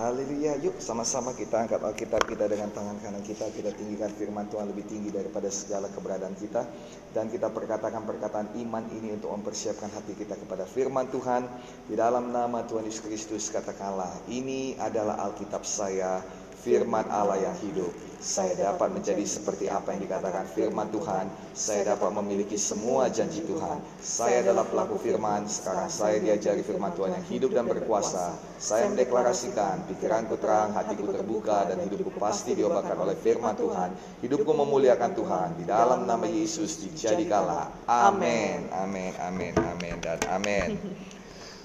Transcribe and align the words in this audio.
Haleluya, 0.00 0.56
yuk 0.64 0.80
sama-sama 0.80 1.36
kita 1.36 1.60
angkat 1.60 1.76
Alkitab 1.84 2.24
kita 2.24 2.48
dengan 2.48 2.72
tangan 2.72 2.96
kanan 3.04 3.20
kita. 3.20 3.52
Kita 3.52 3.68
tinggikan 3.76 4.08
firman 4.08 4.48
Tuhan 4.48 4.72
lebih 4.72 4.88
tinggi 4.88 5.12
daripada 5.12 5.52
segala 5.52 5.92
keberadaan 5.92 6.32
kita. 6.40 6.64
Dan 7.12 7.28
kita 7.28 7.52
perkatakan 7.52 8.08
perkataan 8.08 8.56
iman 8.64 8.88
ini 8.96 9.12
untuk 9.12 9.28
mempersiapkan 9.36 9.92
hati 9.92 10.16
kita 10.16 10.40
kepada 10.40 10.64
firman 10.64 11.04
Tuhan. 11.12 11.44
Di 11.84 12.00
dalam 12.00 12.32
nama 12.32 12.64
Tuhan 12.64 12.88
Yesus 12.88 13.04
Kristus 13.04 13.52
katakanlah 13.52 14.24
Ini 14.24 14.80
adalah 14.80 15.20
Alkitab 15.20 15.68
saya 15.68 16.24
firman 16.60 17.08
Allah 17.08 17.40
yang 17.40 17.56
hidup. 17.64 17.90
Saya 18.20 18.52
dapat 18.52 18.92
menjadi 18.92 19.24
seperti 19.24 19.72
apa 19.72 19.96
yang 19.96 20.04
dikatakan 20.04 20.44
firman 20.52 20.92
Tuhan. 20.92 21.24
Saya 21.56 21.96
dapat 21.96 22.12
memiliki 22.20 22.60
semua 22.60 23.08
janji 23.08 23.40
Tuhan. 23.48 23.80
Saya 23.96 24.44
adalah 24.44 24.68
pelaku 24.68 25.00
firman. 25.00 25.48
Sekarang 25.48 25.88
saya 25.88 26.20
diajari 26.20 26.60
firman 26.60 26.92
Tuhan 26.92 27.16
yang 27.16 27.24
hidup 27.32 27.56
dan 27.56 27.64
berkuasa. 27.64 28.36
Saya 28.60 28.92
mendeklarasikan 28.92 29.88
pikiranku 29.88 30.36
terang, 30.36 30.76
hatiku 30.76 31.08
terbuka, 31.08 31.64
dan 31.72 31.80
hidupku 31.80 32.12
pasti 32.20 32.52
diobatkan 32.52 33.00
oleh 33.00 33.16
firman 33.16 33.56
Tuhan. 33.56 33.96
Hidupku 34.20 34.52
memuliakan 34.52 35.16
Tuhan. 35.16 35.48
Di 35.56 35.64
dalam 35.64 36.04
nama 36.04 36.28
Yesus 36.28 36.76
dijadikanlah. 36.84 37.72
Amin, 37.88 38.68
amin, 38.76 39.16
amin, 39.16 39.56
amin, 39.56 39.96
dan 40.04 40.20
amin. 40.28 40.76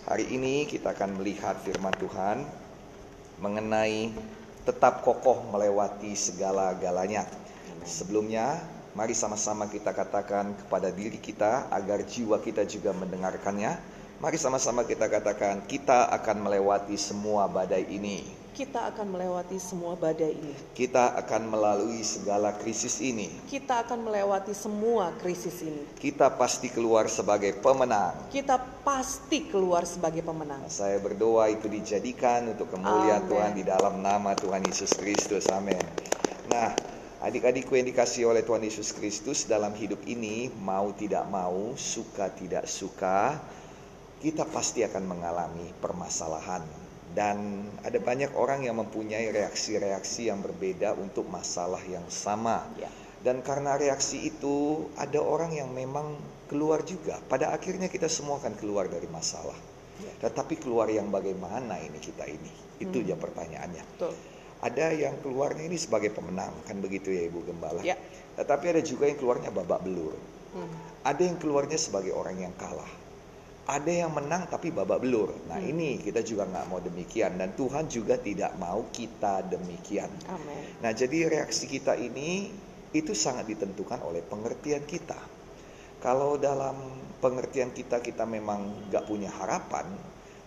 Hari 0.08 0.24
ini 0.32 0.64
kita 0.72 0.96
akan 0.96 1.20
melihat 1.20 1.60
firman 1.68 1.92
Tuhan 2.00 2.48
mengenai 3.44 4.16
tetap 4.66 5.06
kokoh 5.06 5.46
melewati 5.54 6.18
segala-galanya. 6.18 7.30
Sebelumnya, 7.86 8.60
mari 8.98 9.14
sama-sama 9.14 9.70
kita 9.70 9.94
katakan 9.94 10.58
kepada 10.66 10.90
diri 10.90 11.22
kita 11.22 11.70
agar 11.70 12.02
jiwa 12.04 12.42
kita 12.42 12.66
juga 12.66 12.92
mendengarkannya. 12.92 13.78
Mari 14.20 14.38
sama-sama 14.42 14.82
kita 14.84 15.06
katakan, 15.06 15.64
kita 15.70 16.10
akan 16.10 16.50
melewati 16.50 16.98
semua 16.98 17.46
badai 17.46 17.86
ini 17.88 18.45
kita 18.56 18.88
akan 18.88 19.12
melewati 19.12 19.60
semua 19.60 20.00
badai 20.00 20.32
ini. 20.32 20.56
Kita 20.72 21.20
akan 21.20 21.52
melalui 21.52 22.00
segala 22.08 22.56
krisis 22.56 23.04
ini. 23.04 23.28
Kita 23.52 23.84
akan 23.84 24.08
melewati 24.08 24.56
semua 24.56 25.12
krisis 25.20 25.60
ini. 25.60 25.84
Kita 26.00 26.32
pasti 26.40 26.72
keluar 26.72 27.12
sebagai 27.12 27.52
pemenang. 27.60 28.16
Kita 28.32 28.56
pasti 28.88 29.52
keluar 29.52 29.84
sebagai 29.84 30.24
pemenang. 30.24 30.72
Saya 30.72 30.96
berdoa 31.04 31.52
itu 31.52 31.68
dijadikan 31.68 32.48
untuk 32.56 32.72
kemuliaan 32.72 33.28
Amen. 33.28 33.32
Tuhan 33.36 33.52
di 33.60 33.64
dalam 33.68 34.00
nama 34.00 34.32
Tuhan 34.40 34.64
Yesus 34.64 34.96
Kristus. 34.96 35.52
Amin. 35.52 35.84
Nah, 36.48 36.72
adik-adikku 37.28 37.76
yang 37.76 37.92
dikasih 37.92 38.32
oleh 38.32 38.48
Tuhan 38.48 38.64
Yesus 38.64 38.96
Kristus 38.96 39.44
dalam 39.52 39.76
hidup 39.76 40.00
ini, 40.08 40.48
mau 40.64 40.96
tidak 40.96 41.28
mau, 41.28 41.76
suka 41.76 42.32
tidak 42.32 42.72
suka, 42.72 43.36
kita 44.24 44.48
pasti 44.48 44.80
akan 44.88 45.04
mengalami 45.12 45.76
permasalahan 45.84 46.85
dan 47.16 47.64
ada 47.88 47.96
banyak 47.96 48.36
orang 48.36 48.68
yang 48.68 48.76
mempunyai 48.76 49.32
reaksi-reaksi 49.32 50.28
yang 50.28 50.44
berbeda 50.44 51.00
untuk 51.00 51.24
masalah 51.32 51.80
yang 51.88 52.04
sama. 52.12 52.68
Ya. 52.76 52.92
Dan 53.24 53.42
karena 53.42 53.80
reaksi 53.80 54.28
itu 54.28 54.86
ada 55.00 55.18
orang 55.24 55.56
yang 55.56 55.72
memang 55.72 56.20
keluar 56.52 56.84
juga. 56.84 57.18
Pada 57.26 57.56
akhirnya 57.56 57.88
kita 57.88 58.12
semua 58.12 58.38
akan 58.38 58.54
keluar 58.60 58.92
dari 58.92 59.08
masalah. 59.08 59.56
Ya. 59.98 60.28
Tetapi 60.28 60.60
keluar 60.60 60.92
yang 60.92 61.08
bagaimana 61.08 61.80
ini 61.80 61.98
kita 62.04 62.28
ini? 62.28 62.52
Itu 62.84 63.02
hmm. 63.02 63.10
ya 63.10 63.16
pertanyaannya. 63.16 63.84
Betul. 63.96 64.14
Ada 64.62 64.92
yang 64.92 65.16
keluarnya 65.24 65.72
ini 65.72 65.80
sebagai 65.80 66.12
pemenang, 66.12 66.52
kan 66.68 66.78
begitu 66.84 67.16
ya 67.16 67.26
Ibu 67.32 67.48
Gembala. 67.48 67.82
Ya. 67.82 67.96
Tetapi 68.36 68.76
ada 68.76 68.82
juga 68.84 69.08
yang 69.08 69.18
keluarnya 69.18 69.50
babak 69.56 69.88
belur. 69.88 70.14
Hmm. 70.52 70.70
Ada 71.08 71.24
yang 71.24 71.40
keluarnya 71.40 71.80
sebagai 71.80 72.12
orang 72.12 72.44
yang 72.44 72.54
kalah 72.60 73.05
ada 73.66 73.90
yang 73.90 74.14
menang 74.14 74.46
tapi 74.46 74.70
babak 74.70 75.02
belur. 75.02 75.34
Nah 75.50 75.58
hmm. 75.58 75.72
ini 75.74 75.90
kita 75.98 76.22
juga 76.22 76.46
nggak 76.46 76.66
mau 76.70 76.78
demikian 76.78 77.42
dan 77.42 77.58
Tuhan 77.58 77.90
juga 77.90 78.22
tidak 78.22 78.54
mau 78.62 78.86
kita 78.94 79.42
demikian. 79.50 80.10
Amen. 80.30 80.62
Nah 80.86 80.94
jadi 80.94 81.26
reaksi 81.26 81.66
kita 81.66 81.98
ini 81.98 82.54
itu 82.94 83.12
sangat 83.18 83.50
ditentukan 83.50 84.06
oleh 84.06 84.22
pengertian 84.22 84.86
kita. 84.86 85.18
Kalau 85.98 86.38
dalam 86.38 86.78
pengertian 87.18 87.74
kita 87.74 88.06
kita 88.06 88.30
memang 88.30 88.90
nggak 88.94 89.10
punya 89.10 89.34
harapan, 89.34 89.90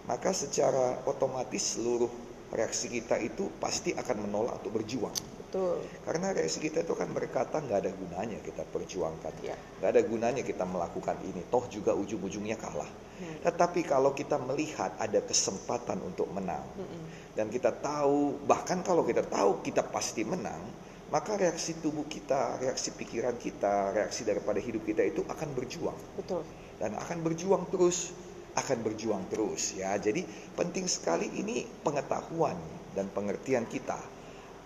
maka 0.07 0.31
secara 0.31 1.03
otomatis 1.03 1.75
seluruh 1.75 2.11
reaksi 2.55 2.87
kita 2.87 3.19
itu 3.19 3.51
pasti 3.59 3.93
akan 3.99 4.31
menolak 4.31 4.63
untuk 4.63 4.79
berjuang. 4.79 5.38
Betul. 5.49 5.81
Karena 6.05 6.37
reaksi 6.37 6.61
kita 6.61 6.85
itu 6.85 6.93
kan 6.93 7.09
berkata 7.09 7.57
nggak 7.65 7.81
ada 7.81 7.93
gunanya 7.97 8.37
kita 8.45 8.69
perjuangkan, 8.69 9.33
ya. 9.41 9.57
nggak 9.81 9.91
ada 9.97 10.03
gunanya 10.05 10.43
kita 10.45 10.69
melakukan 10.69 11.17
ini. 11.25 11.41
Toh 11.49 11.65
juga 11.73 11.97
ujung-ujungnya 11.97 12.61
kalah. 12.61 12.85
Hmm. 12.85 13.41
Tetapi 13.49 13.81
kalau 13.89 14.13
kita 14.13 14.37
melihat 14.37 14.93
ada 15.01 15.25
kesempatan 15.25 16.05
untuk 16.05 16.29
menang 16.37 16.69
hmm. 16.77 17.33
dan 17.33 17.49
kita 17.49 17.73
tahu 17.81 18.45
bahkan 18.45 18.85
kalau 18.85 19.09
kita 19.09 19.25
tahu 19.25 19.65
kita 19.65 19.89
pasti 19.89 20.21
menang, 20.29 20.61
maka 21.09 21.41
reaksi 21.41 21.81
tubuh 21.81 22.05
kita, 22.05 22.61
reaksi 22.61 22.93
pikiran 22.93 23.41
kita, 23.41 23.97
reaksi 23.97 24.29
daripada 24.29 24.61
hidup 24.61 24.85
kita 24.85 25.01
itu 25.01 25.25
akan 25.25 25.49
berjuang. 25.57 25.97
Betul. 26.21 26.45
Dan 26.77 26.93
akan 26.93 27.25
berjuang 27.25 27.65
terus, 27.73 28.13
akan 28.53 28.85
berjuang 28.85 29.25
terus 29.33 29.73
ya. 29.81 29.97
Jadi 29.97 30.29
penting 30.53 30.85
sekali 30.85 31.33
ini 31.41 31.65
pengetahuan 31.81 32.61
dan 32.93 33.09
pengertian 33.09 33.65
kita 33.65 33.97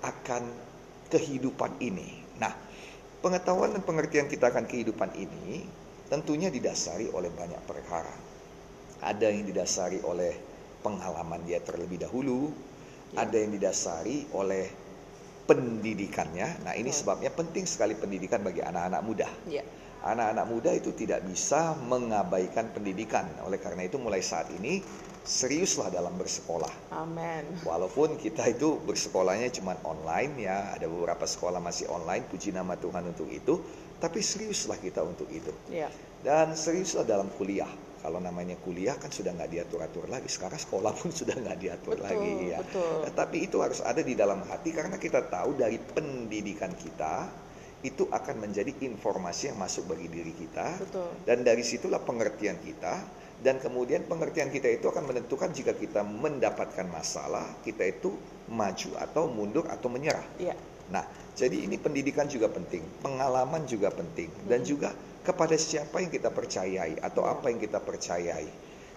akan 0.02 0.71
kehidupan 1.12 1.76
ini. 1.84 2.24
Nah, 2.40 2.56
pengetahuan 3.20 3.76
dan 3.76 3.84
pengertian 3.84 4.32
kita 4.32 4.48
akan 4.48 4.64
kehidupan 4.64 5.12
ini 5.20 5.68
tentunya 6.08 6.48
didasari 6.48 7.12
oleh 7.12 7.28
banyak 7.28 7.60
perkara. 7.68 8.16
Ada 9.04 9.28
yang 9.28 9.44
didasari 9.44 10.00
oleh 10.00 10.32
pengalaman 10.80 11.44
dia 11.44 11.60
terlebih 11.60 12.00
dahulu, 12.00 12.48
ya. 13.12 13.28
ada 13.28 13.36
yang 13.36 13.52
didasari 13.52 14.32
oleh 14.32 14.64
pendidikannya. 15.44 16.64
Nah, 16.64 16.72
ini 16.72 16.88
hmm. 16.88 16.98
sebabnya 16.98 17.30
penting 17.30 17.68
sekali 17.68 17.92
pendidikan 17.92 18.40
bagi 18.40 18.64
anak-anak 18.64 19.02
muda. 19.04 19.28
Ya. 19.46 19.62
Anak-anak 20.02 20.46
muda 20.50 20.70
itu 20.74 20.90
tidak 20.98 21.22
bisa 21.22 21.78
mengabaikan 21.86 22.74
pendidikan. 22.74 23.28
Oleh 23.46 23.62
karena 23.62 23.86
itu 23.86 24.02
mulai 24.02 24.18
saat 24.18 24.50
ini 24.50 24.82
seriuslah 25.22 25.88
dalam 25.94 26.14
bersekolah. 26.18 26.94
Amin. 26.94 27.46
Walaupun 27.62 28.18
kita 28.18 28.50
itu 28.50 28.78
bersekolahnya 28.82 29.54
cuma 29.54 29.78
online 29.86 30.46
ya, 30.46 30.74
ada 30.74 30.90
beberapa 30.90 31.22
sekolah 31.26 31.62
masih 31.62 31.86
online, 31.90 32.26
puji 32.26 32.50
nama 32.50 32.74
Tuhan 32.74 33.06
untuk 33.06 33.30
itu, 33.30 33.62
tapi 34.02 34.18
seriuslah 34.18 34.78
kita 34.82 35.06
untuk 35.06 35.30
itu. 35.30 35.50
Ya. 35.70 35.86
Dan 36.22 36.58
seriuslah 36.58 37.06
dalam 37.06 37.30
kuliah. 37.38 37.70
Kalau 38.02 38.18
namanya 38.18 38.58
kuliah 38.58 38.98
kan 38.98 39.14
sudah 39.14 39.30
nggak 39.30 39.50
diatur-atur 39.54 40.10
lagi. 40.10 40.26
Sekarang 40.26 40.58
sekolah 40.58 40.90
pun 40.90 41.14
sudah 41.22 41.38
nggak 41.38 41.58
diatur 41.62 42.02
betul, 42.02 42.06
lagi 42.10 42.32
ya. 42.50 42.58
Betul. 42.66 43.06
Tapi 43.14 43.36
itu 43.46 43.56
harus 43.62 43.78
ada 43.78 44.02
di 44.02 44.18
dalam 44.18 44.42
hati 44.42 44.74
karena 44.74 44.98
kita 44.98 45.30
tahu 45.30 45.54
dari 45.54 45.78
pendidikan 45.78 46.74
kita 46.74 47.30
itu 47.82 48.06
akan 48.08 48.46
menjadi 48.48 48.70
informasi 48.78 49.50
yang 49.50 49.58
masuk 49.58 49.90
bagi 49.90 50.06
diri 50.06 50.32
kita. 50.34 50.78
Betul. 50.78 51.10
Dan 51.26 51.42
dari 51.42 51.66
situlah 51.66 51.98
pengertian 52.02 52.58
kita 52.62 53.02
dan 53.42 53.58
kemudian 53.58 54.06
pengertian 54.06 54.54
kita 54.54 54.70
itu 54.70 54.86
akan 54.86 55.10
menentukan 55.10 55.50
jika 55.50 55.74
kita 55.74 56.06
mendapatkan 56.06 56.86
masalah, 56.86 57.58
kita 57.66 57.90
itu 57.90 58.14
maju 58.54 58.90
atau 59.02 59.26
mundur 59.26 59.66
atau 59.66 59.90
menyerah. 59.90 60.22
Ya. 60.38 60.54
Nah, 60.94 61.02
jadi 61.34 61.66
ini 61.66 61.74
pendidikan 61.74 62.30
juga 62.30 62.46
penting, 62.46 62.86
pengalaman 63.02 63.66
juga 63.66 63.90
penting, 63.90 64.30
dan 64.46 64.62
juga 64.62 64.94
kepada 65.26 65.58
siapa 65.58 65.98
yang 65.98 66.14
kita 66.14 66.30
percayai 66.30 67.02
atau 67.02 67.26
apa 67.26 67.50
yang 67.50 67.58
kita 67.58 67.82
percayai. 67.82 68.46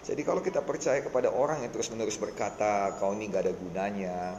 Jadi 0.06 0.22
kalau 0.22 0.38
kita 0.38 0.62
percaya 0.62 1.02
kepada 1.02 1.34
orang 1.34 1.66
yang 1.66 1.74
terus-menerus 1.74 2.14
berkata, 2.14 2.94
kau 3.02 3.10
ini 3.10 3.26
gak 3.26 3.50
ada 3.50 3.54
gunanya, 3.58 4.38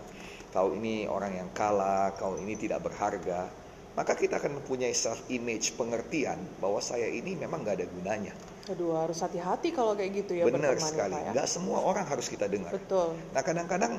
kau 0.55 0.71
ini 0.71 1.03
orang 1.11 1.35
yang 1.35 1.49
kalah, 1.51 2.15
kau 2.15 2.39
ini 2.39 2.55
tidak 2.55 2.87
berharga, 2.87 3.51
maka 3.97 4.13
kita 4.13 4.37
akan 4.37 4.61
mempunyai 4.61 4.93
self 4.93 5.25
image 5.33 5.73
pengertian 5.73 6.37
bahwa 6.61 6.77
saya 6.77 7.09
ini 7.09 7.33
memang 7.33 7.65
gak 7.65 7.81
ada 7.81 7.87
gunanya. 7.89 8.33
Aduh 8.69 8.93
harus 8.93 9.17
hati-hati 9.25 9.73
kalau 9.73 9.97
kayak 9.97 10.21
gitu 10.21 10.37
ya. 10.37 10.45
Benar 10.45 10.77
sekali. 10.77 11.17
Ya. 11.17 11.33
Gak 11.33 11.49
semua 11.49 11.81
orang 11.81 12.05
harus 12.05 12.29
kita 12.29 12.45
dengar. 12.45 12.69
Betul. 12.69 13.17
Nah 13.33 13.41
kadang-kadang 13.41 13.97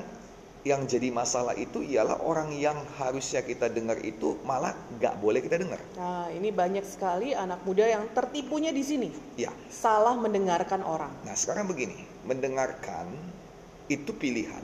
yang 0.63 0.83
jadi 0.87 1.11
masalah 1.11 1.55
itu 1.55 1.79
ialah 1.83 2.19
orang 2.23 2.51
yang 2.55 2.75
harusnya 2.99 3.43
kita 3.43 3.71
dengar 3.71 3.99
itu 4.03 4.39
malah 4.47 4.75
gak 4.99 5.19
boleh 5.19 5.39
kita 5.43 5.55
dengar. 5.55 5.79
Nah, 5.95 6.27
ini 6.35 6.51
banyak 6.51 6.83
sekali 6.83 7.31
anak 7.31 7.63
muda 7.63 7.87
yang 7.87 8.07
tertipunya 8.11 8.75
di 8.75 8.83
sini. 8.83 9.09
Ya. 9.39 9.55
Salah 9.71 10.19
mendengarkan 10.19 10.83
orang. 10.83 11.11
Nah, 11.23 11.31
sekarang 11.31 11.71
begini, 11.71 12.03
mendengarkan 12.27 13.07
itu 13.87 14.11
pilihan, 14.11 14.61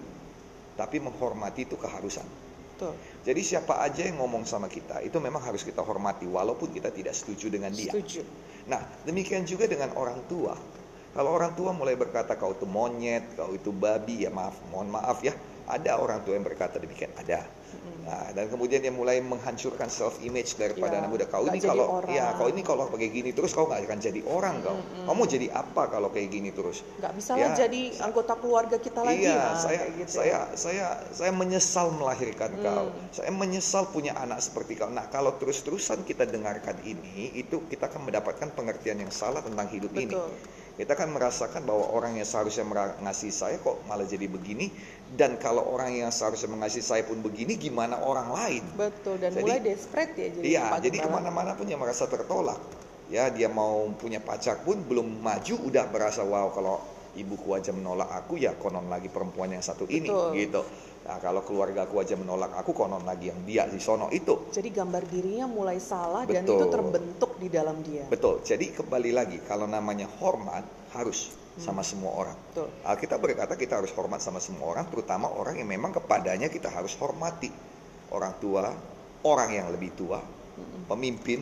tapi 0.75 0.99
menghormati 0.99 1.63
itu 1.63 1.79
keharusan. 1.79 2.44
Betul. 2.75 2.91
Jadi 3.23 3.41
siapa 3.41 3.79
aja 3.79 4.03
yang 4.03 4.19
ngomong 4.19 4.43
sama 4.43 4.67
kita 4.67 4.99
itu 4.99 5.15
memang 5.23 5.39
harus 5.39 5.63
kita 5.63 5.79
hormati 5.79 6.27
walaupun 6.27 6.75
kita 6.75 6.91
tidak 6.91 7.15
setuju 7.15 7.47
dengan 7.47 7.71
dia. 7.71 7.95
Setuju. 7.95 8.21
Nah, 8.67 8.83
demikian 9.07 9.47
juga 9.47 9.63
dengan 9.63 9.95
orang 9.95 10.19
tua. 10.27 10.59
Kalau 11.15 11.31
orang 11.31 11.55
tua 11.55 11.71
mulai 11.71 11.95
berkata 11.95 12.35
kau 12.35 12.51
itu 12.51 12.67
monyet, 12.67 13.39
kau 13.39 13.55
itu 13.55 13.71
babi, 13.71 14.27
ya 14.27 14.31
maaf, 14.35 14.59
mohon 14.67 14.91
maaf 14.91 15.23
ya. 15.23 15.31
Ada 15.71 15.95
orang 15.95 16.27
tua 16.27 16.35
yang 16.35 16.43
berkata 16.43 16.75
demikian, 16.75 17.15
ada. 17.15 17.47
Nah, 18.05 18.29
dan 18.37 18.45
kemudian 18.53 18.85
dia 18.85 18.93
mulai 18.93 19.17
menghancurkan 19.17 19.89
self 19.89 20.21
image 20.21 20.61
daripada 20.61 20.93
ya, 20.93 20.99
anak 21.01 21.09
muda. 21.09 21.25
Kau 21.25 21.41
ini 21.49 21.57
kalau 21.57 22.05
orang. 22.05 22.13
ya 22.13 22.37
kau 22.37 22.45
ini 22.53 22.61
kalau 22.61 22.85
kayak 22.93 23.09
gini 23.09 23.33
terus 23.33 23.57
kau 23.57 23.65
nggak 23.65 23.81
akan 23.81 23.97
jadi 23.97 24.21
orang 24.29 24.61
kau. 24.61 24.77
Hmm, 24.77 25.09
Kamu 25.09 25.21
jadi 25.25 25.47
apa 25.49 25.89
kalau 25.89 26.13
kayak 26.13 26.29
gini 26.29 26.53
terus? 26.53 26.85
Nggak 27.01 27.13
bisa 27.17 27.31
ya, 27.33 27.57
jadi 27.57 27.81
anggota 28.05 28.37
keluarga 28.37 28.77
kita 28.77 29.01
lagi. 29.01 29.25
Iya, 29.25 29.33
nah, 29.41 29.57
saya 29.57 29.81
gitu. 29.97 30.11
saya 30.21 30.37
saya 30.53 30.87
saya 31.09 31.31
menyesal 31.33 31.97
melahirkan 31.97 32.53
hmm. 32.53 32.61
kau. 32.61 32.87
Saya 33.09 33.31
menyesal 33.33 33.89
punya 33.89 34.13
anak 34.21 34.37
seperti 34.37 34.77
kau. 34.77 34.93
Nah, 34.93 35.09
kalau 35.09 35.33
terus-terusan 35.41 36.05
kita 36.05 36.29
dengarkan 36.29 36.77
ini, 36.85 37.33
itu 37.33 37.65
kita 37.65 37.89
akan 37.89 38.05
mendapatkan 38.05 38.53
pengertian 38.53 39.01
yang 39.01 39.09
salah 39.09 39.41
tentang 39.41 39.65
hidup 39.73 39.89
Betul. 39.89 40.05
ini 40.05 40.17
kita 40.75 40.91
kan 40.91 41.07
merasakan 41.07 41.63
bahwa 41.63 41.87
orang 41.95 42.19
yang 42.19 42.27
seharusnya 42.27 42.67
mengasihi 42.67 43.31
saya 43.31 43.55
kok 43.63 43.79
malah 43.87 44.03
jadi 44.03 44.27
begini 44.27 44.67
dan 45.15 45.39
kalau 45.39 45.63
orang 45.71 45.95
yang 45.95 46.11
seharusnya 46.11 46.51
mengasihi 46.51 46.83
saya 46.83 47.03
pun 47.07 47.23
begini 47.23 47.55
gimana 47.55 48.03
orang 48.03 48.27
lain 48.35 48.63
betul 48.75 49.15
dan 49.15 49.31
jadi, 49.31 49.43
mulai 49.47 49.59
desperate 49.63 50.13
ya 50.19 50.27
jadi 50.35 50.43
iya 50.43 50.63
jadi 50.83 50.97
ke 50.99 51.07
mana-mana 51.07 51.55
pun 51.55 51.63
dia 51.63 51.79
merasa 51.79 52.11
tertolak 52.11 52.59
ya 53.07 53.31
dia 53.31 53.47
mau 53.47 53.87
punya 53.95 54.19
pacar 54.19 54.59
pun 54.67 54.83
belum 54.83 55.23
maju 55.23 55.55
udah 55.63 55.87
berasa 55.87 56.27
wow 56.27 56.51
kalau 56.51 56.83
ibuku 57.15 57.55
aja 57.55 57.71
menolak 57.71 58.11
aku 58.11 58.35
ya 58.35 58.51
konon 58.59 58.91
lagi 58.91 59.07
perempuan 59.07 59.55
yang 59.55 59.63
satu 59.63 59.87
ini 59.87 60.11
betul. 60.11 60.35
gitu 60.35 60.61
Nah, 61.05 61.21
kalau 61.21 61.45
keluarga 61.45 61.85
aku 61.85 62.01
aja 62.01 62.17
menolak 62.17 62.49
aku, 62.57 62.73
konon 62.73 63.05
lagi 63.05 63.29
yang 63.29 63.37
dia 63.45 63.69
di 63.69 63.77
sono 63.77 64.09
itu. 64.09 64.49
Jadi 64.49 64.73
gambar 64.73 65.05
dirinya 65.05 65.45
mulai 65.45 65.77
salah 65.77 66.25
Betul. 66.25 66.33
dan 66.33 66.43
itu 66.49 66.65
terbentuk 66.65 67.24
di 67.39 67.47
dalam 67.51 67.79
dia. 67.83 68.07
Betul. 68.07 68.41
Jadi 68.41 68.71
kembali 68.73 69.11
lagi, 69.11 69.37
kalau 69.43 69.67
namanya 69.69 70.07
hormat 70.19 70.63
harus 70.95 71.31
hmm. 71.31 71.61
sama 71.63 71.81
semua 71.83 72.11
orang. 72.15 72.37
Betul. 72.51 72.69
Alkitab 72.83 73.19
berkata 73.19 73.53
kita 73.59 73.79
harus 73.79 73.91
hormat 73.95 74.19
sama 74.23 74.39
semua 74.39 74.71
orang, 74.71 74.85
terutama 74.87 75.31
orang 75.31 75.59
yang 75.59 75.69
memang 75.69 75.95
kepadanya 75.95 76.47
kita 76.47 76.71
harus 76.71 76.95
hormati. 76.99 77.51
Orang 78.13 78.37
tua, 78.37 78.69
orang 79.25 79.49
yang 79.51 79.67
lebih 79.73 79.91
tua, 79.97 80.21
hmm. 80.21 80.87
pemimpin, 80.87 81.41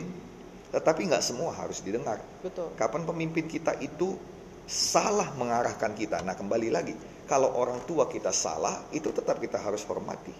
tetapi 0.74 1.06
nggak 1.06 1.22
semua 1.22 1.54
harus 1.54 1.78
didengar. 1.84 2.18
Betul. 2.42 2.74
Kapan 2.74 3.06
pemimpin 3.06 3.46
kita 3.46 3.78
itu 3.78 4.18
salah 4.66 5.30
mengarahkan 5.36 5.92
kita. 5.94 6.24
Nah, 6.24 6.34
kembali 6.34 6.68
lagi, 6.72 6.96
kalau 7.28 7.52
orang 7.56 7.84
tua 7.84 8.08
kita 8.08 8.32
salah, 8.32 8.84
itu 8.90 9.12
tetap 9.12 9.38
kita 9.38 9.60
harus 9.60 9.84
hormati. 9.86 10.32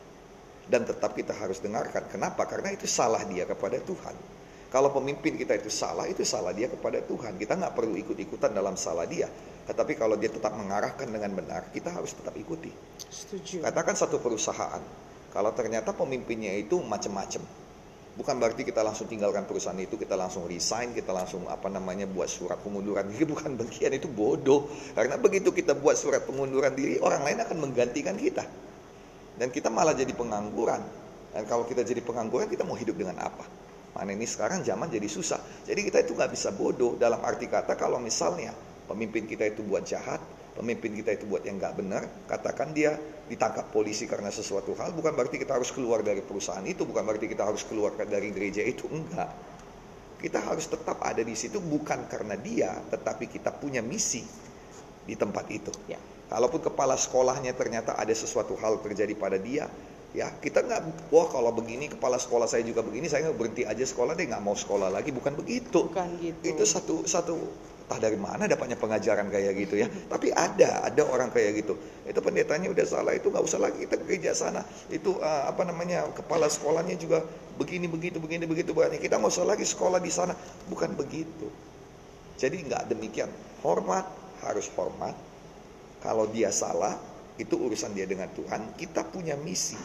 Dan 0.64 0.88
tetap 0.88 1.12
kita 1.12 1.36
harus 1.36 1.60
dengarkan. 1.60 2.08
Kenapa? 2.08 2.48
Karena 2.48 2.72
itu 2.72 2.88
salah 2.88 3.20
dia 3.28 3.44
kepada 3.44 3.76
Tuhan. 3.84 4.16
Kalau 4.74 4.90
pemimpin 4.90 5.38
kita 5.38 5.54
itu 5.54 5.70
salah, 5.70 6.10
itu 6.10 6.26
salah 6.26 6.50
dia 6.50 6.66
kepada 6.66 6.98
Tuhan. 6.98 7.38
Kita 7.38 7.54
nggak 7.54 7.78
perlu 7.78 7.94
ikut-ikutan 7.94 8.50
dalam 8.50 8.74
salah 8.74 9.06
dia. 9.06 9.30
Tetapi 9.70 9.94
kalau 9.94 10.18
dia 10.18 10.26
tetap 10.26 10.50
mengarahkan 10.58 11.06
dengan 11.06 11.30
benar, 11.30 11.70
kita 11.70 11.94
harus 11.94 12.10
tetap 12.10 12.34
ikuti. 12.34 12.74
Setuju. 13.06 13.62
Katakan 13.62 13.94
satu 13.94 14.18
perusahaan, 14.18 14.82
kalau 15.30 15.54
ternyata 15.54 15.94
pemimpinnya 15.94 16.50
itu 16.58 16.82
macam-macam, 16.82 17.46
bukan 18.18 18.34
berarti 18.34 18.66
kita 18.66 18.82
langsung 18.82 19.06
tinggalkan 19.06 19.46
perusahaan 19.46 19.78
itu, 19.78 19.94
kita 19.94 20.18
langsung 20.18 20.42
resign, 20.50 20.90
kita 20.90 21.14
langsung 21.14 21.46
apa 21.46 21.70
namanya 21.70 22.10
buat 22.10 22.26
surat 22.26 22.58
pengunduran 22.58 23.06
diri, 23.14 23.30
bukan 23.38 23.54
bagian 23.54 23.94
itu 23.94 24.10
bodoh. 24.10 24.66
Karena 24.98 25.22
begitu 25.22 25.54
kita 25.54 25.78
buat 25.78 25.94
surat 25.94 26.26
pengunduran 26.26 26.74
diri, 26.74 26.98
orang 26.98 27.22
lain 27.22 27.38
akan 27.46 27.56
menggantikan 27.62 28.18
kita. 28.18 28.42
Dan 29.38 29.54
kita 29.54 29.70
malah 29.70 29.94
jadi 29.94 30.10
pengangguran. 30.10 30.82
Dan 31.30 31.46
kalau 31.46 31.62
kita 31.62 31.86
jadi 31.86 32.02
pengangguran, 32.02 32.50
kita 32.50 32.66
mau 32.66 32.74
hidup 32.74 32.98
dengan 32.98 33.22
apa? 33.22 33.63
Mana 33.94 34.10
ini 34.10 34.26
sekarang 34.26 34.66
zaman 34.66 34.90
jadi 34.90 35.06
susah. 35.06 35.38
Jadi 35.62 35.86
kita 35.86 36.02
itu 36.02 36.18
nggak 36.18 36.34
bisa 36.34 36.50
bodoh 36.50 36.98
dalam 36.98 37.22
arti 37.22 37.46
kata 37.46 37.78
kalau 37.78 38.02
misalnya 38.02 38.50
pemimpin 38.90 39.24
kita 39.24 39.46
itu 39.46 39.62
buat 39.62 39.86
jahat, 39.86 40.18
pemimpin 40.58 40.98
kita 40.98 41.14
itu 41.14 41.30
buat 41.30 41.46
yang 41.46 41.62
nggak 41.62 41.74
benar, 41.78 42.02
katakan 42.26 42.74
dia 42.74 42.98
ditangkap 43.30 43.70
polisi 43.72 44.04
karena 44.04 44.28
sesuatu 44.28 44.76
hal, 44.76 44.92
bukan 44.92 45.14
berarti 45.16 45.40
kita 45.40 45.56
harus 45.56 45.72
keluar 45.72 46.04
dari 46.04 46.20
perusahaan 46.20 46.64
itu, 46.66 46.84
bukan 46.84 47.06
berarti 47.06 47.26
kita 47.30 47.46
harus 47.46 47.62
keluar 47.64 47.94
dari 47.96 48.28
gereja 48.34 48.60
itu, 48.60 48.84
enggak. 48.90 49.30
Kita 50.20 50.40
harus 50.40 50.66
tetap 50.68 51.00
ada 51.04 51.20
di 51.20 51.36
situ 51.36 51.60
bukan 51.60 52.08
karena 52.08 52.36
dia, 52.36 52.72
tetapi 52.92 53.28
kita 53.28 53.52
punya 53.56 53.80
misi 53.84 54.24
di 55.04 55.14
tempat 55.16 55.46
itu. 55.52 55.72
Ya. 55.88 56.00
Kalaupun 56.32 56.64
kepala 56.64 56.96
sekolahnya 56.96 57.52
ternyata 57.52 57.94
ada 57.94 58.12
sesuatu 58.16 58.56
hal 58.56 58.80
terjadi 58.80 59.12
pada 59.16 59.36
dia, 59.36 59.68
ya 60.14 60.30
kita 60.38 60.62
nggak, 60.62 61.10
wah 61.10 61.26
kalau 61.26 61.50
begini 61.50 61.90
kepala 61.90 62.16
sekolah 62.16 62.46
saya 62.46 62.62
juga 62.62 62.86
begini, 62.86 63.10
saya 63.10 63.28
nggak 63.28 63.38
berhenti 63.38 63.62
aja 63.66 63.82
sekolah 63.82 64.14
deh, 64.14 64.30
nggak 64.30 64.42
mau 64.46 64.54
sekolah 64.54 64.88
lagi, 64.88 65.10
bukan 65.10 65.34
begitu. 65.34 65.90
Bukan 65.90 66.08
gitu. 66.22 66.54
Itu 66.54 66.62
satu 66.62 67.02
satu 67.02 67.34
entah 67.84 68.00
dari 68.00 68.16
mana 68.16 68.48
dapatnya 68.48 68.80
pengajaran 68.80 69.28
kayak 69.28 69.52
gitu 69.60 69.74
ya. 69.82 69.90
Tapi 70.12 70.30
ada 70.30 70.86
ada 70.86 71.02
orang 71.04 71.34
kayak 71.34 71.66
gitu. 71.66 71.74
Itu 72.06 72.22
pendetanya 72.22 72.70
udah 72.70 72.86
salah 72.86 73.12
itu 73.12 73.28
nggak 73.28 73.44
usah 73.44 73.58
lagi 73.60 73.84
kita 73.84 74.00
ke 74.00 74.04
gereja 74.06 74.32
sana. 74.32 74.62
Itu 74.88 75.18
uh, 75.18 75.50
apa 75.50 75.66
namanya 75.66 76.08
kepala 76.14 76.48
sekolahnya 76.48 76.96
juga 76.96 77.26
begini 77.58 77.90
begitu 77.90 78.22
begini 78.22 78.46
begitu 78.46 78.70
banyak. 78.72 79.02
Kita 79.02 79.18
nggak 79.20 79.34
usah 79.34 79.44
lagi 79.44 79.66
sekolah 79.66 79.98
di 80.00 80.14
sana. 80.14 80.32
Bukan 80.70 80.96
begitu. 80.96 81.50
Jadi 82.40 82.64
nggak 82.70 82.88
demikian. 82.88 83.28
Hormat 83.60 84.06
harus 84.46 84.70
hormat. 84.78 85.12
Kalau 86.00 86.28
dia 86.30 86.48
salah 86.52 86.96
itu 87.40 87.54
urusan 87.58 87.92
dia 87.94 88.06
dengan 88.06 88.30
Tuhan 88.30 88.78
kita 88.78 89.10
punya 89.10 89.34
misi 89.34 89.78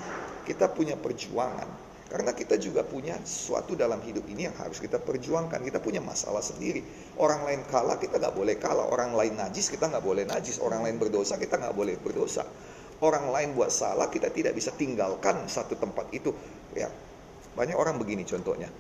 kita 0.46 0.70
punya 0.74 0.98
perjuangan 0.98 1.90
karena 2.10 2.34
kita 2.34 2.58
juga 2.58 2.82
punya 2.82 3.22
sesuatu 3.22 3.78
dalam 3.78 4.02
hidup 4.02 4.26
ini 4.34 4.50
yang 4.50 4.58
harus 4.58 4.82
kita 4.82 4.98
perjuangkan. 4.98 5.62
Kita 5.62 5.78
punya 5.78 6.02
masalah 6.02 6.42
sendiri. 6.42 6.82
Orang 7.22 7.46
lain 7.46 7.62
kalah, 7.70 8.02
kita 8.02 8.18
nggak 8.18 8.34
boleh 8.34 8.58
kalah. 8.58 8.90
Orang 8.90 9.14
lain 9.14 9.38
najis, 9.38 9.70
kita 9.70 9.86
nggak 9.86 10.02
boleh 10.02 10.26
najis. 10.26 10.58
Orang 10.58 10.82
lain 10.82 10.98
berdosa, 10.98 11.38
kita 11.38 11.62
nggak 11.62 11.78
boleh 11.78 12.02
berdosa. 12.02 12.42
Orang 13.06 13.30
lain 13.30 13.54
buat 13.54 13.70
salah, 13.70 14.10
kita 14.10 14.34
tidak 14.34 14.58
bisa 14.58 14.74
tinggalkan 14.74 15.46
satu 15.46 15.78
tempat 15.78 16.10
itu. 16.10 16.34
Ya, 16.74 16.90
banyak 17.54 17.78
orang 17.78 18.02
begini 18.02 18.26
contohnya. 18.26 18.74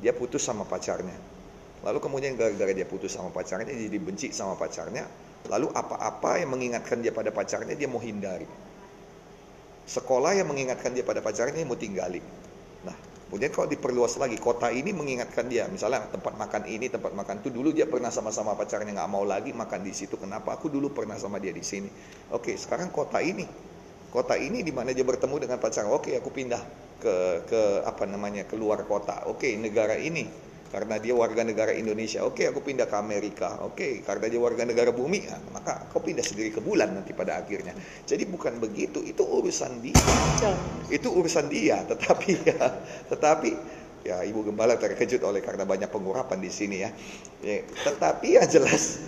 Dia 0.00 0.16
putus 0.16 0.40
sama 0.40 0.64
pacarnya. 0.64 1.20
Lalu 1.84 2.00
kemudian 2.00 2.32
gara-gara 2.32 2.72
dia 2.72 2.88
putus 2.88 3.12
sama 3.12 3.28
pacarnya, 3.28 3.76
jadi 3.76 4.00
benci 4.00 4.32
sama 4.32 4.56
pacarnya. 4.56 5.04
Lalu 5.48 5.72
apa-apa 5.72 6.36
yang 6.42 6.52
mengingatkan 6.52 7.00
dia 7.00 7.14
pada 7.14 7.32
pacarnya, 7.32 7.72
dia 7.72 7.88
mau 7.88 8.02
hindari. 8.02 8.44
Sekolah 9.88 10.36
yang 10.36 10.46
mengingatkan 10.52 10.92
dia 10.92 11.02
pada 11.06 11.24
pacarnya, 11.24 11.56
dia 11.56 11.66
mau 11.66 11.78
tinggali. 11.80 12.20
Nah, 12.84 12.94
kemudian 13.26 13.50
kalau 13.50 13.66
diperluas 13.66 14.20
lagi, 14.20 14.36
kota 14.36 14.68
ini 14.68 14.92
mengingatkan 14.92 15.48
dia, 15.48 15.66
misalnya 15.66 16.04
tempat 16.12 16.36
makan 16.36 16.68
ini, 16.68 16.92
tempat 16.92 17.16
makan 17.16 17.40
itu, 17.40 17.48
dulu 17.48 17.72
dia 17.72 17.88
pernah 17.88 18.12
sama-sama 18.12 18.52
pacarnya 18.54 18.92
nggak 18.92 19.10
mau 19.10 19.24
lagi 19.24 19.50
makan 19.56 19.80
di 19.80 19.96
situ, 19.96 20.20
kenapa? 20.20 20.60
Aku 20.60 20.68
dulu 20.68 20.92
pernah 20.92 21.16
sama 21.16 21.40
dia 21.40 21.50
di 21.50 21.64
sini. 21.64 21.88
Oke, 22.30 22.54
sekarang 22.54 22.92
kota 22.94 23.18
ini, 23.18 23.48
kota 24.12 24.36
ini 24.38 24.62
di 24.62 24.70
mana 24.70 24.94
dia 24.94 25.02
bertemu 25.02 25.48
dengan 25.48 25.58
pacar, 25.58 25.88
oke 25.88 26.10
aku 26.14 26.30
pindah 26.30 26.62
ke 27.00 27.14
ke 27.48 27.62
apa 27.88 28.04
namanya 28.04 28.44
keluar 28.44 28.84
kota, 28.84 29.24
oke 29.24 29.48
negara 29.56 29.96
ini 29.96 30.49
karena 30.70 31.02
dia 31.02 31.14
warga 31.18 31.42
negara 31.42 31.74
Indonesia. 31.74 32.22
Oke, 32.22 32.46
aku 32.46 32.62
pindah 32.62 32.86
ke 32.86 32.94
Amerika. 32.94 33.58
Oke, 33.66 34.06
karena 34.06 34.30
dia 34.30 34.38
warga 34.38 34.62
negara 34.62 34.94
bumi, 34.94 35.26
nah, 35.26 35.42
maka 35.50 35.90
kau 35.90 35.98
pindah 35.98 36.22
sendiri 36.22 36.54
ke 36.54 36.62
bulan 36.62 36.94
nanti 36.94 37.10
pada 37.10 37.42
akhirnya. 37.42 37.74
Jadi 38.06 38.22
bukan 38.30 38.62
begitu, 38.62 39.02
itu 39.02 39.18
urusan 39.26 39.82
dia. 39.82 39.98
Itu 40.86 41.10
urusan 41.10 41.50
dia, 41.50 41.82
tetapi 41.90 42.30
ya, 42.46 42.62
tetapi 43.10 43.50
ya 44.06 44.22
Ibu 44.22 44.46
Gembala 44.46 44.78
terkejut 44.78 45.20
oleh 45.26 45.42
karena 45.42 45.66
banyak 45.66 45.90
pengurapan 45.90 46.38
di 46.38 46.48
sini 46.48 46.86
ya. 46.86 46.90
ya 47.44 47.60
tetapi 47.84 48.38
yang 48.38 48.48
jelas 48.48 49.02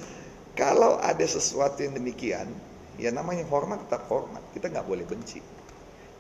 kalau 0.59 0.99
ada 0.99 1.25
sesuatu 1.25 1.81
yang 1.81 1.95
demikian, 1.95 2.51
ya 2.99 3.15
namanya 3.15 3.47
hormat 3.47 3.87
tetap 3.87 4.11
hormat. 4.11 4.43
Kita 4.51 4.67
nggak 4.67 4.85
boleh 4.85 5.07
benci. 5.07 5.39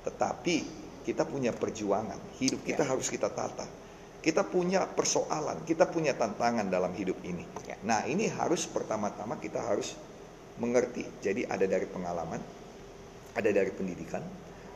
Tetapi 0.06 0.56
kita 1.02 1.26
punya 1.26 1.50
perjuangan, 1.50 2.38
hidup 2.38 2.62
kita 2.62 2.86
ya. 2.86 2.94
harus 2.94 3.10
kita 3.10 3.26
tata 3.26 3.81
kita 4.22 4.46
punya 4.46 4.86
persoalan, 4.86 5.66
kita 5.66 5.90
punya 5.90 6.14
tantangan 6.14 6.70
dalam 6.70 6.94
hidup 6.94 7.18
ini. 7.26 7.42
Ya. 7.66 7.74
Nah, 7.82 8.06
ini 8.06 8.30
harus 8.30 8.70
pertama-tama 8.70 9.36
kita 9.42 9.58
harus 9.58 9.98
mengerti. 10.62 11.02
Jadi 11.18 11.42
ada 11.42 11.66
dari 11.66 11.90
pengalaman, 11.90 12.38
ada 13.34 13.50
dari 13.50 13.74
pendidikan, 13.74 14.22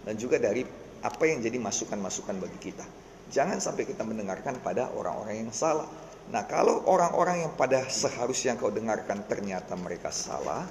dan 0.02 0.14
juga 0.18 0.42
dari 0.42 0.66
apa 1.06 1.24
yang 1.30 1.38
jadi 1.38 1.62
masukan-masukan 1.62 2.42
bagi 2.42 2.58
kita. 2.58 2.82
Jangan 3.30 3.62
sampai 3.62 3.86
kita 3.86 4.02
mendengarkan 4.02 4.58
pada 4.58 4.90
orang-orang 4.90 5.46
yang 5.46 5.54
salah. 5.54 5.86
Nah, 6.26 6.42
kalau 6.50 6.82
orang-orang 6.90 7.46
yang 7.46 7.52
pada 7.54 7.86
seharusnya 7.86 8.58
kau 8.58 8.74
dengarkan 8.74 9.30
ternyata 9.30 9.78
mereka 9.78 10.10
salah, 10.10 10.66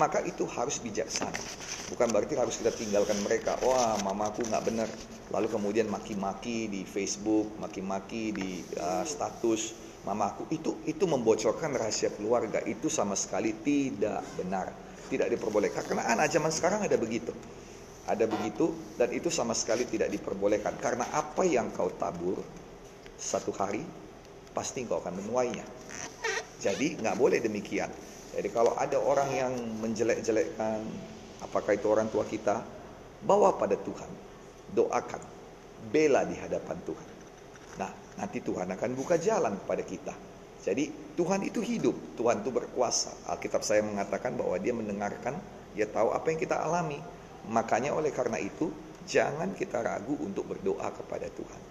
maka 0.00 0.24
itu 0.24 0.48
harus 0.48 0.80
bijaksana. 0.80 1.36
Bukan 1.92 2.08
berarti 2.08 2.34
harus 2.40 2.56
kita 2.56 2.72
tinggalkan 2.72 3.20
mereka. 3.20 3.60
Wah, 3.60 4.00
mamaku 4.00 4.48
nggak 4.48 4.64
benar. 4.64 4.88
Lalu 5.28 5.48
kemudian 5.52 5.88
maki-maki 5.92 6.68
di 6.68 6.88
Facebook, 6.88 7.52
maki-maki 7.60 8.32
di 8.32 8.64
uh, 8.80 9.04
status 9.04 9.76
mamaku. 10.08 10.48
Itu 10.48 10.70
itu 10.88 11.04
membocorkan 11.04 11.76
rahasia 11.76 12.08
keluarga. 12.16 12.64
Itu 12.64 12.88
sama 12.88 13.12
sekali 13.12 13.52
tidak 13.60 14.24
benar. 14.40 14.72
Tidak 15.12 15.28
diperbolehkan. 15.28 15.84
Karena 15.84 16.08
anak 16.08 16.32
zaman 16.32 16.48
sekarang 16.48 16.80
ada 16.80 16.96
begitu. 16.96 17.36
Ada 18.08 18.24
begitu 18.26 18.72
dan 18.98 19.12
itu 19.12 19.28
sama 19.28 19.52
sekali 19.52 19.84
tidak 19.84 20.08
diperbolehkan. 20.08 20.80
Karena 20.80 21.06
apa 21.12 21.44
yang 21.44 21.70
kau 21.76 21.92
tabur 21.92 22.40
satu 23.20 23.52
hari 23.52 23.84
pasti 24.56 24.88
kau 24.88 24.98
akan 24.98 25.20
menuainya. 25.20 25.64
Jadi 26.58 26.98
nggak 26.98 27.16
boleh 27.20 27.38
demikian. 27.38 27.92
Jadi 28.32 28.48
kalau 28.48 28.72
ada 28.74 28.96
orang 28.96 29.28
yang 29.32 29.52
menjelek-jelekkan, 29.84 30.80
apakah 31.44 31.76
itu 31.76 31.86
orang 31.92 32.08
tua 32.08 32.24
kita, 32.24 32.64
bawa 33.22 33.54
pada 33.60 33.76
Tuhan, 33.76 34.10
doakan, 34.72 35.22
bela 35.92 36.24
di 36.24 36.36
hadapan 36.40 36.76
Tuhan. 36.80 37.08
Nah, 37.76 37.90
nanti 38.16 38.40
Tuhan 38.40 38.72
akan 38.72 38.90
buka 38.96 39.20
jalan 39.20 39.60
pada 39.68 39.84
kita. 39.84 40.16
Jadi 40.62 41.14
Tuhan 41.18 41.42
itu 41.44 41.60
hidup, 41.60 42.16
Tuhan 42.16 42.40
itu 42.40 42.50
berkuasa. 42.54 43.12
Alkitab 43.28 43.60
saya 43.66 43.84
mengatakan 43.84 44.38
bahwa 44.38 44.56
dia 44.56 44.72
mendengarkan, 44.72 45.36
dia 45.76 45.84
tahu 45.90 46.14
apa 46.14 46.32
yang 46.32 46.40
kita 46.40 46.56
alami. 46.56 47.02
Makanya 47.50 47.92
oleh 47.92 48.14
karena 48.14 48.38
itu, 48.38 48.70
jangan 49.04 49.52
kita 49.58 49.82
ragu 49.82 50.14
untuk 50.22 50.46
berdoa 50.46 50.88
kepada 50.94 51.26
Tuhan. 51.28 51.62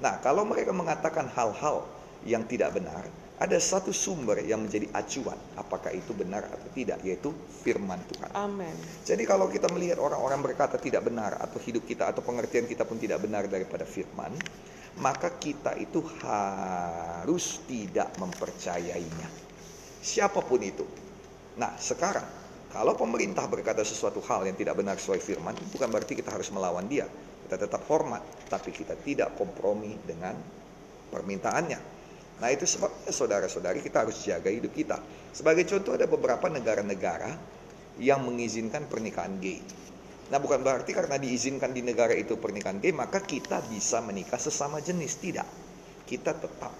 Nah, 0.00 0.16
kalau 0.24 0.48
mereka 0.48 0.72
mengatakan 0.72 1.28
hal-hal 1.36 1.84
yang 2.24 2.48
tidak 2.48 2.72
benar, 2.72 3.04
ada 3.40 3.56
satu 3.56 3.88
sumber 3.88 4.44
yang 4.44 4.60
menjadi 4.60 4.92
acuan 4.92 5.40
apakah 5.56 5.88
itu 5.96 6.12
benar 6.12 6.44
atau 6.44 6.68
tidak 6.76 7.00
yaitu 7.00 7.32
firman 7.64 7.96
Tuhan. 8.12 8.30
Amin. 8.36 8.76
Jadi 9.00 9.24
kalau 9.24 9.48
kita 9.48 9.64
melihat 9.72 9.96
orang-orang 9.96 10.44
berkata 10.44 10.76
tidak 10.76 11.08
benar 11.08 11.40
atau 11.40 11.56
hidup 11.56 11.88
kita 11.88 12.12
atau 12.12 12.20
pengertian 12.20 12.68
kita 12.68 12.84
pun 12.84 13.00
tidak 13.00 13.24
benar 13.24 13.48
daripada 13.48 13.88
firman, 13.88 14.36
maka 15.00 15.32
kita 15.40 15.72
itu 15.80 16.04
harus 16.20 17.64
tidak 17.64 18.12
mempercayainya. 18.20 19.28
Siapa 20.04 20.44
pun 20.44 20.60
itu. 20.60 20.84
Nah, 21.56 21.80
sekarang 21.80 22.28
kalau 22.70 22.92
pemerintah 22.92 23.48
berkata 23.48 23.80
sesuatu 23.80 24.20
hal 24.28 24.44
yang 24.44 24.54
tidak 24.54 24.76
benar 24.76 25.00
sesuai 25.00 25.20
firman, 25.24 25.56
bukan 25.72 25.88
berarti 25.88 26.12
kita 26.12 26.28
harus 26.28 26.52
melawan 26.52 26.84
dia. 26.86 27.08
Kita 27.48 27.56
tetap 27.56 27.88
hormat, 27.88 28.22
tapi 28.52 28.68
kita 28.70 28.94
tidak 29.00 29.34
kompromi 29.34 29.96
dengan 30.04 30.36
permintaannya. 31.10 31.99
Nah 32.40 32.48
itu 32.48 32.64
sebabnya 32.64 33.12
saudara-saudari 33.12 33.84
kita 33.84 34.08
harus 34.08 34.16
jaga 34.24 34.48
hidup 34.48 34.72
kita. 34.72 34.96
Sebagai 35.30 35.68
contoh 35.68 35.92
ada 35.94 36.08
beberapa 36.08 36.48
negara-negara 36.48 37.36
yang 38.00 38.24
mengizinkan 38.24 38.88
pernikahan 38.88 39.36
gay. 39.38 39.60
Nah 40.32 40.40
bukan 40.40 40.64
berarti 40.64 40.96
karena 40.96 41.20
diizinkan 41.20 41.76
di 41.76 41.84
negara 41.84 42.16
itu 42.16 42.40
pernikahan 42.40 42.80
gay 42.80 42.96
maka 42.96 43.20
kita 43.20 43.60
bisa 43.68 44.00
menikah 44.00 44.40
sesama 44.40 44.80
jenis 44.80 45.20
tidak. 45.20 45.46
Kita 46.08 46.32
tetap 46.32 46.72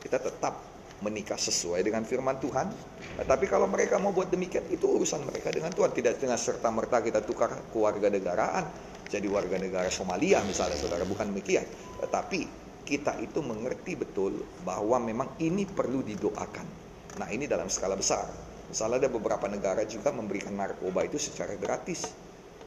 kita 0.00 0.18
tetap 0.18 0.54
menikah 1.04 1.38
sesuai 1.38 1.84
dengan 1.84 2.02
firman 2.02 2.42
Tuhan. 2.42 2.66
Nah, 3.18 3.26
tapi 3.26 3.46
kalau 3.46 3.70
mereka 3.70 4.02
mau 4.02 4.10
buat 4.10 4.30
demikian 4.30 4.66
itu 4.70 4.82
urusan 4.82 5.22
mereka 5.26 5.54
dengan 5.54 5.70
Tuhan. 5.70 5.94
Tidak 5.94 6.18
dengan 6.18 6.38
serta 6.38 6.70
merta 6.74 6.98
kita 6.98 7.22
tukar 7.22 7.54
keluarga 7.70 8.10
negaraan 8.10 8.66
jadi 9.08 9.24
warga 9.26 9.56
negara 9.56 9.88
Somalia 9.88 10.44
misalnya 10.44 10.76
saudara 10.76 11.02
bukan 11.08 11.32
demikian. 11.32 11.64
Tetapi 12.04 12.67
kita 12.88 13.20
itu 13.20 13.44
mengerti 13.44 14.00
betul 14.00 14.40
bahwa 14.64 14.96
memang 14.96 15.36
ini 15.44 15.68
perlu 15.68 16.00
didoakan. 16.00 16.64
Nah 17.20 17.28
ini 17.28 17.44
dalam 17.44 17.68
skala 17.68 17.92
besar. 17.92 18.24
Misalnya 18.72 19.04
ada 19.04 19.10
beberapa 19.12 19.44
negara 19.44 19.84
juga 19.84 20.08
memberikan 20.08 20.56
narkoba 20.56 21.04
itu 21.04 21.20
secara 21.20 21.52
gratis 21.60 22.08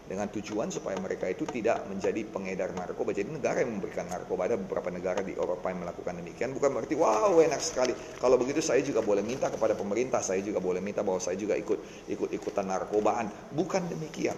dengan 0.05 0.29
tujuan 0.29 0.67
supaya 0.69 0.99
mereka 1.01 1.25
itu 1.25 1.47
tidak 1.49 1.87
menjadi 1.89 2.21
pengedar 2.29 2.69
narkoba. 2.77 3.17
Jadi 3.17 3.33
negara 3.33 3.65
yang 3.65 3.81
memberikan 3.81 4.05
narkoba 4.05 4.45
ada 4.45 4.57
beberapa 4.61 4.93
negara 4.93 5.25
di 5.25 5.33
Eropa 5.33 5.73
yang 5.73 5.81
melakukan 5.87 6.13
demikian. 6.21 6.53
Bukan 6.53 6.69
berarti 6.69 6.93
wow 6.93 7.33
enak 7.41 7.61
sekali. 7.61 7.93
Kalau 8.21 8.37
begitu 8.37 8.61
saya 8.61 8.85
juga 8.85 9.01
boleh 9.01 9.25
minta 9.25 9.49
kepada 9.49 9.73
pemerintah, 9.73 10.21
saya 10.21 10.45
juga 10.45 10.61
boleh 10.61 10.85
minta 10.85 11.01
bahwa 11.01 11.17
saya 11.17 11.37
juga 11.37 11.57
ikut 11.57 12.05
ikut 12.13 12.53
narkobaan. 12.61 13.29
Bukan 13.57 13.89
demikian. 13.89 14.37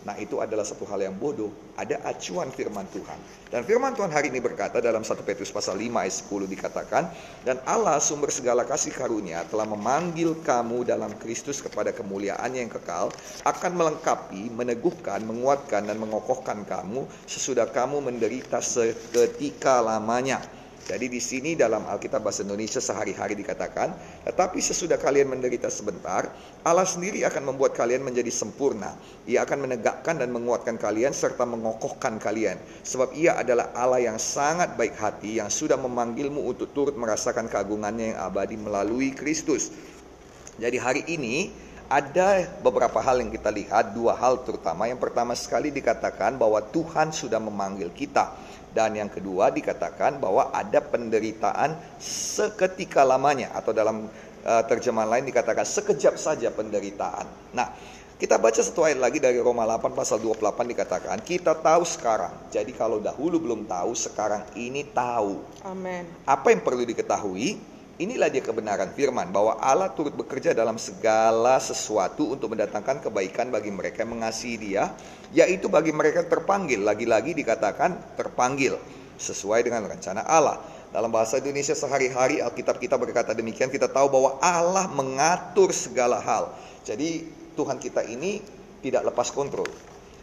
Nah 0.00 0.16
itu 0.16 0.40
adalah 0.40 0.64
satu 0.64 0.88
hal 0.88 1.04
yang 1.04 1.16
bodoh. 1.16 1.52
Ada 1.76 2.00
acuan 2.08 2.48
firman 2.48 2.88
Tuhan. 2.88 3.18
Dan 3.52 3.64
firman 3.68 3.92
Tuhan 3.92 4.08
hari 4.08 4.32
ini 4.32 4.40
berkata 4.40 4.80
dalam 4.80 5.04
1 5.04 5.26
Petrus 5.26 5.52
pasal 5.52 5.76
5 5.76 5.92
ayat 5.92 6.14
10 6.24 6.48
dikatakan. 6.48 7.04
Dan 7.44 7.60
Allah 7.68 8.00
sumber 8.00 8.32
segala 8.32 8.64
kasih 8.64 8.96
karunia 8.96 9.44
telah 9.48 9.68
memanggil 9.68 10.40
kamu 10.40 10.88
dalam 10.88 11.12
Kristus 11.20 11.60
kepada 11.60 11.92
kemuliaan 11.92 12.52
yang 12.52 12.72
kekal. 12.72 13.12
Akan 13.44 13.76
melengkapi, 13.76 14.48
meneguhkan, 14.52 15.20
menguatkan 15.24 15.84
dan 15.84 15.96
mengokohkan 16.00 16.64
kamu 16.64 17.04
sesudah 17.28 17.68
kamu 17.68 18.00
menderita 18.00 18.64
seketika 18.64 19.84
lamanya. 19.84 20.59
Jadi 20.90 21.06
di 21.06 21.22
sini 21.22 21.54
dalam 21.54 21.86
Alkitab 21.86 22.18
bahasa 22.18 22.42
Indonesia 22.42 22.82
sehari-hari 22.82 23.38
dikatakan, 23.38 23.94
tetapi 24.26 24.58
sesudah 24.58 24.98
kalian 24.98 25.30
menderita 25.30 25.70
sebentar, 25.70 26.26
Allah 26.66 26.82
sendiri 26.82 27.22
akan 27.22 27.54
membuat 27.54 27.78
kalian 27.78 28.02
menjadi 28.02 28.26
sempurna. 28.34 28.98
Ia 29.30 29.46
akan 29.46 29.70
menegakkan 29.70 30.18
dan 30.18 30.34
menguatkan 30.34 30.82
kalian 30.82 31.14
serta 31.14 31.46
mengokohkan 31.46 32.18
kalian. 32.18 32.58
Sebab 32.82 33.14
ia 33.14 33.38
adalah 33.38 33.70
Allah 33.70 34.02
yang 34.02 34.18
sangat 34.18 34.74
baik 34.74 34.98
hati 34.98 35.38
yang 35.38 35.46
sudah 35.46 35.78
memanggilmu 35.78 36.42
untuk 36.42 36.74
turut 36.74 36.98
merasakan 36.98 37.46
keagungannya 37.46 38.10
yang 38.10 38.18
abadi 38.26 38.58
melalui 38.58 39.14
Kristus. 39.14 39.70
Jadi 40.58 40.74
hari 40.74 41.06
ini 41.06 41.54
ada 41.86 42.50
beberapa 42.66 42.98
hal 42.98 43.22
yang 43.22 43.30
kita 43.30 43.54
lihat, 43.54 43.94
dua 43.94 44.18
hal 44.18 44.42
terutama. 44.42 44.90
Yang 44.90 45.06
pertama 45.06 45.38
sekali 45.38 45.70
dikatakan 45.70 46.34
bahwa 46.34 46.58
Tuhan 46.66 47.14
sudah 47.14 47.38
memanggil 47.38 47.94
kita 47.94 48.49
dan 48.70 48.94
yang 48.94 49.10
kedua 49.10 49.50
dikatakan 49.50 50.22
bahwa 50.22 50.54
ada 50.54 50.78
penderitaan 50.78 51.74
seketika 51.98 53.02
lamanya 53.02 53.50
atau 53.54 53.74
dalam 53.74 54.06
uh, 54.46 54.62
terjemahan 54.66 55.10
lain 55.10 55.24
dikatakan 55.26 55.66
sekejap 55.66 56.14
saja 56.14 56.48
penderitaan. 56.54 57.26
Nah, 57.50 57.74
kita 58.20 58.36
baca 58.36 58.60
satu 58.60 58.84
ayat 58.84 59.00
lagi 59.00 59.16
dari 59.16 59.40
Roma 59.40 59.64
8 59.64 59.96
pasal 59.96 60.20
28 60.20 60.76
dikatakan, 60.76 61.16
kita 61.24 61.56
tahu 61.56 61.88
sekarang. 61.88 62.52
Jadi 62.52 62.76
kalau 62.76 63.00
dahulu 63.00 63.40
belum 63.40 63.64
tahu, 63.64 63.96
sekarang 63.96 64.44
ini 64.60 64.84
tahu. 64.92 65.40
Amin. 65.64 66.04
Apa 66.28 66.52
yang 66.52 66.60
perlu 66.60 66.84
diketahui? 66.84 67.56
Inilah 68.00 68.32
dia 68.32 68.40
kebenaran 68.40 68.96
firman 68.96 69.28
bahwa 69.28 69.60
Allah 69.60 69.92
turut 69.92 70.16
bekerja 70.16 70.56
dalam 70.56 70.80
segala 70.80 71.60
sesuatu 71.60 72.32
untuk 72.32 72.56
mendatangkan 72.56 73.04
kebaikan 73.04 73.52
bagi 73.52 73.68
mereka 73.68 74.08
yang 74.08 74.16
mengasihi 74.16 74.56
Dia, 74.56 74.88
yaitu 75.36 75.68
bagi 75.68 75.92
mereka 75.92 76.24
terpanggil. 76.24 76.80
Lagi-lagi 76.80 77.36
dikatakan 77.36 78.16
terpanggil 78.16 78.80
sesuai 79.20 79.68
dengan 79.68 79.84
rencana 79.84 80.24
Allah. 80.24 80.64
Dalam 80.88 81.12
bahasa 81.12 81.44
Indonesia 81.44 81.76
sehari-hari 81.76 82.40
Alkitab 82.40 82.80
kita 82.80 82.96
berkata 82.96 83.36
demikian, 83.36 83.68
kita 83.68 83.92
tahu 83.92 84.08
bahwa 84.08 84.40
Allah 84.40 84.88
mengatur 84.88 85.68
segala 85.68 86.24
hal. 86.24 86.56
Jadi 86.88 87.28
Tuhan 87.52 87.76
kita 87.76 88.00
ini 88.08 88.40
tidak 88.80 89.12
lepas 89.12 89.28
kontrol, 89.28 89.68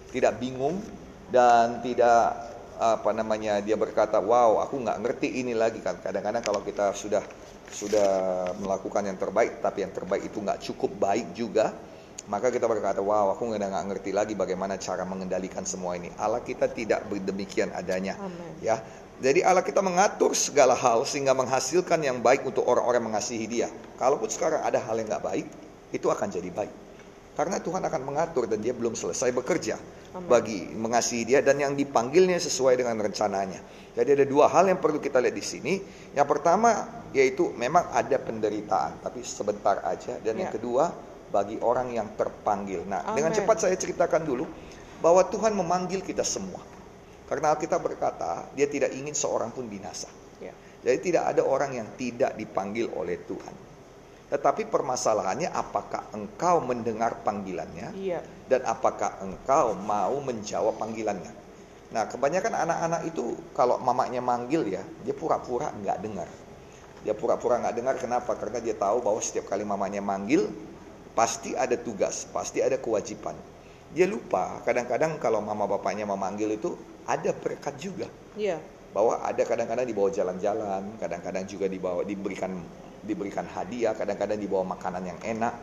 tidak 0.10 0.42
bingung 0.42 0.82
dan 1.30 1.78
tidak 1.86 2.42
apa 2.78 3.10
namanya 3.10 3.58
dia 3.58 3.74
berkata 3.74 4.22
wow 4.22 4.62
aku 4.62 4.78
nggak 4.78 5.02
ngerti 5.02 5.42
ini 5.42 5.58
lagi 5.58 5.82
kan 5.82 5.98
kadang-kadang 5.98 6.46
kalau 6.46 6.62
kita 6.62 6.94
sudah 6.94 7.26
sudah 7.68 8.10
melakukan 8.58 9.04
yang 9.06 9.20
terbaik 9.20 9.60
tapi 9.60 9.84
yang 9.84 9.92
terbaik 9.92 10.28
itu 10.28 10.40
nggak 10.40 10.60
cukup 10.64 10.92
baik 10.98 11.36
juga 11.36 11.76
maka 12.28 12.52
kita 12.52 12.68
berkata 12.68 13.00
wow 13.00 13.32
aku 13.36 13.52
nggak 13.52 13.68
nggak 13.68 13.86
ngerti 13.94 14.12
lagi 14.12 14.34
bagaimana 14.36 14.76
cara 14.80 15.04
mengendalikan 15.08 15.64
semua 15.64 15.96
ini 15.96 16.12
Allah 16.20 16.44
kita 16.44 16.72
tidak 16.72 17.08
berdemikian 17.08 17.72
adanya 17.76 18.20
Amen. 18.20 18.60
ya 18.64 18.80
jadi 19.18 19.42
Allah 19.42 19.66
kita 19.66 19.82
mengatur 19.82 20.38
segala 20.38 20.78
hal 20.78 21.02
sehingga 21.02 21.34
menghasilkan 21.34 21.98
yang 22.06 22.22
baik 22.22 22.46
untuk 22.46 22.62
orang-orang 22.70 23.10
mengasihi 23.10 23.50
Dia. 23.50 23.66
Kalaupun 23.98 24.30
sekarang 24.30 24.62
ada 24.62 24.78
hal 24.78 24.94
yang 24.94 25.10
nggak 25.10 25.26
baik, 25.26 25.48
itu 25.90 26.06
akan 26.06 26.30
jadi 26.30 26.54
baik. 26.54 26.87
Karena 27.38 27.62
Tuhan 27.62 27.86
akan 27.86 28.02
mengatur 28.02 28.50
dan 28.50 28.58
Dia 28.66 28.74
belum 28.74 28.98
selesai 28.98 29.30
bekerja 29.30 29.78
Amen. 30.18 30.26
bagi 30.26 30.74
mengasihi 30.74 31.22
Dia 31.22 31.46
dan 31.46 31.62
yang 31.62 31.78
dipanggilnya 31.78 32.42
sesuai 32.42 32.82
dengan 32.82 32.98
rencananya. 32.98 33.62
Jadi 33.94 34.10
ada 34.18 34.26
dua 34.26 34.50
hal 34.50 34.66
yang 34.74 34.82
perlu 34.82 34.98
kita 34.98 35.22
lihat 35.22 35.38
di 35.38 35.46
sini. 35.46 35.74
Yang 36.18 36.28
pertama 36.34 36.90
yaitu 37.14 37.54
memang 37.54 37.94
ada 37.94 38.18
penderitaan, 38.18 39.06
tapi 39.06 39.22
sebentar 39.22 39.86
aja. 39.86 40.18
Dan 40.18 40.42
ya. 40.42 40.50
yang 40.50 40.52
kedua 40.58 40.90
bagi 41.30 41.62
orang 41.62 41.94
yang 41.94 42.10
terpanggil. 42.18 42.82
Nah, 42.90 43.06
Amen. 43.06 43.22
dengan 43.22 43.32
cepat 43.38 43.70
saya 43.70 43.78
ceritakan 43.78 44.26
dulu 44.26 44.50
bahwa 44.98 45.22
Tuhan 45.30 45.54
memanggil 45.54 46.02
kita 46.02 46.26
semua. 46.26 46.66
Karena 47.30 47.54
kita 47.54 47.78
berkata, 47.78 48.50
Dia 48.58 48.66
tidak 48.66 48.98
ingin 48.98 49.14
seorang 49.14 49.54
pun 49.54 49.70
binasa. 49.70 50.10
Ya. 50.42 50.58
Jadi 50.82 51.14
tidak 51.14 51.38
ada 51.38 51.46
orang 51.46 51.78
yang 51.78 51.88
tidak 52.02 52.34
dipanggil 52.34 52.90
oleh 52.98 53.22
Tuhan. 53.30 53.67
Tetapi 54.28 54.68
permasalahannya 54.68 55.48
apakah 55.56 56.12
engkau 56.12 56.60
mendengar 56.60 57.24
panggilannya? 57.24 57.96
Iya. 57.96 58.20
Dan 58.52 58.68
apakah 58.68 59.24
engkau 59.24 59.72
mau 59.72 60.20
menjawab 60.20 60.76
panggilannya? 60.76 61.32
Nah, 61.96 62.04
kebanyakan 62.12 62.52
anak-anak 62.52 63.02
itu 63.08 63.40
kalau 63.56 63.80
mamanya 63.80 64.20
manggil 64.20 64.68
ya, 64.68 64.84
dia 65.08 65.16
pura-pura 65.16 65.72
nggak 65.72 65.98
dengar. 66.04 66.28
Dia 67.08 67.16
pura-pura 67.16 67.64
nggak 67.64 67.76
dengar 67.80 67.96
kenapa? 67.96 68.36
Karena 68.36 68.60
dia 68.60 68.76
tahu 68.76 69.00
bahwa 69.00 69.24
setiap 69.24 69.48
kali 69.48 69.64
mamanya 69.64 70.04
manggil 70.04 70.52
pasti 71.16 71.56
ada 71.56 71.80
tugas, 71.80 72.28
pasti 72.28 72.60
ada 72.60 72.76
kewajiban. 72.76 73.34
Dia 73.96 74.04
lupa 74.04 74.60
kadang-kadang 74.68 75.16
kalau 75.24 75.40
mama 75.40 75.64
bapaknya 75.64 76.04
memanggil 76.04 76.52
itu 76.60 76.76
ada 77.08 77.32
berkat 77.32 77.80
juga. 77.80 78.12
Iya. 78.36 78.60
Bahwa 78.92 79.24
ada 79.24 79.40
kadang-kadang 79.48 79.88
dibawa 79.88 80.12
jalan-jalan, 80.12 81.00
kadang-kadang 81.00 81.48
juga 81.48 81.72
dibawa 81.72 82.04
diberikan 82.04 82.52
diberikan 83.08 83.48
hadiah, 83.48 83.96
kadang-kadang 83.96 84.38
dibawa 84.38 84.76
makanan 84.76 85.08
yang 85.08 85.20
enak. 85.24 85.56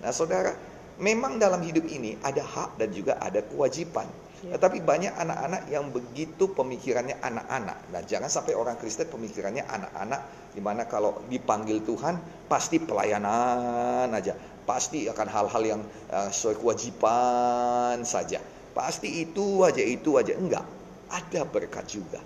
Nah, 0.00 0.12
saudara, 0.14 0.54
memang 1.02 1.42
dalam 1.42 1.58
hidup 1.66 1.84
ini 1.90 2.14
ada 2.22 2.46
hak 2.46 2.78
dan 2.78 2.94
juga 2.94 3.18
ada 3.18 3.42
kewajiban. 3.42 4.06
Ya. 4.42 4.58
Tetapi 4.58 4.82
banyak 4.82 5.14
anak-anak 5.14 5.62
yang 5.70 5.90
begitu 5.94 6.50
pemikirannya 6.50 7.14
anak-anak. 7.22 7.78
Nah, 7.94 8.02
jangan 8.02 8.26
sampai 8.26 8.58
orang 8.58 8.74
Kristen 8.74 9.06
pemikirannya 9.06 9.62
anak-anak 9.62 10.50
di 10.54 10.58
mana 10.58 10.86
kalau 10.90 11.22
dipanggil 11.30 11.82
Tuhan 11.86 12.18
pasti 12.50 12.82
pelayanan 12.82 14.10
aja, 14.10 14.34
pasti 14.66 15.06
akan 15.06 15.28
hal-hal 15.30 15.62
yang 15.62 15.82
uh, 16.10 16.26
sesuai 16.30 16.58
kewajiban 16.58 18.02
saja. 18.02 18.42
Pasti 18.74 19.22
itu 19.22 19.62
aja, 19.62 19.84
itu 19.84 20.18
aja. 20.18 20.34
Enggak, 20.34 20.66
ada 21.06 21.40
berkat 21.46 21.86
juga. 21.86 22.18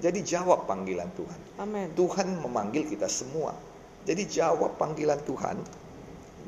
Jadi 0.00 0.24
jawab 0.24 0.64
panggilan 0.64 1.12
Tuhan. 1.12 1.40
Amin. 1.60 1.92
Tuhan 1.92 2.40
memanggil 2.40 2.88
kita 2.88 3.06
semua. 3.06 3.52
Jadi 4.04 4.22
jawab 4.28 4.80
panggilan 4.80 5.20
Tuhan 5.28 5.56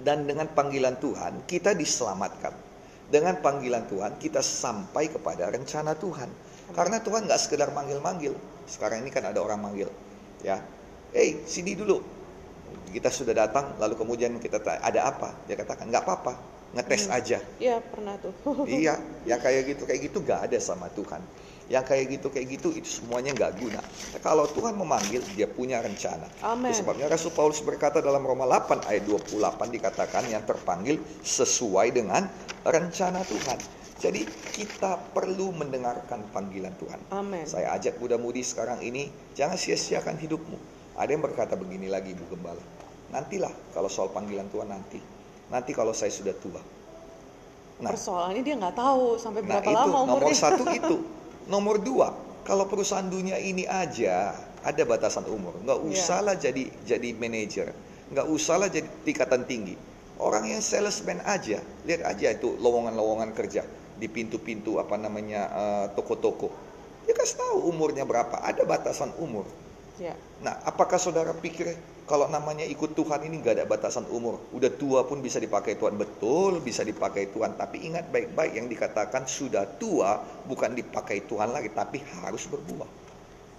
dan 0.03 0.25
dengan 0.25 0.49
panggilan 0.51 0.99
Tuhan 0.99 1.45
kita 1.45 1.77
diselamatkan 1.77 2.53
dengan 3.13 3.37
panggilan 3.45 3.85
Tuhan 3.93 4.17
kita 4.17 4.41
sampai 4.41 5.13
kepada 5.13 5.53
rencana 5.53 5.93
Tuhan. 5.93 6.29
Karena 6.73 6.97
Tuhan 7.05 7.29
nggak 7.29 7.41
sekedar 7.41 7.69
manggil-manggil. 7.77 8.33
Sekarang 8.65 9.05
ini 9.05 9.13
kan 9.13 9.29
ada 9.29 9.45
orang 9.45 9.61
manggil, 9.61 9.93
ya, 10.41 10.57
hey 11.13 11.45
sini 11.45 11.77
dulu. 11.77 12.01
Kita 12.89 13.13
sudah 13.13 13.37
datang, 13.37 13.77
lalu 13.77 14.01
kemudian 14.01 14.41
kita 14.41 14.57
ada 14.65 15.01
apa? 15.13 15.37
Dia 15.45 15.61
katakan 15.61 15.93
nggak 15.93 16.05
apa-apa, 16.09 16.33
ngetes 16.73 17.05
hmm. 17.05 17.19
aja. 17.21 17.39
Iya 17.61 17.85
pernah 17.85 18.17
tuh. 18.17 18.33
iya, 18.65 18.97
yang 19.29 19.41
kayak 19.45 19.77
gitu 19.77 19.85
kayak 19.85 20.01
gitu 20.09 20.25
nggak 20.25 20.49
ada 20.49 20.57
sama 20.57 20.89
Tuhan 20.97 21.21
yang 21.71 21.87
kayak 21.87 22.19
gitu 22.19 22.27
kayak 22.33 22.59
gitu 22.59 22.69
itu 22.75 23.03
semuanya 23.03 23.31
nggak 23.37 23.53
guna. 23.63 23.81
Kalau 24.19 24.49
Tuhan 24.51 24.75
memanggil, 24.75 25.23
dia 25.39 25.47
punya 25.47 25.79
rencana. 25.79 26.27
Amen. 26.43 26.75
Sebabnya 26.75 27.07
Rasul 27.07 27.31
Paulus 27.31 27.63
berkata 27.63 28.03
dalam 28.03 28.23
Roma 28.23 28.49
8 28.49 28.89
ayat 28.91 29.05
28 29.07 29.71
dikatakan 29.71 30.27
yang 30.27 30.43
terpanggil 30.43 30.99
sesuai 31.23 31.95
dengan 31.95 32.27
rencana 32.67 33.23
Tuhan. 33.23 33.59
Jadi 34.03 34.27
kita 34.59 34.99
perlu 35.15 35.55
mendengarkan 35.55 36.27
panggilan 36.35 36.75
Tuhan. 36.75 36.99
Amen. 37.15 37.47
Saya 37.47 37.71
ajak 37.79 38.03
muda-mudi 38.03 38.43
sekarang 38.43 38.83
ini 38.83 39.07
jangan 39.39 39.55
sia-siakan 39.55 40.19
hidupmu. 40.19 40.59
Ada 40.99 41.15
yang 41.15 41.23
berkata 41.23 41.55
begini 41.55 41.87
lagi 41.87 42.11
Bu 42.11 42.27
Gembala. 42.35 42.61
Nantilah 43.15 43.55
kalau 43.71 43.87
soal 43.87 44.11
panggilan 44.11 44.51
Tuhan 44.51 44.67
nanti. 44.67 44.99
Nanti 45.55 45.71
kalau 45.71 45.95
saya 45.95 46.11
sudah 46.11 46.35
tua. 46.35 46.59
Nah, 47.83 47.91
persoalannya 47.95 48.43
dia 48.43 48.55
nggak 48.59 48.77
tahu 48.79 49.19
sampai 49.23 49.41
nah, 49.43 49.49
berapa 49.63 49.71
nah, 49.71 49.79
lama 49.87 49.99
umurnya. 50.03 50.19
Nomor 50.19 50.35
satu 50.35 50.65
itu. 50.69 50.97
Nomor 51.51 51.83
dua, 51.83 52.15
kalau 52.47 52.67
perusahaan 52.67 53.07
dunia 53.07 53.39
ini 53.39 53.67
aja 53.67 54.35
ada 54.63 54.83
batasan 54.87 55.27
umur, 55.27 55.59
nggak 55.63 55.79
iya. 55.83 55.91
usahlah 55.91 56.35
yeah. 56.39 56.45
jadi 56.51 56.63
jadi 56.87 57.09
manajer, 57.19 57.67
nggak 58.15 58.27
usahlah 58.31 58.71
jadi 58.71 58.87
tingkatan 59.03 59.43
tinggi. 59.47 59.75
Orang 60.23 60.47
yang 60.47 60.63
salesman 60.63 61.19
aja, 61.27 61.59
lihat 61.83 62.07
aja 62.07 62.31
itu 62.31 62.55
lowongan-lowongan 62.63 63.35
kerja 63.35 63.67
di 63.99 64.07
pintu-pintu 64.07 64.79
apa 64.79 64.95
namanya 64.95 65.51
uh, 65.51 65.87
toko-toko. 65.99 66.51
Dia 67.03 67.19
kasih 67.19 67.43
tahu 67.43 67.75
umurnya 67.75 68.07
berapa, 68.07 68.39
ada 68.39 68.63
batasan 68.63 69.11
umur. 69.19 69.43
Yeah. 69.99 70.15
Nah, 70.47 70.63
apakah 70.63 71.03
saudara 71.03 71.35
pikir 71.35 71.75
kalau 72.03 72.27
namanya 72.27 72.67
ikut 72.67 72.99
Tuhan 72.99 73.23
ini 73.25 73.39
nggak 73.39 73.63
ada 73.63 73.65
batasan 73.65 74.05
umur. 74.11 74.43
Udah 74.51 74.69
tua 74.75 75.07
pun 75.07 75.23
bisa 75.23 75.39
dipakai 75.39 75.79
Tuhan. 75.79 75.95
Betul 75.95 76.59
bisa 76.59 76.83
dipakai 76.83 77.31
Tuhan. 77.31 77.55
Tapi 77.55 77.87
ingat 77.87 78.11
baik-baik 78.11 78.53
yang 78.59 78.67
dikatakan 78.67 79.25
sudah 79.31 79.65
tua 79.79 80.19
bukan 80.45 80.75
dipakai 80.75 81.23
Tuhan 81.31 81.55
lagi. 81.55 81.71
Tapi 81.71 82.03
harus 82.23 82.45
berbuah. 82.51 82.91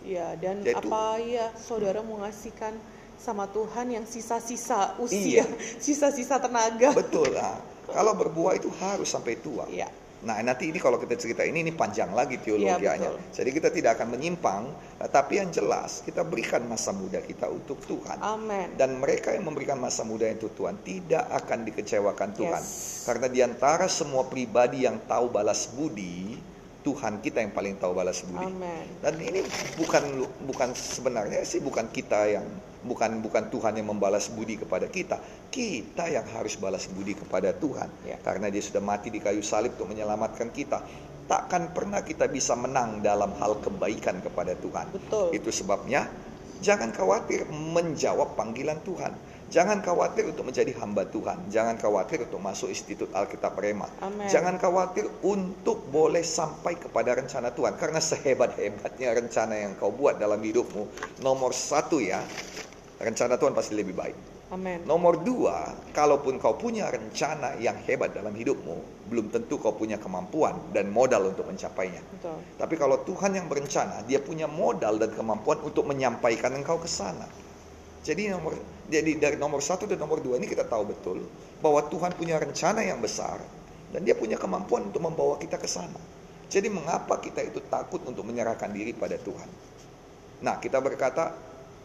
Ya 0.03 0.35
dan 0.35 0.59
Yaitu, 0.67 0.91
apa 0.91 1.15
ya 1.23 1.47
saudara 1.55 2.03
mau 2.03 2.19
ngasihkan 2.19 2.75
sama 3.15 3.47
Tuhan 3.47 3.87
yang 3.87 4.03
sisa-sisa 4.03 4.99
usia, 4.99 5.43
iya. 5.43 5.45
sisa-sisa 5.85 6.35
tenaga. 6.43 6.91
Betul. 6.91 7.31
Nah, 7.31 7.55
kalau 7.87 8.11
berbuah 8.11 8.59
itu 8.59 8.67
harus 8.83 9.07
sampai 9.07 9.39
tua. 9.39 9.63
Iya. 9.71 9.87
Nah 10.23 10.39
nanti 10.39 10.71
ini 10.71 10.79
kalau 10.79 10.95
kita 10.95 11.19
cerita 11.19 11.43
ini 11.43 11.61
ini 11.61 11.71
panjang 11.75 12.15
lagi 12.15 12.39
teologianya. 12.39 13.11
Ya, 13.11 13.43
Jadi 13.43 13.49
kita 13.51 13.69
tidak 13.69 13.99
akan 13.99 14.15
menyimpang, 14.15 14.63
eh, 15.03 15.09
tapi 15.11 15.43
yang 15.43 15.51
jelas 15.51 15.99
kita 16.07 16.23
berikan 16.23 16.63
masa 16.63 16.95
muda 16.95 17.19
kita 17.19 17.51
untuk 17.51 17.83
Tuhan. 17.83 18.23
Amin. 18.23 18.79
Dan 18.79 18.97
mereka 19.03 19.35
yang 19.35 19.43
memberikan 19.43 19.75
masa 19.77 20.07
muda 20.07 20.25
untuk 20.31 20.55
Tuhan 20.55 20.79
tidak 20.81 21.27
akan 21.43 21.59
dikecewakan 21.67 22.29
Tuhan. 22.39 22.63
Yes. 22.63 23.03
Karena 23.03 23.27
di 23.27 23.39
antara 23.43 23.85
semua 23.91 24.23
pribadi 24.31 24.87
yang 24.87 25.03
tahu 25.03 25.27
balas 25.27 25.67
budi, 25.75 26.39
Tuhan 26.83 27.23
kita 27.23 27.39
yang 27.39 27.55
paling 27.55 27.79
tahu 27.79 27.95
balas 27.95 28.21
budi. 28.27 28.43
Amen. 28.43 28.85
Dan 28.99 29.15
ini 29.23 29.39
bukan 29.79 30.03
bukan 30.43 30.75
sebenarnya 30.75 31.41
sih 31.47 31.63
bukan 31.63 31.87
kita 31.89 32.27
yang 32.27 32.45
bukan 32.83 33.23
bukan 33.23 33.47
Tuhan 33.47 33.79
yang 33.79 33.87
membalas 33.87 34.27
budi 34.27 34.59
kepada 34.59 34.91
kita. 34.91 35.17
Kita 35.47 36.11
yang 36.11 36.27
harus 36.35 36.59
balas 36.59 36.85
budi 36.91 37.15
kepada 37.15 37.55
Tuhan. 37.55 37.87
Ya. 38.03 38.19
Karena 38.19 38.51
dia 38.51 38.59
sudah 38.59 38.83
mati 38.83 39.07
di 39.09 39.23
kayu 39.23 39.39
salib 39.39 39.79
untuk 39.79 39.95
menyelamatkan 39.95 40.51
kita. 40.51 40.83
Takkan 41.23 41.71
pernah 41.71 42.03
kita 42.03 42.27
bisa 42.27 42.51
menang 42.59 42.99
dalam 42.99 43.31
hal 43.39 43.63
kebaikan 43.63 44.19
kepada 44.19 44.53
Tuhan. 44.59 44.91
Betul. 44.91 45.31
Itu 45.31 45.49
sebabnya 45.55 46.11
jangan 46.59 46.91
khawatir 46.91 47.47
menjawab 47.47 48.35
panggilan 48.35 48.83
Tuhan. 48.83 49.32
Jangan 49.53 49.85
khawatir 49.85 50.33
untuk 50.33 50.49
menjadi 50.49 50.73
hamba 50.81 51.05
Tuhan. 51.05 51.53
Jangan 51.53 51.77
khawatir 51.77 52.25
untuk 52.25 52.41
masuk 52.41 52.73
Institut 52.73 53.13
Alkitab 53.13 53.53
Rema. 53.53 53.85
Amen. 54.01 54.25
Jangan 54.25 54.57
khawatir 54.57 55.05
untuk 55.21 55.93
boleh 55.93 56.25
sampai 56.25 56.73
kepada 56.73 57.13
rencana 57.13 57.53
Tuhan. 57.53 57.77
Karena 57.77 58.01
sehebat-hebatnya 58.01 59.13
rencana 59.13 59.53
yang 59.53 59.77
kau 59.77 59.93
buat 59.93 60.17
dalam 60.17 60.41
hidupmu. 60.41 60.89
Nomor 61.21 61.53
satu 61.53 62.01
ya, 62.01 62.17
rencana 62.97 63.37
Tuhan 63.37 63.53
pasti 63.53 63.77
lebih 63.77 63.93
baik. 63.93 64.17
Amen. 64.49 64.89
Nomor 64.89 65.21
dua, 65.21 65.69
kalaupun 65.93 66.41
kau 66.41 66.57
punya 66.57 66.89
rencana 66.89 67.53
yang 67.61 67.77
hebat 67.85 68.09
dalam 68.09 68.33
hidupmu, 68.33 69.05
belum 69.13 69.29
tentu 69.29 69.61
kau 69.61 69.77
punya 69.77 70.01
kemampuan 70.01 70.57
dan 70.73 70.89
modal 70.89 71.29
untuk 71.29 71.45
mencapainya. 71.45 72.01
Betul. 72.17 72.41
Tapi 72.57 72.73
kalau 72.73 73.05
Tuhan 73.05 73.37
yang 73.37 73.45
berencana, 73.45 74.01
dia 74.09 74.17
punya 74.17 74.49
modal 74.49 74.97
dan 74.97 75.13
kemampuan 75.13 75.61
untuk 75.61 75.85
menyampaikan 75.85 76.57
engkau 76.57 76.81
ke 76.81 76.89
sana. 76.89 77.29
Jadi 78.03 78.27
nomor 78.27 78.59
jadi 78.91 79.15
dari 79.15 79.39
nomor 79.39 79.63
satu 79.63 79.87
dan 79.87 79.95
nomor 79.95 80.19
dua 80.19 80.35
ini 80.35 80.45
kita 80.45 80.67
tahu 80.67 80.91
betul 80.91 81.23
bahwa 81.63 81.87
Tuhan 81.87 82.11
punya 82.19 82.35
rencana 82.35 82.83
yang 82.83 82.99
besar 82.99 83.39
dan 83.95 84.03
dia 84.03 84.11
punya 84.11 84.35
kemampuan 84.35 84.91
untuk 84.91 84.99
membawa 84.99 85.39
kita 85.39 85.55
ke 85.55 85.65
sana. 85.71 85.99
Jadi 86.51 86.67
mengapa 86.67 87.17
kita 87.23 87.39
itu 87.41 87.63
takut 87.71 88.03
untuk 88.03 88.27
menyerahkan 88.27 88.69
diri 88.75 88.91
pada 88.91 89.15
Tuhan? 89.15 89.47
Nah 90.43 90.59
kita 90.59 90.83
berkata 90.83 91.31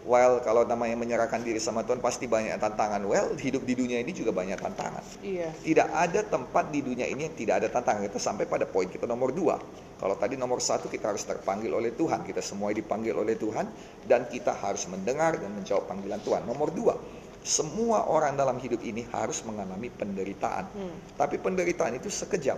Well, 0.08 0.40
kalau 0.40 0.64
namanya 0.64 0.96
menyerahkan 0.96 1.44
diri 1.44 1.60
sama 1.60 1.84
Tuhan 1.84 2.00
pasti 2.00 2.24
banyak 2.24 2.56
tantangan. 2.56 3.04
Well, 3.04 3.36
hidup 3.36 3.68
di 3.68 3.76
dunia 3.76 4.00
ini 4.00 4.16
juga 4.16 4.32
banyak 4.32 4.56
tantangan. 4.56 5.04
Iya. 5.20 5.52
Tidak 5.52 5.88
ada 5.92 6.24
tempat 6.24 6.72
di 6.72 6.80
dunia 6.80 7.04
ini 7.04 7.28
yang 7.28 7.36
tidak 7.36 7.60
ada 7.60 7.68
tantangan. 7.68 8.08
Kita 8.08 8.16
sampai 8.16 8.48
pada 8.48 8.64
poin 8.64 8.88
kita 8.88 9.04
nomor 9.04 9.36
dua. 9.36 9.60
Kalau 10.00 10.16
tadi 10.16 10.40
nomor 10.40 10.64
satu 10.64 10.88
kita 10.88 11.12
harus 11.12 11.28
terpanggil 11.28 11.68
oleh 11.76 11.92
Tuhan. 11.92 12.24
Kita 12.24 12.40
semua 12.40 12.72
dipanggil 12.72 13.12
oleh 13.12 13.36
Tuhan. 13.36 13.68
Dan 14.08 14.24
kita 14.32 14.56
harus 14.56 14.88
mendengar 14.88 15.36
dan 15.36 15.52
menjawab 15.52 15.84
panggilan 15.84 16.24
Tuhan. 16.24 16.48
Nomor 16.48 16.72
dua, 16.72 16.96
semua 17.44 18.08
orang 18.08 18.32
dalam 18.32 18.56
hidup 18.56 18.80
ini 18.80 19.04
harus 19.12 19.44
mengalami 19.44 19.92
penderitaan. 19.92 20.72
Hmm. 20.72 20.96
Tapi 21.20 21.36
penderitaan 21.36 22.00
itu 22.00 22.08
sekejap. 22.08 22.56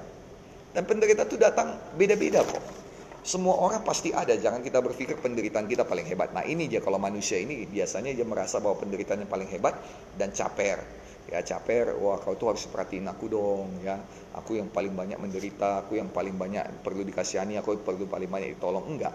Dan 0.70 0.86
penderitaan 0.86 1.26
itu 1.26 1.34
datang 1.34 1.74
beda-beda 1.98 2.46
kok. 2.46 2.80
Semua 3.20 3.52
orang 3.61 3.85
pasti 3.85 4.16
ada, 4.16 4.33
jangan 4.33 4.64
kita 4.64 4.80
berpikir 4.80 5.20
penderitaan 5.20 5.68
kita 5.68 5.85
paling 5.85 6.09
hebat. 6.09 6.33
Nah 6.33 6.40
ini 6.48 6.72
dia 6.72 6.80
kalau 6.80 6.96
manusia 6.96 7.37
ini 7.37 7.68
biasanya 7.68 8.16
dia 8.16 8.24
merasa 8.24 8.64
bahwa 8.64 8.80
penderitaannya 8.80 9.28
paling 9.28 9.44
hebat 9.52 9.76
dan 10.16 10.33
caper. 10.33 10.80
Ya 11.28 11.44
caper, 11.44 12.00
wah 12.00 12.16
kau 12.16 12.33
tuh 12.40 12.56
harus 12.56 12.64
perhatiin 12.64 13.04
aku 13.12 13.28
dong 13.28 13.85
ya. 13.85 14.00
Aku 14.40 14.56
yang 14.56 14.72
paling 14.72 14.96
banyak 14.96 15.20
menderita, 15.20 15.85
aku 15.85 16.00
yang 16.00 16.09
paling 16.09 16.33
banyak 16.33 16.64
perlu 16.80 17.04
dikasihani, 17.04 17.61
aku 17.61 17.76
perlu 17.85 18.09
paling 18.09 18.33
banyak 18.33 18.56
ditolong. 18.56 18.88
Enggak. 18.88 19.12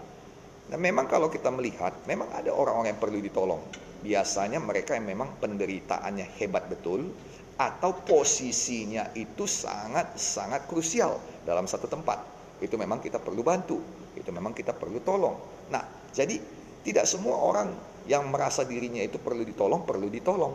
Nah 0.70 0.78
memang 0.78 1.10
kalau 1.10 1.26
kita 1.34 1.50
melihat, 1.50 1.98
memang 2.06 2.30
ada 2.30 2.54
orang-orang 2.54 2.94
yang 2.94 3.02
perlu 3.02 3.18
ditolong. 3.18 3.62
Biasanya 4.06 4.62
mereka 4.62 4.94
yang 4.94 5.10
memang 5.10 5.34
penderitaannya 5.42 6.30
hebat 6.38 6.70
betul, 6.70 7.10
atau 7.58 8.06
posisinya 8.06 9.10
itu 9.18 9.50
sangat-sangat 9.50 10.70
krusial 10.70 11.18
dalam 11.42 11.66
satu 11.66 11.90
tempat 11.90 12.35
itu 12.64 12.76
memang 12.80 13.04
kita 13.04 13.20
perlu 13.20 13.44
bantu, 13.44 13.78
itu 14.16 14.30
memang 14.32 14.56
kita 14.56 14.72
perlu 14.72 15.04
tolong. 15.04 15.36
Nah, 15.72 15.84
jadi 16.16 16.40
tidak 16.86 17.06
semua 17.10 17.42
orang 17.42 17.74
yang 18.06 18.30
merasa 18.30 18.64
dirinya 18.64 19.02
itu 19.02 19.18
perlu 19.18 19.42
ditolong, 19.42 19.84
perlu 19.84 20.08
ditolong. 20.08 20.54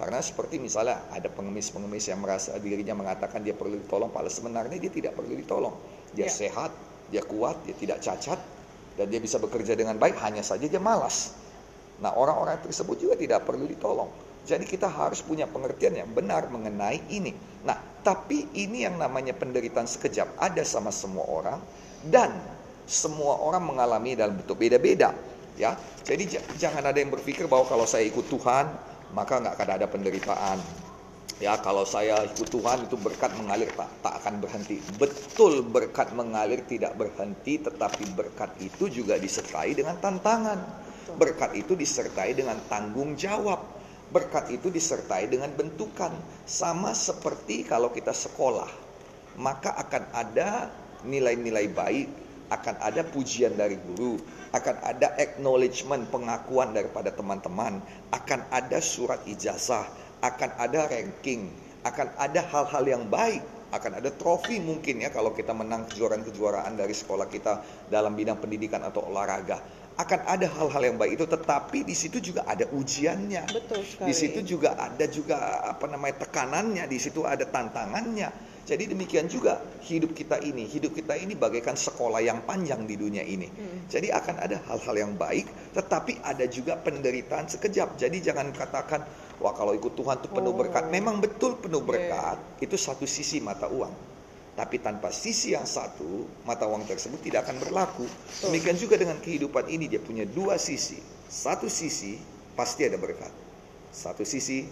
Karena 0.00 0.16
seperti 0.24 0.56
misalnya 0.56 1.12
ada 1.12 1.28
pengemis-pengemis 1.28 2.08
yang 2.08 2.24
merasa 2.24 2.56
dirinya 2.56 2.96
mengatakan 2.96 3.44
dia 3.44 3.52
perlu 3.52 3.76
ditolong, 3.76 4.08
padahal 4.08 4.32
sebenarnya 4.32 4.80
dia 4.80 4.92
tidak 4.92 5.12
perlu 5.12 5.36
ditolong. 5.36 5.76
Dia 6.16 6.28
ya. 6.28 6.32
sehat, 6.32 6.72
dia 7.12 7.20
kuat, 7.20 7.60
dia 7.68 7.76
tidak 7.76 8.00
cacat, 8.00 8.40
dan 8.96 9.06
dia 9.12 9.20
bisa 9.20 9.36
bekerja 9.36 9.76
dengan 9.76 10.00
baik, 10.00 10.16
hanya 10.24 10.40
saja 10.40 10.64
dia 10.64 10.80
malas. 10.80 11.36
Nah 12.00 12.16
orang-orang 12.16 12.64
tersebut 12.64 12.96
juga 12.96 13.14
tidak 13.20 13.44
perlu 13.44 13.68
ditolong. 13.68 14.08
Jadi 14.48 14.64
kita 14.64 14.88
harus 14.88 15.20
punya 15.20 15.44
pengertian 15.44 15.92
yang 15.92 16.08
benar 16.16 16.48
mengenai 16.48 17.04
ini. 17.12 17.36
Nah, 17.60 17.76
tapi 18.00 18.48
ini 18.56 18.88
yang 18.88 18.96
namanya 18.96 19.36
penderitaan 19.36 19.88
sekejap 19.88 20.40
ada 20.40 20.64
sama 20.64 20.88
semua 20.92 21.24
orang 21.28 21.58
dan 22.08 22.32
semua 22.88 23.38
orang 23.38 23.62
mengalami 23.62 24.18
dalam 24.18 24.34
bentuk 24.40 24.58
beda-beda. 24.58 25.14
Ya, 25.60 25.76
jadi 26.08 26.40
jangan 26.56 26.88
ada 26.88 26.96
yang 26.96 27.12
berpikir 27.12 27.44
bahwa 27.44 27.68
kalau 27.68 27.84
saya 27.84 28.08
ikut 28.08 28.26
Tuhan 28.32 28.66
maka 29.12 29.38
nggak 29.38 29.54
akan 29.58 29.70
ada 29.76 29.86
penderitaan. 29.86 30.58
Ya 31.40 31.56
kalau 31.56 31.88
saya 31.88 32.20
ikut 32.28 32.52
Tuhan 32.52 32.84
itu 32.84 33.00
berkat 33.00 33.32
mengalir 33.40 33.72
tak, 33.72 33.88
tak 34.04 34.14
akan 34.20 34.44
berhenti. 34.44 34.76
Betul 35.00 35.64
berkat 35.64 36.12
mengalir 36.12 36.60
tidak 36.68 36.92
berhenti 37.00 37.56
tetapi 37.56 38.12
berkat 38.12 38.52
itu 38.60 38.92
juga 38.92 39.16
disertai 39.16 39.72
dengan 39.72 39.96
tantangan. 39.96 40.60
Berkat 41.16 41.56
itu 41.56 41.72
disertai 41.72 42.36
dengan 42.36 42.60
tanggung 42.68 43.16
jawab. 43.16 43.79
Berkat 44.10 44.50
itu 44.50 44.70
disertai 44.70 45.30
dengan 45.30 45.54
bentukan. 45.54 46.10
Sama 46.46 46.94
seperti 46.94 47.62
kalau 47.62 47.94
kita 47.94 48.10
sekolah. 48.10 48.68
Maka 49.38 49.74
akan 49.78 50.04
ada 50.10 50.68
nilai-nilai 51.06 51.70
baik, 51.70 52.08
akan 52.50 52.74
ada 52.82 53.06
pujian 53.06 53.54
dari 53.54 53.78
guru, 53.78 54.18
akan 54.50 54.76
ada 54.82 55.14
acknowledgement, 55.16 56.10
pengakuan 56.10 56.74
daripada 56.74 57.14
teman-teman, 57.14 57.78
akan 58.10 58.40
ada 58.50 58.82
surat 58.82 59.22
ijazah, 59.30 59.86
akan 60.20 60.50
ada 60.58 60.90
ranking, 60.90 61.48
akan 61.86 62.10
ada 62.18 62.42
hal-hal 62.50 62.84
yang 62.84 63.04
baik, 63.06 63.40
akan 63.70 64.02
ada 64.02 64.10
trofi 64.10 64.58
mungkin 64.58 64.98
ya 64.98 65.14
kalau 65.14 65.30
kita 65.30 65.54
menang 65.54 65.86
kejuaraan-kejuaraan 65.86 66.74
dari 66.74 66.90
sekolah 66.90 67.30
kita 67.30 67.62
dalam 67.86 68.18
bidang 68.18 68.42
pendidikan 68.42 68.82
atau 68.82 69.06
olahraga. 69.06 69.62
Akan 70.00 70.24
ada 70.24 70.48
hal-hal 70.48 70.82
yang 70.88 70.96
baik 70.96 71.20
itu, 71.20 71.26
tetapi 71.28 71.84
di 71.84 71.92
situ 71.92 72.24
juga 72.24 72.48
ada 72.48 72.64
ujiannya. 72.72 73.52
Betul 73.52 73.84
sekali. 73.84 74.08
Di 74.08 74.14
situ 74.16 74.40
juga 74.40 74.72
ada 74.80 75.04
juga 75.04 75.60
apa 75.76 75.84
namanya 75.84 76.24
tekanannya, 76.24 76.88
di 76.88 76.96
situ 76.96 77.20
ada 77.28 77.44
tantangannya. 77.44 78.48
Jadi 78.64 78.88
demikian 78.96 79.28
juga 79.28 79.60
hidup 79.84 80.16
kita 80.16 80.40
ini, 80.40 80.64
hidup 80.64 80.96
kita 80.96 81.18
ini 81.20 81.36
bagaikan 81.36 81.74
sekolah 81.76 82.22
yang 82.22 82.40
panjang 82.48 82.86
di 82.88 82.96
dunia 82.96 83.20
ini. 83.26 83.50
Hmm. 83.50 83.84
Jadi 83.92 84.08
akan 84.08 84.36
ada 84.40 84.56
hal-hal 84.72 84.94
yang 84.96 85.12
baik, 85.20 85.74
tetapi 85.76 86.22
ada 86.24 86.48
juga 86.48 86.80
penderitaan 86.80 87.50
sekejap. 87.50 88.00
Jadi 88.00 88.24
jangan 88.24 88.54
katakan 88.56 89.04
Wah 89.40 89.56
kalau 89.56 89.72
ikut 89.72 89.96
Tuhan 89.96 90.20
itu 90.20 90.28
penuh 90.28 90.52
berkat. 90.52 90.84
Oh. 90.86 90.92
Memang 90.92 91.16
betul 91.16 91.56
penuh 91.56 91.80
berkat. 91.80 92.36
Yeah. 92.36 92.64
Itu 92.68 92.76
satu 92.76 93.08
sisi 93.08 93.40
mata 93.40 93.66
uang. 93.72 93.92
Tapi 94.58 94.82
tanpa 94.82 95.14
sisi 95.14 95.54
yang 95.54 95.64
satu, 95.64 96.26
mata 96.44 96.66
uang 96.66 96.84
tersebut 96.84 97.22
tidak 97.22 97.48
akan 97.48 97.62
berlaku. 97.62 98.04
Demikian 98.44 98.76
juga 98.76 98.98
dengan 98.98 99.16
kehidupan 99.22 99.70
ini, 99.70 99.86
dia 99.86 100.02
punya 100.02 100.26
dua 100.26 100.58
sisi. 100.60 101.00
Satu 101.30 101.70
sisi 101.70 102.18
pasti 102.58 102.84
ada 102.84 102.98
berkat. 102.98 103.30
Satu 103.94 104.26
sisi 104.26 104.66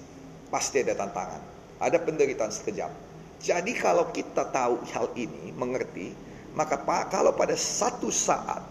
pasti 0.50 0.82
ada 0.82 0.98
tantangan. 0.98 1.40
Ada 1.78 2.02
penderitaan 2.02 2.50
sekejap. 2.50 2.90
Jadi 3.38 3.72
kalau 3.78 4.10
kita 4.10 4.50
tahu 4.50 4.82
hal 4.90 5.14
ini, 5.14 5.54
mengerti, 5.54 6.10
maka 6.58 6.82
kalau 7.06 7.38
pada 7.38 7.54
satu 7.54 8.10
saat 8.10 8.66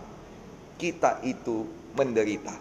kita 0.76 1.24
itu 1.24 1.63
menderita, 1.96 2.52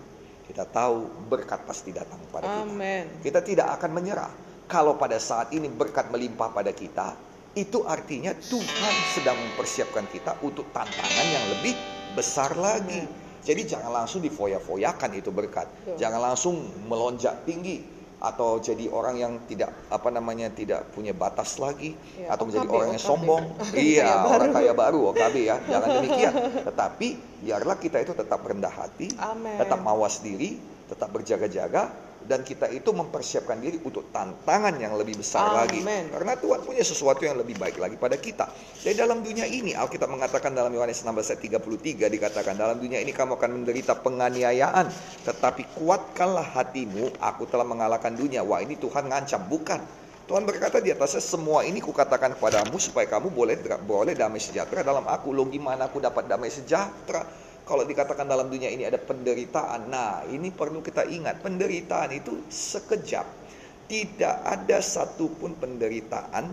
kita 0.47 0.63
tahu 0.71 1.11
berkat 1.27 1.67
pasti 1.67 1.91
datang 1.91 2.23
pada 2.31 2.63
Amen. 2.63 3.21
kita. 3.21 3.23
Kita 3.27 3.41
tidak 3.43 3.69
akan 3.77 3.91
menyerah. 3.91 4.33
Kalau 4.71 4.95
pada 4.95 5.19
saat 5.19 5.51
ini 5.51 5.67
berkat 5.67 6.11
melimpah 6.15 6.55
pada 6.55 6.71
kita, 6.71 7.19
itu 7.57 7.83
artinya 7.89 8.37
Tuhan 8.37 8.95
sedang 9.17 9.35
mempersiapkan 9.41 10.05
kita 10.13 10.37
untuk 10.45 10.69
tantangan 10.77 11.27
yang 11.27 11.45
lebih 11.57 11.73
besar 12.13 12.53
lagi. 12.55 13.09
Jadi 13.47 13.63
jangan 13.65 14.05
langsung 14.05 14.21
difoya-foyakan 14.21 15.11
itu 15.17 15.33
berkat. 15.33 15.67
Jangan 15.97 16.21
langsung 16.21 16.69
melonjak 16.85 17.49
tinggi 17.49 17.97
atau 18.17 18.59
jadi 18.59 18.89
orang 18.89 19.17
yang 19.21 19.33
tidak 19.45 19.71
apa 19.93 20.09
namanya 20.09 20.49
tidak 20.49 20.89
punya 20.97 21.13
batas 21.13 21.61
lagi 21.61 21.93
ya, 22.17 22.33
atau 22.33 22.49
menjadi 22.49 22.67
orang 22.69 22.89
yang 22.97 23.03
sombong. 23.03 23.45
Iya 23.77 24.09
kaya 24.09 24.29
orang 24.37 24.51
kaya 24.53 24.73
baru 24.77 24.99
OKB 25.15 25.37
ya. 25.47 25.57
Jangan 25.73 25.89
demikian. 26.01 26.33
Tetapi 26.65 27.09
biarlah 27.45 27.77
kita 27.79 28.03
itu 28.03 28.13
tetap 28.17 28.41
rendah 28.43 28.73
hati 28.73 29.13
Amen. 29.21 29.61
tetap 29.61 29.79
mawas 29.85 30.25
diri 30.25 30.57
tetap 30.87 31.13
berjaga-jaga 31.13 31.91
dan 32.27 32.43
kita 32.43 32.67
itu 32.75 32.91
mempersiapkan 32.91 33.57
diri 33.63 33.79
untuk 33.81 34.11
tantangan 34.11 34.75
yang 34.77 34.99
lebih 34.99 35.23
besar 35.23 35.49
Amen. 35.49 35.57
lagi. 35.63 35.79
Karena 36.11 36.35
Tuhan 36.35 36.61
punya 36.67 36.83
sesuatu 36.83 37.23
yang 37.23 37.39
lebih 37.39 37.55
baik 37.57 37.79
lagi 37.79 37.97
pada 37.97 38.19
kita. 38.19 38.51
Jadi 38.83 38.99
dalam 38.99 39.23
dunia 39.23 39.47
ini 39.47 39.73
Alkitab 39.73 40.11
mengatakan 40.11 40.53
dalam 40.53 40.75
Yohanes 40.75 41.01
16 41.07 41.15
ayat 41.33 41.41
33 41.63 42.11
dikatakan 42.11 42.55
dalam 42.59 42.77
dunia 42.83 42.99
ini 42.99 43.15
kamu 43.15 43.39
akan 43.39 43.51
menderita 43.63 43.97
penganiayaan, 44.03 44.91
tetapi 45.23 45.79
kuatkanlah 45.79 46.45
hatimu, 46.59 47.15
aku 47.23 47.47
telah 47.47 47.65
mengalahkan 47.65 48.13
dunia. 48.13 48.43
Wah, 48.43 48.61
ini 48.61 48.75
Tuhan 48.77 49.07
ngancam, 49.07 49.47
bukan. 49.47 49.81
Tuhan 50.27 50.43
berkata 50.43 50.83
di 50.83 50.91
atasnya 50.91 51.23
semua 51.23 51.63
ini 51.63 51.79
kukatakan 51.79 52.35
kepadamu 52.35 52.83
supaya 52.83 53.07
kamu 53.07 53.31
boleh 53.31 53.63
boleh 53.87 54.11
damai 54.19 54.43
sejahtera 54.43 54.83
dalam 54.83 55.07
aku. 55.07 55.31
Loh 55.31 55.47
gimana 55.47 55.87
aku 55.87 56.03
dapat 56.03 56.27
damai 56.27 56.51
sejahtera? 56.51 57.46
Kalau 57.67 57.83
dikatakan 57.83 58.31
dalam 58.31 58.47
dunia 58.47 58.71
ini 58.71 58.87
ada 58.87 58.95
penderitaan, 58.95 59.91
nah 59.91 60.23
ini 60.31 60.55
perlu 60.55 60.87
kita 60.87 61.03
ingat, 61.03 61.43
penderitaan 61.43 62.15
itu 62.15 62.47
sekejap. 62.47 63.27
Tidak 63.91 64.37
ada 64.47 64.79
satupun 64.79 65.59
penderitaan 65.59 66.47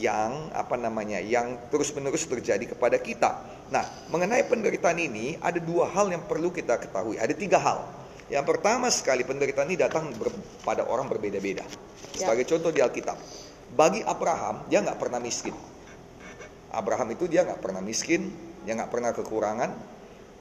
yang 0.00 0.48
apa 0.56 0.80
namanya, 0.80 1.20
yang 1.20 1.68
terus-menerus 1.68 2.24
terjadi 2.24 2.64
kepada 2.64 2.96
kita. 2.96 3.44
Nah, 3.68 3.84
mengenai 4.08 4.48
penderitaan 4.48 4.96
ini 4.96 5.36
ada 5.36 5.60
dua 5.60 5.84
hal 5.92 6.08
yang 6.08 6.24
perlu 6.24 6.48
kita 6.48 6.80
ketahui. 6.80 7.20
Ada 7.20 7.36
tiga 7.36 7.60
hal. 7.60 7.84
Yang 8.32 8.44
pertama 8.48 8.88
sekali 8.88 9.28
penderitaan 9.28 9.68
ini 9.68 9.76
datang 9.76 10.12
ber, 10.16 10.32
pada 10.64 10.88
orang 10.88 11.12
berbeda-beda. 11.12 11.64
Ya. 12.16 12.24
Sebagai 12.24 12.48
contoh 12.48 12.72
di 12.72 12.80
Alkitab, 12.80 13.20
bagi 13.76 14.00
Abraham 14.00 14.64
dia 14.72 14.80
nggak 14.80 14.96
pernah 14.96 15.20
miskin. 15.20 15.52
Abraham 16.72 17.12
itu 17.12 17.24
dia 17.28 17.44
nggak 17.44 17.60
pernah 17.60 17.80
miskin, 17.84 18.32
dia 18.64 18.76
nggak 18.76 18.92
pernah 18.92 19.12
kekurangan, 19.16 19.72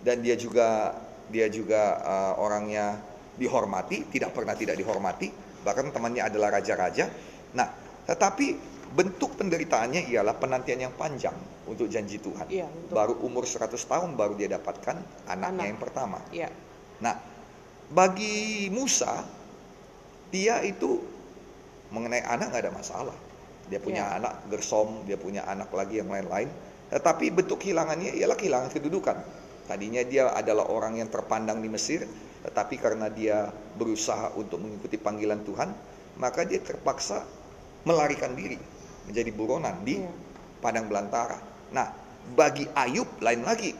dan 0.01 0.21
dia 0.21 0.37
juga 0.37 0.93
dia 1.27 1.47
juga 1.51 1.99
uh, 2.01 2.33
orangnya 2.39 2.97
dihormati, 3.37 4.09
tidak 4.09 4.33
pernah 4.33 4.57
tidak 4.57 4.79
dihormati, 4.79 5.29
bahkan 5.61 5.91
temannya 5.93 6.25
adalah 6.25 6.57
raja-raja. 6.57 7.11
Nah, 7.53 7.67
tetapi 8.07 8.77
bentuk 8.87 9.35
penderitaannya 9.35 10.07
ialah 10.07 10.39
penantian 10.39 10.87
yang 10.89 10.93
panjang 10.95 11.35
untuk 11.67 11.91
janji 11.91 12.17
Tuhan. 12.23 12.47
Ya, 12.47 12.65
Baru 12.89 13.19
umur 13.21 13.43
100 13.43 13.75
tahun 13.75 14.15
baru 14.15 14.39
dia 14.39 14.47
dapatkan 14.55 15.27
anaknya 15.27 15.63
Anak. 15.67 15.71
yang 15.75 15.79
pertama. 15.79 16.19
Ya. 16.31 16.49
Nah, 17.03 17.19
bagi 17.91 18.71
Musa 18.71 19.27
dia 20.31 20.63
itu 20.63 21.03
mengenai 21.91 22.23
anak 22.23 22.51
nggak 22.51 22.63
ada 22.67 22.73
masalah. 22.73 23.17
Dia 23.67 23.83
punya 23.83 24.07
ya. 24.07 24.23
anak 24.23 24.33
Gersom, 24.47 25.03
dia 25.03 25.19
punya 25.19 25.43
anak 25.43 25.67
lagi 25.75 25.99
yang 25.99 26.07
lain-lain. 26.07 26.47
Tetapi 26.87 27.35
bentuk 27.35 27.59
kehilangannya 27.59 28.15
ialah 28.15 28.39
kehilangan 28.39 28.71
kedudukan. 28.71 29.17
Tadinya 29.67 30.01
dia 30.07 30.31
adalah 30.31 30.71
orang 30.71 30.97
yang 30.97 31.11
terpandang 31.11 31.59
di 31.59 31.67
Mesir, 31.67 32.07
tetapi 32.47 32.79
karena 32.79 33.11
dia 33.11 33.51
berusaha 33.75 34.31
untuk 34.39 34.63
mengikuti 34.63 34.95
panggilan 34.95 35.43
Tuhan, 35.43 35.69
maka 36.17 36.47
dia 36.47 36.63
terpaksa 36.63 37.27
melarikan 37.83 38.31
diri 38.33 38.57
menjadi 39.07 39.31
buronan 39.31 39.83
di 39.83 40.03
iya. 40.03 40.11
padang 40.59 40.91
belantara. 40.91 41.39
Nah, 41.71 41.87
bagi 42.35 42.67
Ayub 42.75 43.07
lain 43.23 43.43
lagi. 43.47 43.71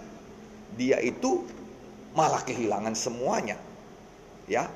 Dia 0.77 1.01
itu 1.01 1.43
malah 2.15 2.43
kehilangan 2.43 2.95
semuanya. 2.95 3.59
Ya. 4.47 4.71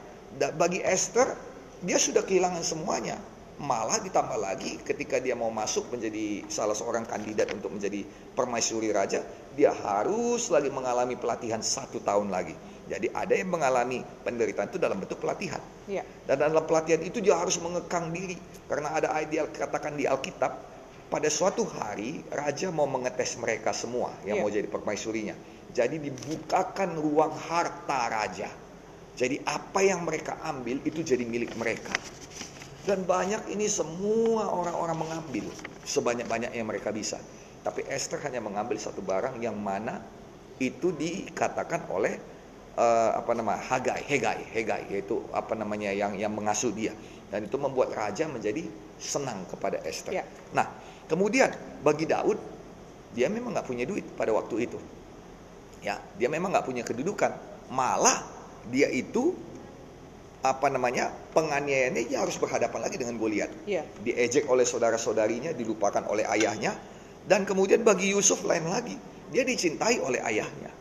Bagi 0.56 0.80
Esther 0.84 1.36
dia 1.84 2.00
sudah 2.00 2.24
kehilangan 2.24 2.63
semuanya. 2.63 3.19
Malah 3.62 4.02
ditambah 4.02 4.39
lagi 4.41 4.82
ketika 4.82 5.21
dia 5.21 5.38
mau 5.38 5.54
masuk 5.54 5.93
menjadi 5.93 6.41
salah 6.50 6.74
seorang 6.74 7.06
kandidat 7.06 7.54
untuk 7.54 7.69
menjadi 7.69 8.02
permaisuri 8.34 8.89
raja, 8.89 9.21
dia 9.56 9.76
harus 9.76 10.48
lagi 10.48 10.72
mengalami 10.72 11.20
pelatihan 11.20 11.60
satu 11.60 12.00
tahun 12.04 12.32
lagi. 12.32 12.56
Jadi 12.92 13.08
ada 13.16 13.32
yang 13.32 13.56
mengalami 13.56 14.04
penderitaan 14.04 14.68
itu 14.68 14.80
dalam 14.82 15.00
bentuk 15.00 15.24
pelatihan. 15.24 15.64
Ya. 15.88 16.04
Dan 16.28 16.44
dalam 16.44 16.66
pelatihan 16.68 17.00
itu 17.00 17.24
dia 17.24 17.40
harus 17.40 17.56
mengekang 17.64 18.12
diri. 18.12 18.36
Karena 18.68 18.92
ada 18.92 19.16
ideal 19.24 19.48
katakan 19.48 19.96
di 19.96 20.04
Alkitab, 20.04 20.52
pada 21.08 21.28
suatu 21.28 21.64
hari 21.68 22.24
raja 22.32 22.72
mau 22.72 22.88
mengetes 22.88 23.36
mereka 23.40 23.76
semua 23.76 24.12
yang 24.28 24.40
ya. 24.40 24.42
mau 24.44 24.52
jadi 24.52 24.68
permaisurinya. 24.68 25.36
Jadi 25.72 26.04
dibukakan 26.04 27.00
ruang 27.00 27.32
harta 27.32 28.12
raja. 28.12 28.52
Jadi 29.16 29.40
apa 29.44 29.80
yang 29.84 30.04
mereka 30.04 30.40
ambil 30.44 30.80
itu 30.84 31.04
jadi 31.04 31.24
milik 31.24 31.56
mereka. 31.56 31.96
Dan 32.82 33.06
banyak 33.06 33.52
ini 33.54 33.70
semua 33.70 34.50
orang-orang 34.52 34.98
mengambil 34.98 35.46
sebanyak-banyak 35.86 36.52
yang 36.56 36.68
mereka 36.68 36.90
bisa. 36.90 37.22
Tapi 37.62 37.86
Esther 37.86 38.17
hanya 38.26 38.41
mengambil 38.41 38.78
satu 38.82 39.06
barang 39.06 39.38
yang 39.38 39.54
mana 39.58 40.02
itu 40.58 40.93
dikatakan 40.93 41.89
oleh 41.89 42.17
uh, 42.78 43.17
apa 43.17 43.32
nama 43.34 43.58
Hagai, 43.58 44.02
Hegai, 44.06 44.45
Hegai 44.54 44.89
yaitu 44.93 45.21
apa 45.34 45.54
namanya 45.54 45.93
yang 45.93 46.17
yang 46.17 46.34
mengasuh 46.34 46.74
dia. 46.74 46.93
Dan 47.32 47.47
itu 47.47 47.56
membuat 47.56 47.95
raja 47.95 48.28
menjadi 48.28 48.65
senang 49.00 49.47
kepada 49.47 49.80
Esther. 49.88 50.12
Ya. 50.12 50.24
Nah, 50.52 50.67
kemudian 51.08 51.50
bagi 51.82 52.06
Daud 52.06 52.38
dia 53.15 53.28
memang 53.32 53.56
nggak 53.56 53.67
punya 53.67 53.86
duit 53.88 54.04
pada 54.15 54.32
waktu 54.36 54.67
itu. 54.67 54.80
Ya, 55.82 55.97
dia 56.19 56.30
memang 56.30 56.54
nggak 56.54 56.67
punya 56.67 56.84
kedudukan. 56.86 57.34
Malah 57.71 58.21
dia 58.69 58.91
itu 58.91 59.34
apa 60.41 60.74
namanya 60.74 61.13
penganiayaannya 61.38 62.10
dia 62.10 62.17
harus 62.17 62.38
berhadapan 62.41 62.82
lagi 62.82 62.97
dengan 62.97 63.17
Goliat. 63.21 63.50
Yeah. 63.69 63.86
Diejek 64.02 64.50
oleh 64.50 64.65
saudara-saudarinya, 64.65 65.54
dilupakan 65.54 66.02
oleh 66.10 66.26
ayahnya, 66.26 66.74
dan 67.26 67.46
kemudian 67.46 67.86
bagi 67.86 68.14
Yusuf 68.14 68.42
lain 68.46 68.66
lagi, 68.66 68.98
dia 69.30 69.46
dicintai 69.46 70.02
oleh 70.02 70.22
ayahnya, 70.26 70.72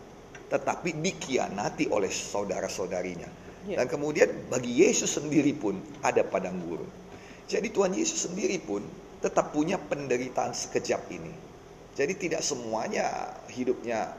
tetapi 0.48 0.96
dikianati 0.98 1.92
oleh 1.92 2.08
saudara-saudarinya. 2.08 3.28
Yeah. 3.68 3.84
Dan 3.84 3.86
kemudian 3.92 4.48
bagi 4.48 4.72
Yesus 4.80 5.20
sendiri 5.20 5.52
pun 5.52 5.76
ada 6.00 6.24
padang 6.24 6.56
gurun. 6.64 6.88
Jadi 7.44 7.68
Tuhan 7.68 7.92
Yesus 7.92 8.30
sendiri 8.30 8.56
pun 8.62 8.80
tetap 9.20 9.52
punya 9.52 9.76
penderitaan 9.76 10.56
sekejap 10.56 11.12
ini. 11.12 11.32
Jadi 11.92 12.16
tidak 12.16 12.40
semuanya 12.40 13.36
hidupnya 13.52 14.16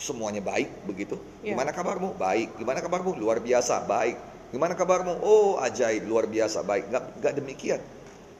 semuanya 0.00 0.40
baik 0.40 0.68
begitu. 0.88 1.16
Ya. 1.44 1.52
Gimana 1.52 1.72
kabarmu? 1.72 2.16
Baik. 2.16 2.56
Gimana 2.56 2.80
kabarmu? 2.80 3.16
Luar 3.16 3.40
biasa, 3.40 3.84
baik. 3.84 4.16
Gimana 4.52 4.72
kabarmu? 4.78 5.20
Oh, 5.20 5.58
ajaib, 5.60 6.06
luar 6.06 6.28
biasa, 6.30 6.62
baik. 6.62 6.88
Gak, 6.92 7.04
gak 7.20 7.34
demikian. 7.36 7.80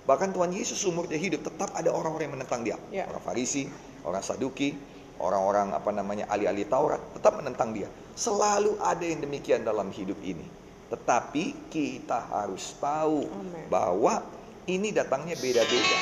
Bahkan 0.06 0.30
Tuhan 0.30 0.54
Yesus 0.54 0.86
umurnya 0.86 1.18
hidup 1.18 1.42
tetap 1.42 1.74
ada 1.74 1.90
orang-orang 1.90 2.30
yang 2.30 2.34
menentang 2.38 2.62
dia. 2.62 2.78
Ya. 2.94 3.10
Orang 3.10 3.22
Farisi, 3.26 3.66
orang 4.06 4.22
Saduki, 4.22 4.70
orang-orang 5.18 5.74
apa 5.74 5.90
namanya 5.90 6.30
ahli-ahli 6.30 6.62
Taurat 6.70 7.02
tetap 7.18 7.42
menentang 7.42 7.74
dia. 7.74 7.90
Selalu 8.14 8.78
ada 8.78 9.02
yang 9.02 9.20
demikian 9.20 9.66
dalam 9.66 9.90
hidup 9.90 10.16
ini. 10.22 10.46
Tetapi 10.86 11.66
kita 11.66 12.30
harus 12.30 12.78
tahu 12.78 13.26
Amin. 13.26 13.66
bahwa 13.66 14.22
ini 14.70 14.94
datangnya 14.94 15.34
beda-beda. 15.42 15.98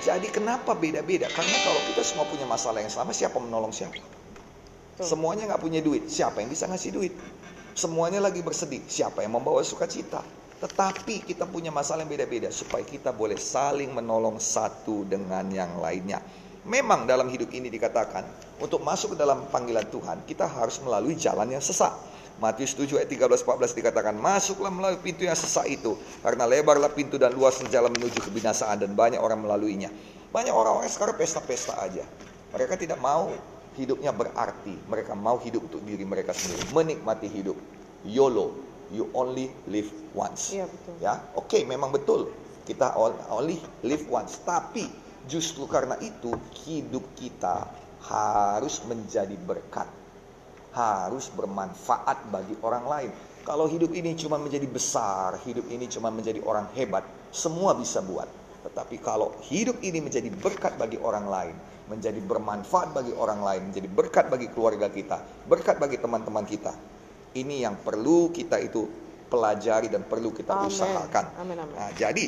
Jadi 0.00 0.30
kenapa 0.30 0.72
beda-beda? 0.78 1.26
Karena 1.28 1.56
kalau 1.66 1.82
kita 1.90 2.02
semua 2.06 2.24
punya 2.30 2.46
masalah 2.46 2.80
yang 2.80 2.88
sama, 2.88 3.10
siapa 3.10 3.36
menolong 3.36 3.74
siapa? 3.74 3.98
Betul. 3.98 5.04
Semuanya 5.04 5.50
nggak 5.50 5.60
punya 5.60 5.82
duit, 5.82 6.06
siapa 6.08 6.40
yang 6.40 6.48
bisa 6.48 6.70
ngasih 6.70 6.90
duit? 6.94 7.12
Semuanya 7.74 8.22
lagi 8.22 8.40
bersedih, 8.40 8.80
siapa 8.86 9.20
yang 9.26 9.36
membawa 9.36 9.60
sukacita? 9.60 10.24
Tetapi 10.60 11.24
kita 11.24 11.48
punya 11.48 11.72
masalah 11.72 12.04
yang 12.04 12.12
beda-beda 12.12 12.52
supaya 12.52 12.84
kita 12.84 13.16
boleh 13.16 13.40
saling 13.40 13.96
menolong 13.96 14.36
satu 14.36 15.08
dengan 15.08 15.48
yang 15.48 15.80
lainnya. 15.80 16.20
Memang 16.68 17.08
dalam 17.08 17.32
hidup 17.32 17.48
ini 17.56 17.72
dikatakan 17.72 18.20
untuk 18.60 18.84
masuk 18.84 19.16
ke 19.16 19.24
dalam 19.24 19.48
panggilan 19.48 19.88
Tuhan 19.88 20.20
kita 20.28 20.44
harus 20.44 20.76
melalui 20.84 21.16
jalan 21.16 21.48
yang 21.48 21.64
sesak. 21.64 21.96
Matius 22.36 22.76
7 22.76 23.00
ayat 23.00 23.08
13 23.08 23.44
14 23.44 23.72
dikatakan 23.72 24.16
masuklah 24.16 24.68
melalui 24.68 25.00
pintu 25.00 25.24
yang 25.24 25.36
sesak 25.36 25.64
itu 25.68 25.96
karena 26.20 26.44
lebarlah 26.44 26.92
pintu 26.92 27.16
dan 27.16 27.32
luas 27.32 27.56
jalan 27.72 27.92
menuju 27.92 28.20
kebinasaan 28.20 28.84
dan 28.84 28.92
banyak 28.92 29.20
orang 29.20 29.40
melaluinya. 29.40 29.88
Banyak 30.28 30.52
orang-orang 30.52 30.92
sekarang 30.92 31.16
pesta-pesta 31.16 31.80
aja. 31.80 32.04
Mereka 32.52 32.76
tidak 32.76 33.00
mau 33.00 33.32
hidupnya 33.80 34.12
berarti. 34.12 34.76
Mereka 34.88 35.16
mau 35.16 35.40
hidup 35.40 35.72
untuk 35.72 35.80
diri 35.88 36.04
mereka 36.04 36.36
sendiri, 36.36 36.68
menikmati 36.76 37.28
hidup. 37.28 37.56
YOLO, 38.04 38.69
you 38.90 39.08
only 39.14 39.50
live 39.70 39.88
once. 40.12 40.54
Iya, 40.54 40.66
betul. 40.66 40.94
Ya, 40.98 41.14
oke, 41.38 41.58
memang 41.66 41.94
betul. 41.94 42.30
Kita 42.66 42.94
only 43.30 43.58
live 43.86 44.04
once. 44.10 44.42
Tapi 44.42 44.86
justru 45.26 45.66
karena 45.70 45.98
itu 46.02 46.34
hidup 46.66 47.02
kita 47.14 47.70
harus 48.06 48.82
menjadi 48.86 49.34
berkat. 49.38 49.86
Harus 50.70 51.26
bermanfaat 51.34 52.30
bagi 52.30 52.54
orang 52.62 52.86
lain. 52.86 53.10
Kalau 53.42 53.66
hidup 53.66 53.90
ini 53.96 54.14
cuma 54.14 54.36
menjadi 54.38 54.68
besar, 54.68 55.40
hidup 55.42 55.66
ini 55.72 55.88
cuma 55.90 56.12
menjadi 56.12 56.38
orang 56.44 56.70
hebat, 56.76 57.02
semua 57.32 57.74
bisa 57.74 57.98
buat. 58.04 58.28
Tetapi 58.60 59.00
kalau 59.00 59.32
hidup 59.48 59.80
ini 59.80 60.04
menjadi 60.04 60.28
berkat 60.28 60.76
bagi 60.76 61.00
orang 61.00 61.26
lain, 61.26 61.56
menjadi 61.88 62.20
bermanfaat 62.22 62.92
bagi 62.94 63.10
orang 63.16 63.40
lain, 63.40 63.72
menjadi 63.72 63.88
berkat 63.90 64.28
bagi 64.30 64.46
keluarga 64.52 64.92
kita, 64.92 65.18
berkat 65.48 65.80
bagi 65.80 65.98
teman-teman 65.98 66.44
kita. 66.46 66.70
Ini 67.30 67.62
yang 67.62 67.78
perlu 67.78 68.34
kita 68.34 68.58
itu 68.58 68.90
pelajari 69.30 69.86
dan 69.86 70.02
perlu 70.02 70.34
kita 70.34 70.58
Amin. 70.58 70.74
usahakan. 70.74 71.24
Amin, 71.38 71.56
amin. 71.62 71.74
Nah, 71.78 71.94
jadi 71.94 72.26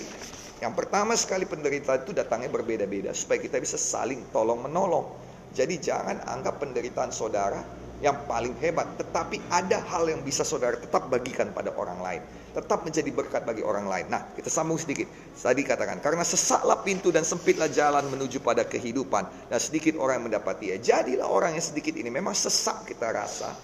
yang 0.62 0.78
pertama 0.78 1.18
sekali 1.18 1.42
penderitaan 1.42 2.06
itu 2.06 2.14
datangnya 2.14 2.46
berbeda-beda 2.54 3.10
supaya 3.10 3.42
kita 3.42 3.58
bisa 3.58 3.74
saling 3.74 4.30
tolong 4.30 4.62
menolong. 4.62 5.10
Jadi 5.50 5.82
jangan 5.82 6.22
anggap 6.22 6.62
penderitaan 6.62 7.10
saudara 7.10 7.58
yang 7.98 8.26
paling 8.30 8.54
hebat, 8.58 8.98
tetapi 8.98 9.38
ada 9.50 9.78
hal 9.78 10.06
yang 10.10 10.22
bisa 10.26 10.42
saudara 10.42 10.74
tetap 10.74 11.06
bagikan 11.06 11.54
pada 11.54 11.70
orang 11.74 12.02
lain, 12.02 12.22
tetap 12.50 12.82
menjadi 12.82 13.10
berkat 13.14 13.46
bagi 13.46 13.62
orang 13.62 13.86
lain. 13.86 14.10
Nah, 14.10 14.26
kita 14.34 14.50
sambung 14.50 14.74
sedikit. 14.74 15.06
Tadi 15.38 15.62
katakan, 15.62 16.02
karena 16.02 16.26
sesaklah 16.26 16.82
pintu 16.82 17.14
dan 17.14 17.22
sempitlah 17.22 17.70
jalan 17.70 18.02
menuju 18.10 18.42
pada 18.42 18.66
kehidupan, 18.66 19.50
dan 19.50 19.58
sedikit 19.62 19.94
orang 20.02 20.18
yang 20.18 20.26
mendapatinya. 20.34 20.82
Jadilah 20.82 21.30
orang 21.30 21.54
yang 21.54 21.62
sedikit 21.62 21.94
ini 21.94 22.10
memang 22.10 22.34
sesak 22.34 22.90
kita 22.90 23.06
rasa, 23.14 23.54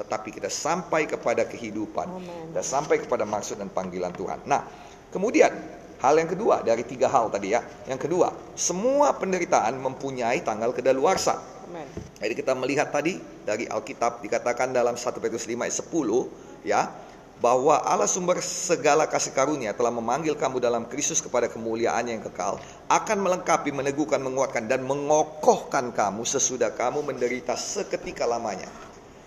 tetapi 0.00 0.32
kita 0.32 0.48
sampai 0.48 1.04
kepada 1.04 1.44
kehidupan 1.44 2.08
dan 2.56 2.64
sampai 2.64 3.04
kepada 3.04 3.28
maksud 3.28 3.60
dan 3.60 3.68
panggilan 3.68 4.16
Tuhan. 4.16 4.48
Nah, 4.48 4.64
kemudian 5.12 5.52
hal 6.00 6.16
yang 6.16 6.32
kedua 6.32 6.64
dari 6.64 6.82
tiga 6.88 7.12
hal 7.12 7.28
tadi 7.28 7.52
ya. 7.52 7.60
Yang 7.84 8.08
kedua, 8.08 8.32
semua 8.56 9.12
penderitaan 9.12 9.76
mempunyai 9.76 10.40
tanggal 10.40 10.72
kedaluarsa. 10.72 11.36
Jadi 12.18 12.34
kita 12.34 12.52
melihat 12.56 12.90
tadi 12.90 13.20
dari 13.46 13.68
Alkitab 13.70 14.24
dikatakan 14.24 14.74
dalam 14.74 14.98
1 14.98 15.22
Petrus 15.22 15.46
5 15.46 15.54
ayat 15.54 15.76
10 15.78 16.66
ya 16.66 16.80
bahwa 17.40 17.80
Allah 17.80 18.04
sumber 18.04 18.36
segala 18.44 19.08
kasih 19.08 19.32
karunia 19.32 19.72
telah 19.72 19.88
memanggil 19.88 20.36
kamu 20.36 20.60
dalam 20.60 20.84
Kristus 20.84 21.24
kepada 21.24 21.48
kemuliaan 21.48 22.04
yang 22.04 22.20
kekal 22.20 22.60
akan 22.92 23.18
melengkapi, 23.24 23.72
meneguhkan, 23.72 24.20
menguatkan 24.20 24.68
dan 24.68 24.84
mengokohkan 24.84 25.88
kamu 25.94 26.28
sesudah 26.28 26.68
kamu 26.76 27.00
menderita 27.00 27.56
seketika 27.56 28.28
lamanya. 28.28 28.68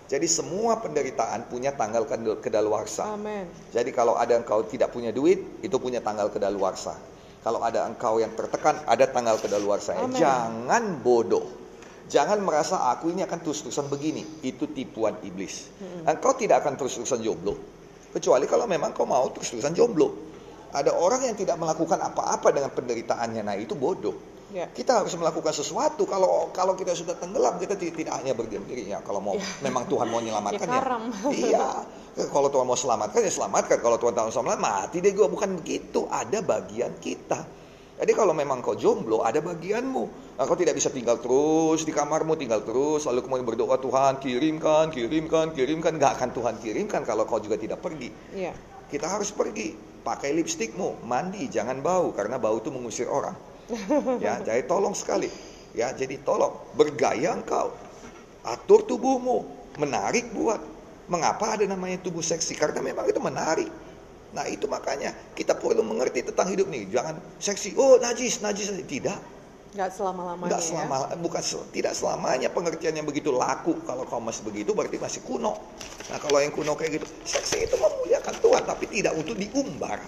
Jadi 0.04 0.28
semua 0.28 0.76
penderitaan 0.84 1.48
punya 1.48 1.72
tanggal 1.72 2.04
kedal- 2.04 2.38
kedaluarsa. 2.44 3.16
Amin. 3.16 3.48
Jadi 3.72 3.88
kalau 3.88 4.20
ada 4.20 4.36
engkau 4.36 4.60
tidak 4.68 4.92
punya 4.92 5.08
duit, 5.10 5.64
itu 5.64 5.76
punya 5.80 6.04
tanggal 6.04 6.28
kedaluarsa. 6.28 6.92
Kalau 7.40 7.60
ada 7.64 7.88
engkau 7.88 8.20
yang 8.20 8.32
tertekan, 8.36 8.84
ada 8.84 9.04
tanggal 9.08 9.40
kedaluarsa. 9.40 9.96
Amin. 9.96 10.16
Jangan 10.20 11.00
bodoh. 11.00 11.44
Jangan 12.04 12.36
merasa 12.44 12.92
aku 12.92 13.08
ini 13.16 13.24
akan 13.24 13.40
terus-terusan 13.40 13.88
begini. 13.88 14.44
Itu 14.44 14.68
tipuan 14.68 15.16
iblis. 15.24 15.72
Engkau 16.04 16.36
tidak 16.36 16.60
akan 16.64 16.76
terus-terusan 16.76 17.24
jomblo. 17.24 17.56
Kecuali 18.12 18.44
kalau 18.44 18.68
memang 18.68 18.92
kau 18.92 19.08
mau 19.08 19.24
terus-terusan 19.32 19.72
jomblo. 19.72 20.12
Ada 20.74 20.92
orang 20.92 21.24
yang 21.24 21.36
tidak 21.38 21.56
melakukan 21.56 21.96
apa-apa 22.02 22.52
dengan 22.52 22.68
penderitaannya. 22.76 23.40
Nah 23.40 23.56
itu 23.56 23.72
bodoh. 23.72 24.33
Ya. 24.54 24.70
Kita 24.70 25.02
harus 25.02 25.10
melakukan 25.18 25.50
sesuatu. 25.50 26.06
Kalau 26.06 26.54
kalau 26.54 26.78
kita 26.78 26.94
sudah 26.94 27.18
tenggelam, 27.18 27.58
kita 27.58 27.74
tidak, 27.74 28.14
hanya 28.14 28.38
berdiam 28.38 28.62
diri. 28.62 28.86
Ya, 28.86 29.02
kalau 29.02 29.18
mau 29.18 29.34
Ya. 29.34 29.42
memang 29.66 29.90
Tuhan 29.90 30.06
mau 30.06 30.22
menyelamatkan 30.22 30.70
Ya, 30.70 30.78
karam. 30.78 31.02
Iya. 31.34 31.66
Kalau 32.30 32.46
Tuhan 32.54 32.62
mau 32.62 32.78
selamatkan 32.78 33.18
ya 33.18 33.34
selamatkan. 33.34 33.82
Kalau 33.82 33.98
Tuhan 33.98 34.14
tak 34.14 34.30
mau 34.30 34.32
selamatkan 34.32 34.62
mati 34.62 35.02
deh 35.02 35.10
gue. 35.10 35.26
Bukan 35.26 35.58
begitu. 35.58 36.06
Ada 36.06 36.38
bagian 36.46 36.94
kita. 37.02 37.42
Jadi 37.98 38.10
kalau 38.14 38.30
memang 38.30 38.62
kau 38.62 38.78
jomblo 38.78 39.26
ada 39.26 39.42
bagianmu. 39.42 40.38
Nah, 40.38 40.44
kau 40.46 40.58
tidak 40.58 40.78
bisa 40.78 40.90
tinggal 40.90 41.18
terus 41.18 41.82
di 41.82 41.90
kamarmu, 41.90 42.38
tinggal 42.38 42.62
terus 42.62 43.06
lalu 43.06 43.26
kemudian 43.26 43.46
berdoa 43.46 43.78
Tuhan 43.82 44.22
kirimkan, 44.22 44.94
kirimkan, 44.94 45.50
kirimkan. 45.50 45.98
Gak 45.98 46.22
akan 46.22 46.30
Tuhan 46.30 46.54
kirimkan 46.62 47.02
kalau 47.02 47.26
kau 47.26 47.42
juga 47.42 47.58
tidak 47.58 47.82
pergi. 47.82 48.10
Iya. 48.30 48.54
Kita 48.86 49.10
harus 49.10 49.34
pergi. 49.34 49.74
Pakai 50.04 50.30
lipstikmu, 50.36 51.02
mandi, 51.08 51.50
jangan 51.50 51.82
bau 51.82 52.14
karena 52.14 52.38
bau 52.38 52.62
itu 52.62 52.70
mengusir 52.70 53.10
orang. 53.10 53.53
Ya, 54.20 54.40
jadi 54.44 54.62
tolong 54.68 54.92
sekali. 54.92 55.28
Ya, 55.74 55.90
jadi 55.90 56.20
tolong 56.22 56.54
bergaya 56.76 57.34
engkau. 57.34 57.72
Atur 58.44 58.84
tubuhmu, 58.84 59.44
menarik 59.80 60.30
buat. 60.36 60.60
Mengapa 61.08 61.56
ada 61.56 61.64
namanya 61.68 62.00
tubuh 62.00 62.24
seksi? 62.24 62.56
Karena 62.56 62.80
memang 62.80 63.04
itu 63.08 63.20
menarik. 63.20 63.68
Nah, 64.34 64.44
itu 64.50 64.66
makanya 64.66 65.14
kita 65.36 65.54
perlu 65.56 65.84
mengerti 65.84 66.24
tentang 66.24 66.48
hidup 66.50 66.66
nih. 66.68 66.88
Jangan 66.90 67.20
seksi, 67.38 67.76
oh 67.76 68.00
najis, 68.00 68.40
najis. 68.40 68.72
Tidak. 68.84 69.18
Nggak 69.74 69.90
selama-lamanya 69.90 70.48
Enggak 70.54 70.62
ya. 70.62 70.66
selama, 70.70 70.96
bukan 71.18 71.42
sel- 71.42 71.68
tidak 71.74 71.92
selamanya 71.98 72.48
pengertian 72.50 72.94
yang 72.94 73.06
begitu 73.06 73.34
laku. 73.34 73.74
Kalau 73.82 74.06
kau 74.06 74.22
masih 74.22 74.46
begitu 74.46 74.70
berarti 74.70 75.02
masih 75.02 75.20
kuno. 75.26 75.58
Nah 76.08 76.18
kalau 76.22 76.38
yang 76.38 76.54
kuno 76.54 76.78
kayak 76.78 77.02
gitu, 77.02 77.06
seksi 77.26 77.66
itu 77.66 77.74
memuliakan 77.74 78.38
Tuhan, 78.38 78.62
tapi 78.62 78.84
tidak 78.86 79.18
untuk 79.18 79.34
diumbar, 79.34 79.98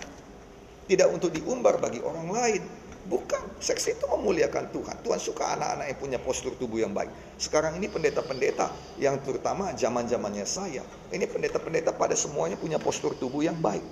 tidak 0.86 1.08
untuk 1.10 1.34
diumbar 1.34 1.82
bagi 1.82 1.98
orang 1.98 2.28
lain. 2.30 2.62
Bukan, 3.06 3.62
seksi 3.62 3.94
itu 3.94 4.04
memuliakan 4.10 4.74
Tuhan. 4.74 4.98
Tuhan 5.06 5.20
suka 5.22 5.54
anak-anak 5.54 5.86
yang 5.94 5.98
punya 6.02 6.18
postur 6.18 6.58
tubuh 6.58 6.82
yang 6.82 6.90
baik. 6.90 7.38
Sekarang 7.38 7.78
ini 7.78 7.86
pendeta-pendeta 7.86 8.66
yang 8.98 9.22
terutama 9.22 9.70
zaman-zamannya 9.78 10.42
saya, 10.42 10.82
ini 11.14 11.24
pendeta-pendeta 11.30 11.94
pada 11.94 12.18
semuanya 12.18 12.58
punya 12.58 12.82
postur 12.82 13.14
tubuh 13.14 13.46
yang 13.46 13.54
baik. 13.62 13.82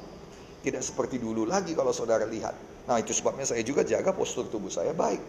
Tidak 0.67 0.83
seperti 0.83 1.23
dulu 1.23 1.47
lagi 1.47 1.79
kalau 1.79 1.95
saudara 1.95 2.27
lihat. 2.27 2.57
Nah, 2.91 2.99
itu 2.99 3.15
sebabnya 3.15 3.47
saya 3.47 3.63
juga 3.63 3.87
jaga 3.87 4.11
postur 4.11 4.51
tubuh 4.51 4.73
saya 4.73 4.91
baik. 4.91 5.23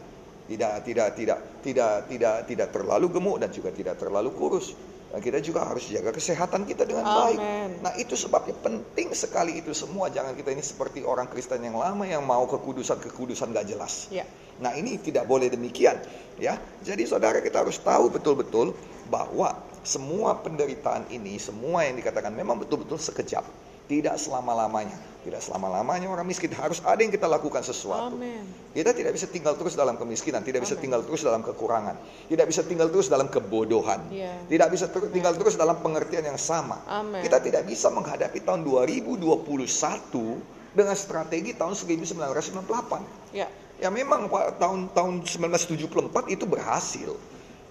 Tidak 0.46 0.74
tidak 0.86 1.08
tidak 1.18 1.40
tidak 1.62 1.94
tidak 2.10 2.36
tidak 2.50 2.68
terlalu 2.74 3.10
gemuk 3.10 3.38
dan 3.38 3.50
juga 3.54 3.70
tidak 3.70 4.02
terlalu 4.02 4.34
kurus. 4.34 4.74
Dan 5.12 5.20
kita 5.22 5.40
juga 5.40 5.68
harus 5.68 5.86
jaga 5.88 6.12
kesehatan 6.12 6.66
kita 6.68 6.84
dengan 6.88 7.06
baik. 7.06 7.40
Amin. 7.40 7.70
Nah, 7.80 7.94
itu 7.96 8.18
sebabnya 8.18 8.58
penting 8.60 9.16
sekali 9.16 9.62
itu 9.62 9.72
semua. 9.72 10.12
Jangan 10.12 10.36
kita 10.36 10.52
ini 10.52 10.64
seperti 10.64 11.06
orang 11.06 11.30
Kristen 11.32 11.64
yang 11.64 11.80
lama 11.80 12.04
yang 12.04 12.26
mau 12.26 12.44
kekudusan-kekudusan 12.50 13.56
gak 13.56 13.68
jelas. 13.70 14.12
Ya. 14.12 14.28
Nah 14.56 14.72
ini 14.72 14.96
tidak 15.04 15.28
boleh 15.28 15.52
demikian 15.52 16.00
ya. 16.40 16.56
Jadi 16.80 17.04
saudara 17.04 17.44
kita 17.44 17.64
harus 17.64 17.76
tahu 17.76 18.08
betul-betul 18.08 18.72
bahwa 19.12 19.52
semua 19.84 20.40
penderitaan 20.40 21.12
ini, 21.12 21.36
semua 21.38 21.84
yang 21.84 22.00
dikatakan 22.00 22.32
memang 22.32 22.58
betul-betul 22.64 22.98
sekejap. 22.98 23.44
Tidak 23.86 24.16
selama-lamanya. 24.18 24.98
Tidak 25.26 25.42
selama-lamanya 25.42 26.06
orang 26.06 26.26
miskin. 26.26 26.54
Harus 26.54 26.86
ada 26.86 27.02
yang 27.02 27.10
kita 27.10 27.26
lakukan 27.26 27.66
sesuatu. 27.66 28.14
Amin. 28.14 28.46
Kita 28.78 28.94
tidak 28.94 29.18
bisa 29.18 29.26
tinggal 29.26 29.58
terus 29.58 29.74
dalam 29.74 29.98
kemiskinan, 29.98 30.46
tidak 30.46 30.62
bisa 30.62 30.78
Amin. 30.78 30.84
tinggal 30.86 31.02
terus 31.02 31.26
dalam 31.26 31.42
kekurangan, 31.42 31.98
tidak 32.30 32.46
bisa 32.46 32.62
tinggal 32.62 32.92
terus 32.94 33.08
dalam 33.10 33.26
kebodohan, 33.32 34.06
Iya. 34.14 34.36
tidak 34.46 34.68
bisa 34.70 34.86
ter- 34.86 35.10
tinggal 35.10 35.34
terus 35.34 35.58
dalam 35.58 35.82
pengertian 35.82 36.22
yang 36.22 36.38
sama. 36.38 36.78
Amin. 36.86 37.26
Kita 37.26 37.42
tidak 37.42 37.66
bisa 37.66 37.90
menghadapi 37.90 38.38
tahun 38.44 38.62
2021 38.62 40.38
dengan 40.76 40.94
strategi 40.94 41.56
tahun 41.56 41.74
1998. 41.74 43.02
Ya. 43.34 43.48
Ya 43.76 43.90
memang 43.92 44.32
Pak 44.32 44.60
tahun 44.62 44.92
tahun 44.94 45.14
1974 45.26 46.32
itu 46.32 46.46
berhasil. 46.46 47.12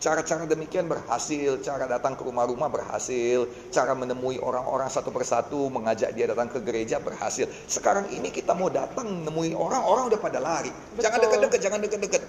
Cara-cara 0.04 0.44
demikian 0.44 0.84
berhasil, 0.84 1.64
cara 1.64 1.88
datang 1.88 2.12
ke 2.12 2.20
rumah-rumah 2.28 2.68
berhasil, 2.68 3.48
cara 3.72 3.96
menemui 3.96 4.36
orang-orang 4.36 4.92
satu 4.92 5.08
persatu, 5.08 5.72
mengajak 5.72 6.12
dia 6.12 6.28
datang 6.28 6.52
ke 6.52 6.60
gereja 6.60 7.00
berhasil. 7.00 7.48
Sekarang 7.64 8.12
ini 8.12 8.28
kita 8.28 8.52
mau 8.52 8.68
datang 8.68 9.08
menemui 9.08 9.56
orang, 9.56 9.80
orang 9.80 10.12
udah 10.12 10.20
pada 10.20 10.44
lari. 10.44 10.68
Jangan 11.00 11.24
Betul. 11.24 11.24
deket-deket, 11.24 11.60
jangan 11.64 11.80
deket-deket. 11.80 12.22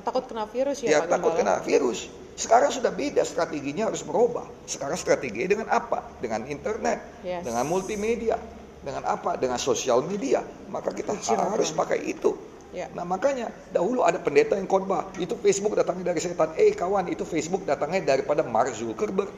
Takut 0.00 0.24
kena 0.24 0.48
virus 0.48 0.80
ya, 0.80 0.88
Ya 0.88 0.98
Pak 1.04 1.20
takut 1.20 1.36
Gembala? 1.36 1.60
kena 1.60 1.68
virus. 1.68 2.08
Sekarang 2.32 2.72
sudah 2.72 2.96
beda 2.96 3.20
strateginya 3.28 3.92
harus 3.92 4.00
berubah. 4.00 4.48
Sekarang 4.64 4.96
strateginya 4.96 5.48
dengan 5.52 5.68
apa? 5.68 6.08
Dengan 6.24 6.48
internet, 6.48 7.20
Yes. 7.20 7.44
dengan 7.44 7.68
multimedia, 7.68 8.40
dengan 8.80 9.04
apa? 9.04 9.36
Dengan 9.36 9.60
sosial 9.60 10.00
media. 10.00 10.40
Maka 10.72 10.96
kita 10.96 11.12
harus 11.12 11.76
pakai 11.76 12.08
itu. 12.08 12.32
Ya. 12.68 12.92
Nah 12.92 13.00
makanya 13.02 13.48
dahulu 13.72 14.04
ada 14.04 14.20
pendeta 14.20 14.52
yang 14.52 14.68
khotbah, 14.68 15.08
itu 15.16 15.32
Facebook 15.40 15.72
datangnya 15.72 16.12
dari 16.12 16.20
setan. 16.20 16.52
Eh 16.60 16.76
kawan, 16.76 17.08
itu 17.08 17.24
Facebook 17.24 17.64
datangnya 17.64 18.04
daripada 18.04 18.44
Mark 18.44 18.76
Zuckerberg. 18.76 19.32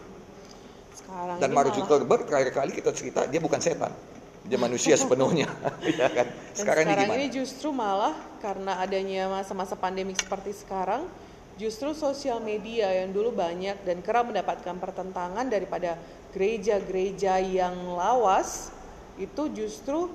Sekarang 0.99 1.39
Dan 1.39 1.51
Mark 1.55 1.71
malah- 1.71 1.79
Zuckerberg 1.79 2.23
terakhir 2.27 2.51
kali 2.51 2.71
kita 2.75 2.91
cerita 2.91 3.31
dia 3.31 3.39
bukan 3.39 3.63
setan, 3.63 3.95
dia 4.43 4.59
manusia 4.59 4.99
sepenuhnya. 4.99 5.47
ya 6.01 6.11
kan? 6.11 6.27
Dan 6.27 6.59
Sekarang, 6.59 6.85
ini 6.91 6.95
gimana? 7.07 7.15
ini 7.23 7.27
justru 7.31 7.71
malah 7.71 8.19
karena 8.43 8.83
adanya 8.83 9.31
masa-masa 9.31 9.79
pandemik 9.79 10.19
seperti 10.19 10.51
sekarang, 10.51 11.07
justru 11.55 11.95
sosial 11.95 12.43
media 12.43 12.91
yang 12.91 13.15
dulu 13.15 13.31
banyak 13.31 13.79
dan 13.87 14.03
kerap 14.03 14.27
mendapatkan 14.27 14.75
pertentangan 14.75 15.47
daripada 15.47 15.95
gereja-gereja 16.35 17.39
yang 17.39 17.95
lawas, 17.95 18.75
itu 19.23 19.47
justru 19.55 20.11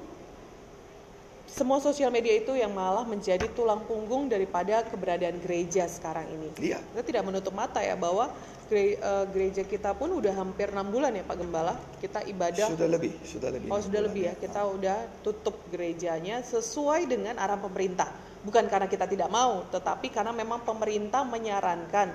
semua 1.55 1.79
sosial 1.79 2.11
media 2.11 2.35
itu 2.35 2.51
yang 2.51 2.75
malah 2.75 3.07
menjadi 3.07 3.47
tulang 3.55 3.79
punggung 3.87 4.27
daripada 4.27 4.83
keberadaan 4.83 5.39
gereja 5.39 5.87
sekarang 5.87 6.27
ini. 6.27 6.51
Iya. 6.59 6.83
Kita 6.91 7.03
tidak 7.07 7.23
menutup 7.23 7.55
mata 7.55 7.79
ya 7.79 7.95
bahwa 7.95 8.27
gere- 8.67 8.99
eh, 8.99 9.25
gereja 9.31 9.63
kita 9.63 9.95
pun 9.95 10.11
udah 10.19 10.35
hampir 10.35 10.67
enam 10.75 10.91
bulan 10.91 11.15
ya 11.15 11.23
Pak 11.23 11.37
Gembala, 11.39 11.79
kita 12.03 12.27
ibadah 12.27 12.75
Sudah 12.75 12.91
lebih, 12.91 13.15
sudah 13.23 13.49
lebih. 13.55 13.71
Oh 13.71 13.79
sudah 13.79 14.01
lebih 14.03 14.23
ya, 14.27 14.33
kita 14.35 14.67
udah 14.67 14.97
tutup 15.23 15.55
gerejanya 15.71 16.43
sesuai 16.43 17.07
dengan 17.07 17.39
arahan 17.39 17.63
pemerintah. 17.63 18.11
Bukan 18.43 18.67
karena 18.67 18.91
kita 18.91 19.07
tidak 19.07 19.31
mau, 19.31 19.63
tetapi 19.71 20.11
karena 20.11 20.35
memang 20.35 20.59
pemerintah 20.67 21.23
menyarankan 21.23 22.11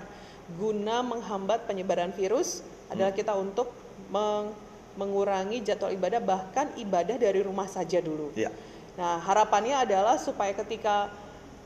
guna 0.60 1.00
menghambat 1.00 1.64
penyebaran 1.64 2.12
virus 2.12 2.60
adalah 2.92 3.16
kita 3.16 3.32
untuk 3.32 3.72
meng- 4.12 4.52
mengurangi 5.00 5.64
jadwal 5.64 5.88
ibadah 5.96 6.20
bahkan 6.20 6.68
ibadah 6.76 7.16
dari 7.16 7.40
rumah 7.40 7.70
saja 7.72 8.04
dulu. 8.04 8.36
Iya. 8.36 8.52
Nah 9.00 9.16
harapannya 9.24 9.80
adalah 9.80 10.20
supaya 10.20 10.52
ketika 10.52 11.08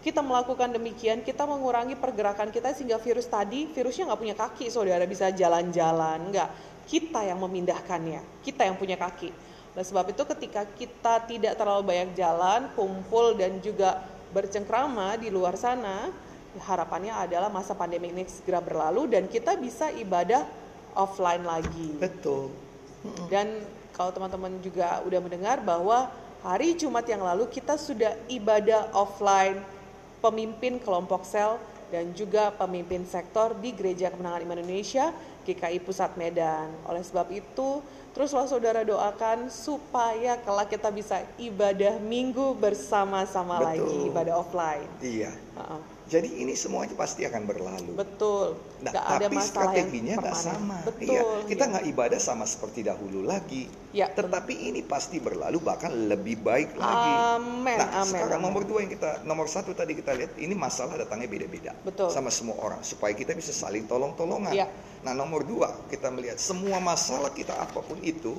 kita 0.07 0.23
melakukan 0.23 0.70
demikian 0.70 1.27
kita 1.27 1.42
mengurangi 1.42 1.99
pergerakan 1.99 2.55
kita 2.55 2.70
sehingga 2.70 3.03
virus 3.03 3.27
tadi 3.27 3.66
virusnya 3.75 4.07
nggak 4.07 4.20
punya 4.23 4.37
kaki 4.38 4.70
saudara. 4.70 5.03
Bisa 5.03 5.35
jalan-jalan 5.35 6.31
nggak? 6.31 6.51
Kita 6.87 7.27
yang 7.27 7.42
memindahkannya 7.42 8.47
kita 8.47 8.70
yang 8.70 8.79
punya 8.79 8.94
kaki. 8.94 9.35
Oleh 9.75 9.83
sebab 9.83 10.14
itu 10.14 10.23
ketika 10.23 10.62
kita 10.79 11.27
tidak 11.27 11.59
terlalu 11.59 11.83
banyak 11.90 12.14
jalan 12.14 12.70
kumpul 12.79 13.35
dan 13.35 13.59
juga 13.59 13.99
bercengkrama 14.31 15.18
di 15.18 15.35
luar 15.35 15.59
sana 15.59 16.14
harapannya 16.55 17.11
adalah 17.11 17.51
masa 17.51 17.75
pandemi 17.75 18.14
ini 18.14 18.23
segera 18.31 18.62
berlalu 18.62 19.11
dan 19.11 19.27
kita 19.27 19.59
bisa 19.59 19.90
ibadah 19.90 20.47
offline 20.94 21.42
lagi. 21.42 21.99
Betul. 21.99 22.55
dan 23.29 23.61
kalau 23.92 24.11
teman-teman 24.16 24.59
juga 24.64 25.05
udah 25.05 25.20
mendengar 25.20 25.61
bahwa 25.61 26.09
hari 26.44 26.76
Jumat 26.76 27.09
yang 27.09 27.24
lalu 27.24 27.48
kita 27.48 27.80
sudah 27.80 28.12
ibadah 28.28 28.92
offline 28.92 29.64
pemimpin 30.20 30.76
kelompok 30.76 31.24
sel 31.24 31.57
dan 31.88 32.12
juga 32.12 32.52
pemimpin 32.52 33.09
sektor 33.09 33.57
di 33.57 33.72
Gereja 33.72 34.12
Kemenangan 34.12 34.44
Iman 34.44 34.61
Indonesia 34.61 35.09
GKI 35.48 35.80
Pusat 35.80 36.20
Medan. 36.20 36.68
Oleh 36.85 37.00
sebab 37.00 37.33
itu, 37.33 37.80
teruslah 38.12 38.44
saudara 38.44 38.85
doakan 38.85 39.48
supaya 39.48 40.37
kelak 40.40 40.72
kita 40.72 40.88
bisa 40.92 41.24
ibadah 41.40 41.96
minggu 42.00 42.57
bersama-sama 42.61 43.61
lagi, 43.61 44.09
ibadah 44.09 44.40
offline. 44.40 44.88
Iya. 45.00 45.33
Heeh. 45.33 45.93
Jadi 46.14 46.46
ini 46.46 46.55
semuanya 46.55 46.94
pasti 46.94 47.27
akan 47.27 47.42
berlalu. 47.42 47.98
Betul. 47.98 48.55
Nah, 48.87 48.94
ada 48.94 49.27
tapi 49.27 49.35
masalah 49.35 49.74
yang 49.74 49.90
strateginya 49.90 50.14
nggak 50.22 50.38
sama. 50.38 50.79
Betul. 50.87 51.11
Iya, 51.11 51.22
kita 51.50 51.64
ya. 51.66 51.70
nggak 51.74 51.85
ibadah 51.90 52.20
sama 52.22 52.46
seperti 52.46 52.87
dahulu 52.87 53.27
lagi. 53.27 53.66
Ya, 53.90 54.07
Tetapi 54.14 54.70
ini 54.70 54.87
pasti 54.87 55.18
berlalu 55.18 55.59
bahkan 55.59 55.90
lebih 55.90 56.38
baik 56.38 56.79
lagi. 56.79 57.11
Amin, 57.35 57.79
Nah, 57.83 58.07
amin, 58.07 58.14
sekarang 58.14 58.40
nomor 58.46 58.62
dua 58.62 58.87
yang 58.87 58.94
kita 58.94 59.27
nomor 59.27 59.50
satu 59.50 59.74
tadi 59.74 59.98
kita 59.98 60.14
lihat 60.14 60.38
ini 60.38 60.55
masalah 60.55 60.94
datangnya 60.94 61.27
beda-beda 61.27 61.74
Betul. 61.83 62.14
sama 62.14 62.31
semua 62.31 62.62
orang 62.62 62.79
supaya 62.87 63.11
kita 63.11 63.35
bisa 63.35 63.50
saling 63.50 63.90
tolong-tolongan. 63.90 64.55
Iya. 64.55 64.70
Nah, 65.03 65.18
nomor 65.18 65.42
dua 65.42 65.74
kita 65.90 66.14
melihat 66.14 66.38
semua 66.38 66.79
masalah 66.79 67.35
kita 67.35 67.59
apa 67.59 67.83
pun 67.83 67.98
itu 68.07 68.38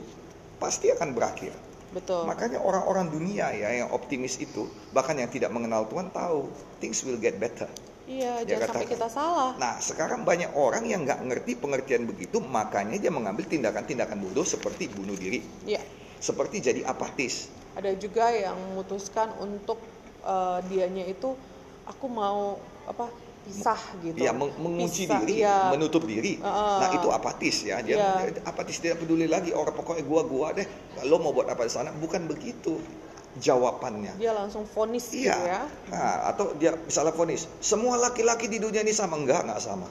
pasti 0.64 0.96
akan 0.96 1.12
berakhir. 1.12 1.52
Betul. 1.96 2.28
Makanya 2.28 2.60
orang-orang 2.60 3.08
dunia 3.08 3.56
ya 3.56 3.72
yang 3.72 3.90
optimis 3.96 4.36
itu 4.44 4.68
bahkan 4.92 5.16
yang 5.16 5.32
tidak 5.32 5.48
mengenal 5.56 5.88
Tuhan 5.88 6.12
tahu 6.12 6.52
things 6.84 7.00
will 7.08 7.16
get 7.16 7.40
better. 7.40 7.72
Iya, 8.06 8.44
Dia 8.46 8.60
jangan 8.62 8.76
sampai 8.76 8.86
katakan. 8.86 8.94
kita 9.00 9.08
salah. 9.10 9.52
Nah, 9.58 9.80
sekarang 9.82 10.22
banyak 10.28 10.52
orang 10.54 10.86
yang 10.86 11.08
nggak 11.08 11.26
ngerti 11.26 11.58
pengertian 11.58 12.06
begitu, 12.06 12.38
makanya 12.38 13.02
dia 13.02 13.10
mengambil 13.10 13.48
tindakan-tindakan 13.50 14.22
bodoh 14.22 14.46
seperti 14.46 14.92
bunuh 14.94 15.18
diri, 15.18 15.42
Iya. 15.66 15.82
seperti 16.22 16.62
jadi 16.62 16.86
apatis. 16.86 17.50
Ada 17.74 17.98
juga 17.98 18.30
yang 18.30 18.60
memutuskan 18.60 19.34
untuk 19.42 19.80
eh, 20.22 20.60
dianya 20.70 21.06
itu 21.08 21.34
aku 21.88 22.06
mau 22.06 22.58
apa 22.86 23.10
pisah 23.46 23.78
gitu. 24.02 24.18
Ya, 24.18 24.34
meng- 24.34 24.58
mengunci 24.58 25.06
Pisah, 25.06 25.22
diri, 25.22 25.34
iya. 25.40 25.70
menutup 25.70 26.04
diri. 26.04 26.42
Heeh. 26.42 26.78
Nah, 26.82 26.90
itu 26.92 27.08
apatis 27.08 27.56
ya. 27.62 27.78
Dia, 27.80 27.96
Iya. 27.96 28.10
dia 28.34 28.42
apatis 28.44 28.76
tidak 28.78 29.00
peduli 29.00 29.30
lagi 29.30 29.54
orang 29.54 29.72
pokoknya 29.72 30.02
gua 30.02 30.26
gua 30.26 30.48
deh. 30.52 30.66
Lo 31.06 31.18
mau 31.18 31.30
buat 31.30 31.46
apa 31.46 31.62
di 31.62 31.72
sana? 31.72 31.94
Bukan 31.94 32.26
begitu 32.26 32.82
jawabannya. 33.36 34.16
Dia 34.16 34.32
langsung 34.32 34.66
vonis 34.66 35.06
gitu 35.08 35.28
Iya. 35.28 35.38
ya. 35.38 35.62
Nah, 35.92 36.32
atau 36.32 36.56
dia 36.56 36.74
misalnya 36.74 37.12
vonis, 37.12 37.46
semua 37.60 37.96
laki-laki 37.96 38.48
di 38.48 38.58
dunia 38.58 38.82
ini 38.82 38.92
sama 38.92 39.16
enggak? 39.16 39.44
Enggak 39.44 39.62
sama. 39.62 39.88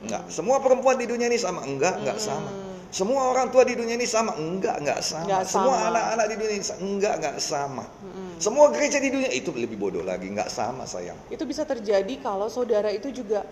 Enggak. 0.00 0.22
Semua 0.28 0.56
perempuan 0.58 0.96
di 0.96 1.04
dunia 1.04 1.26
ini 1.26 1.36
sama 1.36 1.60
enggak? 1.62 1.98
Enggak 1.98 2.16
Hmm. 2.16 2.26
sama. 2.30 2.50
Semua 2.88 3.26
orang 3.26 3.50
tua 3.50 3.66
di 3.66 3.74
dunia 3.74 3.98
ini 3.98 4.06
sama 4.06 4.38
enggak? 4.38 4.78
Enggak 4.78 5.02
sama. 5.02 5.26
Enggak 5.26 5.42
Semua 5.44 5.76
anak-anak 5.90 6.26
di 6.30 6.36
dunia 6.38 6.54
ini 6.54 6.62
sama 6.62 6.80
enggak? 6.80 7.12
Enggak 7.18 7.36
sama. 7.42 7.84
Mm-mm. 7.90 8.23
Semua 8.38 8.70
gereja 8.70 8.98
di 8.98 9.10
dunia 9.10 9.30
itu 9.30 9.50
lebih 9.54 9.78
bodoh 9.78 10.02
lagi, 10.02 10.28
enggak 10.28 10.50
sama 10.50 10.84
sayang. 10.84 11.16
Itu 11.30 11.44
bisa 11.44 11.62
terjadi 11.62 12.18
kalau 12.20 12.50
saudara 12.50 12.90
itu 12.90 13.10
juga 13.10 13.46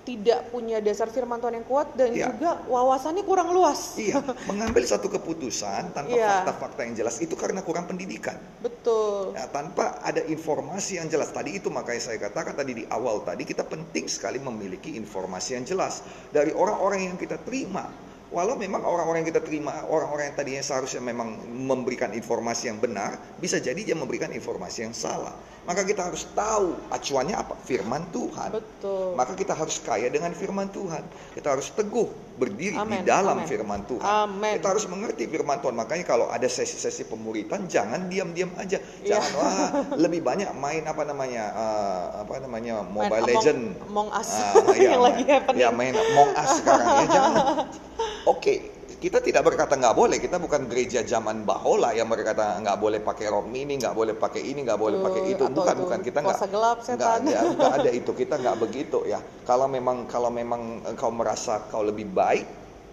tidak 0.00 0.48
punya 0.48 0.80
dasar 0.80 1.12
firman 1.12 1.36
Tuhan 1.38 1.60
yang 1.60 1.68
kuat 1.68 1.92
dan 1.92 2.10
Iya. 2.16 2.32
juga 2.32 2.64
wawasannya 2.66 3.20
kurang 3.20 3.52
luas. 3.52 4.00
Iya, 4.00 4.24
mengambil 4.48 4.80
satu 4.88 5.12
keputusan 5.12 5.92
tanpa 5.92 6.16
Iya. 6.16 6.40
fakta-fakta 6.40 6.88
yang 6.88 6.94
jelas 6.96 7.20
itu 7.20 7.36
karena 7.36 7.60
kurang 7.60 7.84
pendidikan. 7.84 8.40
Betul. 8.64 9.36
Ya, 9.36 9.44
tanpa 9.52 10.00
ada 10.00 10.24
informasi 10.24 10.96
yang 10.98 11.06
jelas. 11.12 11.28
Tadi 11.30 11.60
itu 11.60 11.68
makanya 11.68 12.00
saya 12.00 12.16
katakan 12.16 12.56
tadi 12.56 12.80
di 12.80 12.84
awal 12.88 13.22
tadi 13.28 13.44
kita 13.44 13.62
penting 13.62 14.08
sekali 14.08 14.40
memiliki 14.40 14.96
informasi 14.96 15.60
yang 15.60 15.64
jelas 15.68 16.00
dari 16.32 16.50
orang-orang 16.56 17.12
yang 17.12 17.16
kita 17.20 17.36
terima. 17.36 18.09
Walau 18.30 18.54
memang 18.54 18.78
orang-orang 18.80 19.26
yang 19.26 19.34
kita 19.34 19.42
terima, 19.42 19.82
orang-orang 19.84 20.30
yang 20.30 20.36
tadinya 20.38 20.62
seharusnya 20.62 21.02
memang 21.02 21.34
memberikan 21.50 22.14
informasi 22.14 22.70
yang 22.70 22.78
benar, 22.78 23.18
bisa 23.36 23.58
jadi 23.58 23.76
dia 23.76 23.98
memberikan 23.98 24.30
informasi 24.30 24.86
yang 24.86 24.94
salah. 24.94 25.34
Maka 25.60 25.82
kita 25.82 26.02
harus 26.02 26.24
tahu 26.30 26.78
acuannya 26.88 27.34
apa? 27.34 27.58
Firman 27.60 28.06
Tuhan. 28.08 28.54
Betul. 28.54 29.12
Maka 29.12 29.34
kita 29.34 29.52
harus 29.52 29.76
kaya 29.78 30.08
dengan 30.08 30.30
firman 30.32 30.70
Tuhan. 30.70 31.02
Kita 31.30 31.52
harus 31.52 31.68
teguh 31.70 32.06
berdiri 32.38 32.74
Amin, 32.74 33.02
di 33.02 33.04
dalam 33.04 33.38
amin. 33.38 33.46
firman 33.46 33.82
Tuhan. 33.84 34.00
Amin. 34.00 34.56
Kita 34.56 34.66
harus 34.72 34.86
mengerti 34.86 35.26
firman 35.26 35.60
Tuhan. 35.60 35.76
Makanya 35.76 36.06
kalau 36.06 36.26
ada 36.26 36.46
sesi-sesi 36.46 37.04
pemuritan 37.04 37.66
jangan 37.66 38.08
diam-diam 38.08 38.50
aja. 38.56 38.78
Iya. 39.04 39.20
Jangan 39.20 39.30
wah 39.36 39.68
lebih 40.06 40.24
banyak 40.24 40.48
main 40.56 40.86
apa 40.86 41.02
namanya 41.04 41.44
eh, 41.52 42.04
apa 42.24 42.34
namanya 42.40 42.80
Mobile 42.82 43.20
Among- 43.20 43.28
Legend. 43.28 43.60
Among 43.84 44.08
Us 44.10 44.30
Ah, 44.32 44.54
yang 44.74 44.96
main- 44.96 45.02
lagi 45.02 45.22
happening. 45.28 45.60
Ya 45.60 45.68
main 45.70 45.92
Among 45.92 46.30
Us 46.32 46.50
sekarang 46.56 46.86
ya. 46.88 47.04
Jangan. 47.10 47.34
Oke, 48.28 48.80
kita 49.00 49.24
tidak 49.24 49.48
berkata 49.48 49.80
nggak 49.80 49.96
boleh. 49.96 50.20
Kita 50.20 50.36
bukan 50.36 50.68
gereja 50.68 51.00
zaman 51.00 51.48
bahola 51.48 51.96
yang 51.96 52.04
berkata 52.04 52.60
nggak 52.60 52.76
boleh 52.76 53.00
pakai 53.00 53.32
rok 53.32 53.48
mini, 53.48 53.80
nggak 53.80 53.96
boleh 53.96 54.12
pakai 54.12 54.44
ini, 54.44 54.60
nggak 54.60 54.76
boleh 54.76 54.98
pakai 55.00 55.22
itu. 55.32 55.42
atau 55.48 55.56
Bukan, 55.56 55.74
itu 55.74 55.82
bukan. 55.88 55.98
Kita 56.04 56.18
nggak 56.20 56.40
gelap, 56.52 56.78
nggak 56.84 57.12
ada, 57.24 57.38
nggak 57.56 57.74
ada 57.80 57.90
itu. 57.96 58.10
Kita 58.12 58.34
nggak 58.36 58.56
begitu 58.60 58.98
ya. 59.08 59.24
Kalau 59.48 59.64
memang 59.72 60.04
kalau 60.04 60.28
memang 60.28 60.84
engkau 60.84 61.08
merasa 61.08 61.64
kau 61.72 61.80
lebih 61.80 62.12
baik 62.12 62.44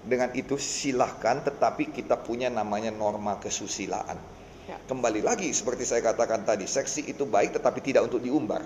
dengan 0.08 0.32
itu 0.32 0.56
silahkan. 0.56 1.44
Tetapi 1.44 1.92
kita 1.92 2.16
punya 2.24 2.48
namanya 2.48 2.96
norma 2.96 3.36
kesusilaan. 3.44 4.16
Ya. 4.68 4.80
Kembali 4.84 5.24
lagi 5.24 5.52
seperti 5.52 5.84
saya 5.84 6.04
katakan 6.04 6.48
tadi, 6.48 6.68
seksi 6.68 7.08
itu 7.08 7.28
baik 7.28 7.60
tetapi 7.60 7.80
tidak 7.84 8.08
untuk 8.08 8.24
diumbar. 8.24 8.64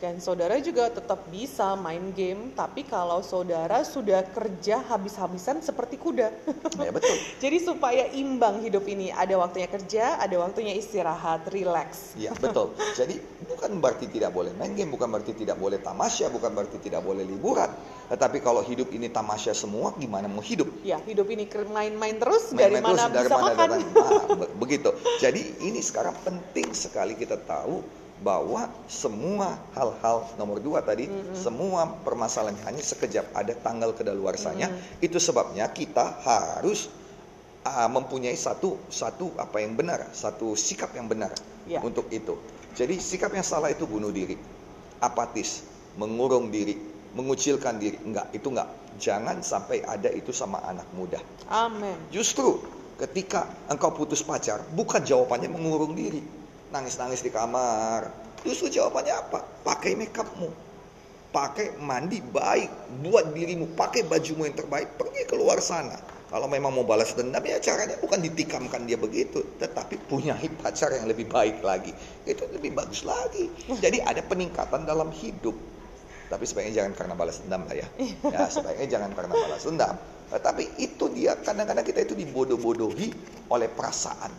Dan 0.00 0.16
saudara 0.16 0.56
juga 0.64 0.88
tetap 0.88 1.28
bisa 1.28 1.76
main 1.76 2.00
game, 2.16 2.56
tapi 2.56 2.88
kalau 2.88 3.20
saudara 3.20 3.84
sudah 3.84 4.24
kerja 4.32 4.80
habis-habisan 4.88 5.60
seperti 5.60 6.00
kuda. 6.00 6.32
Ya 6.80 6.88
betul. 6.88 7.12
Jadi 7.44 7.60
supaya 7.60 8.08
imbang 8.16 8.64
hidup 8.64 8.88
ini, 8.88 9.12
ada 9.12 9.36
waktunya 9.36 9.68
kerja, 9.68 10.16
ada 10.16 10.32
waktunya 10.40 10.72
istirahat, 10.72 11.52
relax. 11.52 12.16
Ya 12.16 12.32
betul. 12.32 12.72
Jadi 12.96 13.20
bukan 13.44 13.76
berarti 13.76 14.08
tidak 14.08 14.32
boleh 14.32 14.56
main 14.56 14.72
game, 14.72 14.88
bukan 14.88 15.04
berarti 15.12 15.36
tidak 15.36 15.60
boleh 15.60 15.76
tamasya, 15.76 16.32
bukan 16.32 16.48
berarti 16.48 16.80
tidak 16.80 17.04
boleh 17.04 17.20
liburan. 17.20 17.68
Tetapi 18.08 18.40
kalau 18.40 18.64
hidup 18.64 18.88
ini 18.96 19.12
tamasya 19.12 19.52
semua, 19.52 19.92
gimana 20.00 20.32
mau 20.32 20.40
hidup? 20.40 20.80
Ya, 20.80 20.96
hidup 21.04 21.28
ini 21.28 21.44
main-main 21.68 22.16
terus, 22.16 22.56
Main- 22.56 22.72
dari 22.72 22.80
main 22.80 22.88
mana 22.88 23.04
terus, 23.04 23.12
dari 23.20 23.28
bisa 23.28 23.36
mana 23.36 23.52
makan? 23.52 23.68
datang. 23.68 23.82
Nah, 24.00 24.24
be- 24.32 24.52
begitu. 24.56 24.90
Jadi 25.20 25.60
ini 25.60 25.84
sekarang 25.84 26.16
penting 26.24 26.72
sekali 26.72 27.12
kita 27.20 27.36
tahu 27.36 27.84
bahwa 28.20 28.68
semua 28.84 29.56
hal-hal 29.72 30.28
nomor 30.36 30.60
dua 30.60 30.84
tadi, 30.84 31.08
semua 31.32 31.88
permasalahan 32.04 32.56
hanya 32.68 32.84
sekejap 32.84 33.32
ada 33.32 33.56
tanggal 33.56 33.96
kedaluarsanya. 33.96 34.68
Itu 35.00 35.16
sebabnya 35.16 35.68
kita 35.72 36.20
harus 36.20 36.92
ah, 37.64 37.88
mempunyai 37.88 38.36
satu 38.36 38.76
satu 38.92 39.32
apa 39.40 39.64
yang 39.64 39.72
benar, 39.76 40.12
satu 40.12 40.52
sikap 40.52 40.92
yang 40.96 41.08
benar 41.08 41.32
Ya. 41.68 41.80
untuk 41.84 42.08
itu. 42.08 42.36
Jadi 42.72 42.96
sikap 42.96 43.32
yang 43.36 43.44
salah 43.44 43.68
itu 43.68 43.84
bunuh 43.84 44.08
diri, 44.08 44.36
apatis, 45.00 45.64
mengurung 46.00 46.48
diri, 46.48 46.76
mengucilkan 47.12 47.76
diri. 47.76 48.00
Enggak, 48.00 48.32
itu 48.32 48.48
enggak. 48.48 48.68
Jangan 49.00 49.40
sampai 49.44 49.84
ada 49.84 50.08
itu 50.12 50.32
sama 50.32 50.60
anak 50.64 50.88
muda. 50.96 51.20
Amin. 51.48 51.96
Justru 52.12 52.60
ketika 52.96 53.48
engkau 53.68 53.92
putus 53.92 54.20
pacar, 54.24 54.60
bukan 54.72 55.04
jawabannya 55.04 55.48
mengurung 55.52 55.96
diri. 55.96 56.20
Nangis-nangis 56.70 57.26
di 57.26 57.34
kamar. 57.34 58.10
Justru 58.46 58.70
jawabannya 58.70 59.14
apa? 59.14 59.42
Pakai 59.66 59.98
makeupmu. 59.98 60.50
Pakai 61.34 61.78
mandi 61.82 62.22
baik. 62.22 63.02
Buat 63.02 63.34
dirimu. 63.34 63.74
Pakai 63.74 64.06
bajumu 64.06 64.46
yang 64.46 64.54
terbaik. 64.54 64.94
Pergi 64.94 65.26
keluar 65.26 65.58
sana. 65.58 65.98
Kalau 66.30 66.46
memang 66.46 66.70
mau 66.70 66.86
balas 66.86 67.10
dendam 67.18 67.42
ya 67.42 67.58
caranya 67.58 67.98
bukan 67.98 68.22
ditikamkan 68.22 68.86
dia 68.86 68.94
begitu. 68.94 69.42
Tetapi 69.58 69.98
punya 70.06 70.38
pacar 70.62 70.94
yang 70.94 71.10
lebih 71.10 71.26
baik 71.26 71.58
lagi. 71.66 71.90
Itu 72.22 72.46
lebih 72.54 72.70
bagus 72.70 73.02
lagi. 73.02 73.50
Jadi 73.66 73.98
ada 73.98 74.22
peningkatan 74.22 74.86
dalam 74.86 75.10
hidup. 75.10 75.58
Tapi 76.30 76.46
sebaiknya 76.46 76.86
jangan 76.86 76.94
karena 76.94 77.14
balas 77.18 77.42
dendam 77.42 77.66
lah 77.66 77.74
ya. 77.74 77.86
Ya 78.30 78.46
sebaiknya 78.46 78.86
jangan 78.86 79.10
karena 79.18 79.34
balas 79.34 79.66
dendam. 79.66 79.98
Tapi 80.30 80.70
itu 80.78 81.10
dia 81.10 81.34
kadang-kadang 81.34 81.82
kita 81.82 82.06
itu 82.06 82.14
dibodoh-bodohi 82.14 83.10
oleh 83.50 83.66
perasaan. 83.66 84.30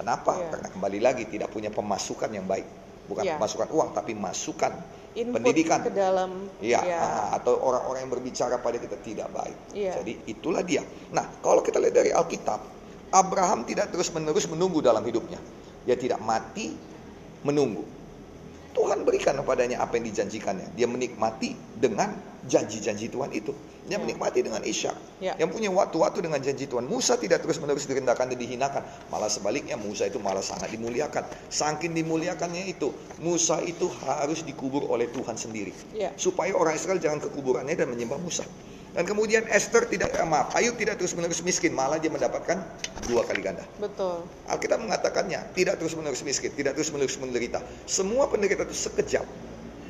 Kenapa? 0.00 0.32
Iya. 0.40 0.48
Karena 0.56 0.68
kembali 0.72 0.98
lagi 1.04 1.24
tidak 1.28 1.52
punya 1.52 1.68
pemasukan 1.68 2.32
yang 2.32 2.48
baik. 2.48 2.64
Bukan 3.04 3.22
Iya. 3.26 3.36
pemasukan 3.36 3.68
uang 3.68 3.90
tapi 3.92 4.16
masukan 4.16 4.72
Input 5.18 5.42
pendidikan. 5.42 5.82
ke 5.84 5.92
dalam. 5.92 6.48
Iya, 6.62 6.80
ya. 6.86 6.98
ah, 7.02 7.28
atau 7.36 7.58
orang-orang 7.60 8.06
yang 8.08 8.12
berbicara 8.16 8.56
pada 8.62 8.78
kita 8.80 8.96
tidak 9.02 9.28
baik. 9.34 9.58
Iya. 9.76 10.00
Jadi 10.00 10.12
itulah 10.30 10.64
dia. 10.64 10.80
Nah, 11.12 11.26
kalau 11.44 11.60
kita 11.60 11.82
lihat 11.82 11.94
dari 11.94 12.10
Alkitab, 12.14 12.62
Abraham 13.10 13.66
tidak 13.66 13.90
terus-menerus 13.90 14.46
menunggu 14.46 14.78
dalam 14.80 15.02
hidupnya. 15.02 15.36
Dia 15.84 15.98
tidak 15.98 16.22
mati 16.22 16.72
menunggu. 17.42 17.82
Tuhan 18.70 19.02
berikan 19.02 19.34
kepadanya 19.34 19.82
apa 19.82 19.98
yang 19.98 20.06
dijanjikannya. 20.10 20.72
Dia 20.78 20.86
menikmati 20.86 21.58
dengan 21.78 22.14
janji-janji 22.46 23.10
Tuhan 23.10 23.34
itu. 23.34 23.50
Dia 23.90 23.98
Ya. 23.98 24.06
menikmati 24.06 24.46
dengan 24.46 24.62
Ishak. 24.62 24.94
Ya. 25.18 25.34
Yang 25.34 25.50
punya 25.58 25.70
waktu-waktu 25.74 26.22
dengan 26.22 26.38
janji 26.38 26.70
Tuhan. 26.70 26.86
Musa 26.86 27.18
tidak 27.18 27.42
terus-menerus 27.42 27.90
direndahkan 27.90 28.30
dan 28.30 28.38
dihinakan. 28.38 28.82
Malah 29.10 29.26
sebaliknya 29.26 29.74
Musa 29.74 30.06
itu 30.06 30.22
malah 30.22 30.44
sangat 30.44 30.70
dimuliakan. 30.70 31.26
Saking 31.50 31.98
dimuliakannya 31.98 32.70
itu, 32.70 32.94
Musa 33.18 33.58
itu 33.66 33.90
harus 34.06 34.46
dikubur 34.46 34.86
oleh 34.86 35.10
Tuhan 35.10 35.34
sendiri. 35.34 35.74
Ya. 35.90 36.14
Supaya 36.14 36.54
orang 36.54 36.78
Israel 36.78 37.02
jangan 37.02 37.18
ke 37.18 37.28
kuburannya 37.34 37.74
dan 37.74 37.90
menyembah 37.90 38.22
Musa. 38.22 38.46
Dan 38.90 39.06
kemudian 39.06 39.46
Esther 39.46 39.86
tidak, 39.86 40.10
eh, 40.18 40.26
maaf, 40.26 40.50
Ayub 40.58 40.74
tidak 40.74 40.98
terus-menerus 40.98 41.46
miskin. 41.46 41.70
Malah 41.70 42.02
dia 42.02 42.10
mendapatkan 42.10 42.58
dua 43.06 43.22
kali 43.22 43.40
ganda. 43.40 43.62
Betul. 43.78 44.26
Alkitab 44.50 44.82
mengatakannya 44.82 45.54
tidak 45.54 45.78
terus-menerus 45.78 46.26
miskin, 46.26 46.50
tidak 46.58 46.74
terus-menerus 46.74 47.14
menderita. 47.22 47.62
Semua 47.86 48.26
penderita 48.26 48.66
itu 48.66 48.74
sekejap. 48.74 49.26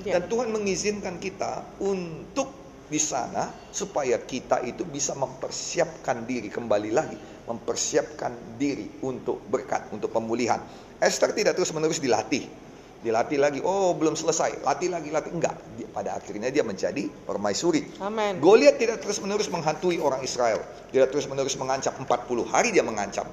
Ya. 0.04 0.16
Dan 0.16 0.28
Tuhan 0.28 0.52
mengizinkan 0.52 1.16
kita 1.20 1.64
untuk 1.80 2.52
di 2.90 2.98
sana 2.98 3.54
supaya 3.70 4.18
kita 4.18 4.66
itu 4.66 4.82
bisa 4.82 5.14
mempersiapkan 5.14 6.26
diri 6.26 6.50
kembali 6.50 6.90
lagi, 6.90 7.16
mempersiapkan 7.46 8.58
diri 8.58 9.00
untuk 9.06 9.40
berkat, 9.46 9.88
untuk 9.94 10.10
pemulihan. 10.10 10.58
Esther 11.00 11.32
tidak 11.32 11.56
terus-menerus 11.56 12.02
dilatih. 12.02 12.69
Dilatih 13.00 13.40
lagi, 13.40 13.60
oh 13.64 13.96
belum 13.96 14.12
selesai, 14.12 14.60
latih 14.60 14.92
lagi, 14.92 15.08
latih 15.08 15.32
enggak. 15.32 15.56
Dia- 15.72 15.88
Pada 15.88 16.14
akhirnya 16.14 16.52
dia 16.52 16.60
menjadi 16.60 17.08
permaisuri. 17.24 17.82
Amin. 17.98 18.36
Goliat 18.38 18.76
tidak 18.76 19.00
terus-menerus 19.00 19.48
menghantui 19.48 19.96
orang 19.96 20.20
Israel. 20.20 20.60
Tidak 20.92 21.08
terus-menerus 21.08 21.56
mengancam 21.56 21.96
40 21.96 22.44
hari 22.44 22.70
dia 22.70 22.84
mengancam. 22.84 23.24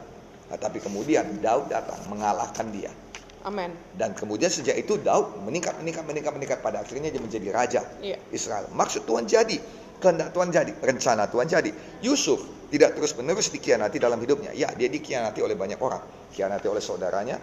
Nah, 0.47 0.55
tapi 0.55 0.80
kemudian 0.80 1.43
Daud 1.43 1.68
datang 1.68 1.99
mengalahkan 2.07 2.72
dia. 2.72 2.89
Amin. 3.43 3.76
Dan 3.91 4.15
kemudian 4.15 4.47
sejak 4.47 4.74
itu 4.74 4.95
Daud 4.97 5.43
meningkat, 5.43 5.76
meningkat, 5.78 6.03
meningkat, 6.03 6.32
meningkat. 6.34 6.59
Pada 6.63 6.82
akhirnya 6.82 7.11
dia 7.11 7.20
menjadi 7.20 7.47
raja 7.51 7.82
Iya. 7.99 8.15
Israel. 8.32 8.72
Maksud 8.72 9.03
Tuhan 9.03 9.28
jadi. 9.28 9.59
Kehendak 9.99 10.32
Tuhan 10.32 10.47
jadi. 10.47 10.72
Rencana 10.80 11.28
Tuhan 11.28 11.45
jadi. 11.45 11.70
Yusuf 12.01 12.39
tidak 12.72 12.95
terus-menerus 12.95 13.51
dikhianati 13.51 13.99
dalam 13.99 14.18
hidupnya. 14.18 14.55
Ya, 14.55 14.72
dia 14.72 14.88
dikhianati 14.88 15.43
oleh 15.43 15.53
banyak 15.53 15.78
orang. 15.78 16.01
Dikhianati 16.32 16.65
oleh 16.65 16.82
saudaranya. 16.82 17.38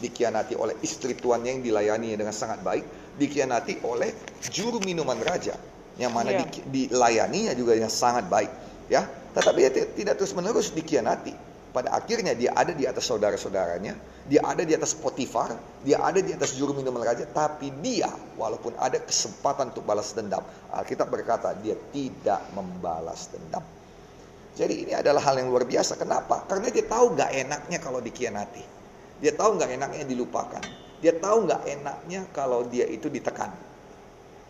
Dikhianati 0.00 0.56
oleh 0.56 0.74
istri 0.80 1.12
tuannya 1.14 1.60
yang 1.60 1.62
dilayani 1.62 2.16
dengan 2.16 2.32
sangat 2.32 2.64
baik. 2.64 3.14
Dikhianati 3.20 3.84
oleh 3.84 4.10
juru 4.48 4.80
minuman 4.80 5.20
raja. 5.20 5.54
Yang 6.00 6.12
mana 6.16 6.30
Iya. 6.32 6.48
di- 6.48 6.88
dilayaninya 6.88 7.52
juga 7.52 7.76
yang 7.76 7.92
sangat 7.92 8.24
baik. 8.26 8.48
Ya, 8.88 9.04
tetapi 9.36 9.58
dia 9.62 9.70
ti- 9.70 9.90
tidak 10.02 10.18
terus-menerus 10.18 10.72
dikhianati. 10.72 11.52
Pada 11.70 11.94
akhirnya 11.94 12.34
dia 12.34 12.50
ada 12.50 12.74
di 12.74 12.82
atas 12.82 13.06
saudara-saudaranya, 13.06 13.94
dia 14.26 14.42
ada 14.42 14.66
di 14.66 14.74
atas 14.74 14.90
Potifar, 14.98 15.54
dia 15.86 16.02
ada 16.02 16.18
di 16.18 16.34
atas 16.34 16.58
juru 16.58 16.74
minuman 16.74 16.98
raja, 17.06 17.22
tapi 17.30 17.70
dia 17.78 18.10
walaupun 18.34 18.74
ada 18.74 18.98
kesempatan 18.98 19.70
untuk 19.70 19.86
balas 19.86 20.10
dendam, 20.10 20.42
Alkitab 20.74 21.06
berkata 21.06 21.54
dia 21.62 21.78
tidak 21.94 22.42
membalas 22.58 23.30
dendam. 23.30 23.62
Jadi 24.58 24.82
ini 24.82 24.92
adalah 24.98 25.22
hal 25.22 25.38
yang 25.38 25.46
luar 25.46 25.62
biasa. 25.62 25.94
Kenapa? 25.94 26.42
Karena 26.50 26.74
dia 26.74 26.82
tahu 26.82 27.14
gak 27.14 27.30
enaknya 27.30 27.78
kalau 27.78 28.02
dikhianati. 28.02 28.79
Dia 29.20 29.32
tahu 29.36 29.60
gak 29.60 29.70
enaknya 29.70 30.04
dilupakan. 30.08 30.64
Dia 31.00 31.16
tahu 31.16 31.48
gak 31.48 31.64
enaknya 31.68 32.28
kalau 32.32 32.64
dia 32.68 32.88
itu 32.88 33.08
ditekan. 33.12 33.52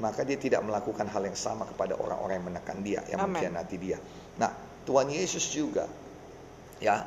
Maka 0.01 0.25
dia 0.25 0.41
tidak 0.41 0.65
melakukan 0.65 1.05
hal 1.11 1.23
yang 1.27 1.37
sama 1.37 1.69
kepada 1.69 1.99
orang-orang 1.99 2.41
yang 2.41 2.47
menekan 2.49 2.79
dia, 2.81 3.01
yang 3.11 3.21
mengkhianati 3.29 3.77
dia. 3.77 3.99
Nah, 4.41 4.49
Tuhan 4.89 5.13
Yesus 5.13 5.45
juga 5.53 5.85
ya 6.81 7.05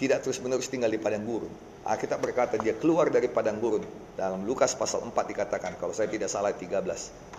tidak 0.00 0.24
terus-menerus 0.24 0.72
tinggal 0.72 0.88
di 0.88 0.96
padang 0.96 1.28
gurun. 1.28 1.52
Alkitab 1.80 2.20
berkata 2.20 2.60
dia 2.60 2.76
keluar 2.76 3.08
dari 3.08 3.24
padang 3.32 3.56
gurun. 3.56 3.80
Dalam 4.12 4.44
Lukas 4.44 4.76
pasal 4.76 5.00
4 5.00 5.16
dikatakan 5.32 5.80
kalau 5.80 5.96
saya 5.96 6.12
tidak 6.12 6.28
salah 6.28 6.52
13 6.52 6.76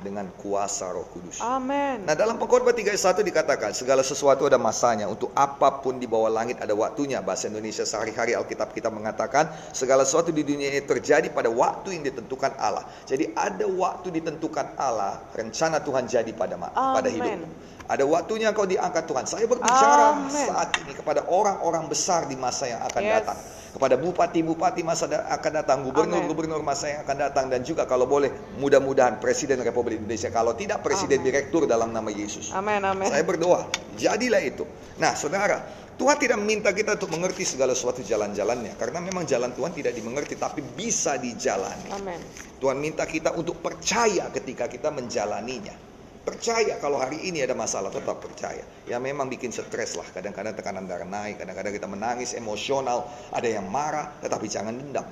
dengan 0.01 0.25
kuasa 0.33 0.89
Roh 0.89 1.05
Kudus. 1.13 1.37
Amin. 1.45 2.09
Nah 2.09 2.17
dalam 2.17 2.41
pengkhotbah 2.41 2.73
31 2.73 3.21
dikatakan 3.21 3.69
segala 3.77 4.01
sesuatu 4.01 4.49
ada 4.49 4.57
masanya 4.57 5.05
untuk 5.05 5.29
apa 5.37 5.85
pun 5.85 6.01
di 6.01 6.09
bawah 6.09 6.33
langit 6.33 6.57
ada 6.57 6.73
waktunya 6.73 7.21
bahasa 7.21 7.53
Indonesia 7.53 7.85
sehari-hari 7.85 8.33
Alkitab 8.33 8.73
kita 8.73 8.89
mengatakan 8.89 9.45
segala 9.77 10.09
sesuatu 10.09 10.33
di 10.33 10.41
dunia 10.41 10.73
ini 10.73 10.81
terjadi 10.81 11.29
pada 11.29 11.53
waktu 11.53 12.01
yang 12.01 12.03
ditentukan 12.09 12.57
Allah. 12.57 12.89
Jadi 13.05 13.37
ada 13.37 13.69
waktu 13.69 14.09
ditentukan 14.09 14.73
Allah 14.73 15.21
rencana 15.37 15.85
Tuhan 15.85 16.09
jadi 16.09 16.33
pada 16.33 16.57
ma- 16.57 16.73
pada 16.73 17.13
Amen. 17.13 17.45
hidupmu. 17.45 17.47
Ada 17.91 18.07
waktunya 18.07 18.55
kau 18.55 18.63
diangkat 18.63 19.03
Tuhan. 19.03 19.27
Saya 19.27 19.43
berbicara 19.51 20.15
Amen. 20.15 20.31
saat 20.31 20.79
ini 20.79 20.95
kepada 20.95 21.27
orang-orang 21.27 21.91
besar 21.91 22.23
di 22.23 22.39
masa 22.39 22.71
yang 22.71 22.79
akan 22.87 23.01
Yes. 23.03 23.15
datang. 23.19 23.37
Kepada 23.71 23.95
bupati-bupati 23.99 24.83
masa 24.83 25.07
da- 25.11 25.27
akan 25.31 25.51
datang, 25.63 25.77
gubernur-gubernur 25.83 26.59
masa 26.63 26.91
yang 26.91 26.99
akan 27.03 27.17
datang 27.19 27.45
dan 27.51 27.63
juga 27.67 27.83
kalau 27.83 28.07
boleh 28.07 28.31
mudah-mudahan 28.59 29.19
Presiden 29.19 29.59
Republik 29.59 29.99
Indonesia. 29.99 30.31
Kalau 30.31 30.55
tidak 30.55 30.79
Presiden 30.79 31.19
Amen. 31.19 31.27
Direktur 31.27 31.67
dalam 31.67 31.91
nama 31.91 32.07
Yesus. 32.07 32.55
Amin. 32.55 32.79
Amin. 32.79 33.11
Saya 33.11 33.27
berdoa, 33.27 33.67
jadilah 33.99 34.39
itu. 34.39 34.63
Nah, 34.99 35.11
saudara, 35.15 35.59
Tuhan 35.99 36.15
tidak 36.15 36.39
meminta 36.39 36.71
kita 36.71 36.95
untuk 36.95 37.11
mengerti 37.11 37.43
segala 37.43 37.75
sesuatu 37.75 37.99
jalan-jalannya. 38.03 38.79
Karena 38.79 39.03
memang 39.03 39.27
jalan 39.27 39.51
Tuhan 39.51 39.71
tidak 39.75 39.91
dimengerti, 39.95 40.39
tapi 40.39 40.63
bisa 40.63 41.19
dijalani. 41.19 41.91
Amin. 41.91 42.19
Tuhan 42.59 42.79
minta 42.79 43.03
kita 43.03 43.35
untuk 43.35 43.59
percaya 43.59 44.31
ketika 44.31 44.71
kita 44.71 44.91
menjalaninya. 44.95 45.90
Percaya 46.21 46.77
kalau 46.77 47.01
hari 47.01 47.17
ini 47.25 47.41
ada 47.41 47.57
masalah, 47.57 47.89
tetap 47.89 48.21
percaya. 48.21 48.61
Ya 48.85 49.01
memang 49.01 49.25
bikin 49.25 49.49
stres 49.49 49.97
lah, 49.97 50.05
kadang-kadang 50.13 50.53
tekanan 50.53 50.85
darah 50.85 51.09
naik, 51.09 51.41
kadang-kadang 51.41 51.73
kita 51.73 51.89
menangis, 51.89 52.37
emosional, 52.37 53.09
ada 53.33 53.49
yang 53.49 53.65
marah, 53.65 54.13
tetapi 54.21 54.45
jangan 54.45 54.77
dendam. 54.77 55.09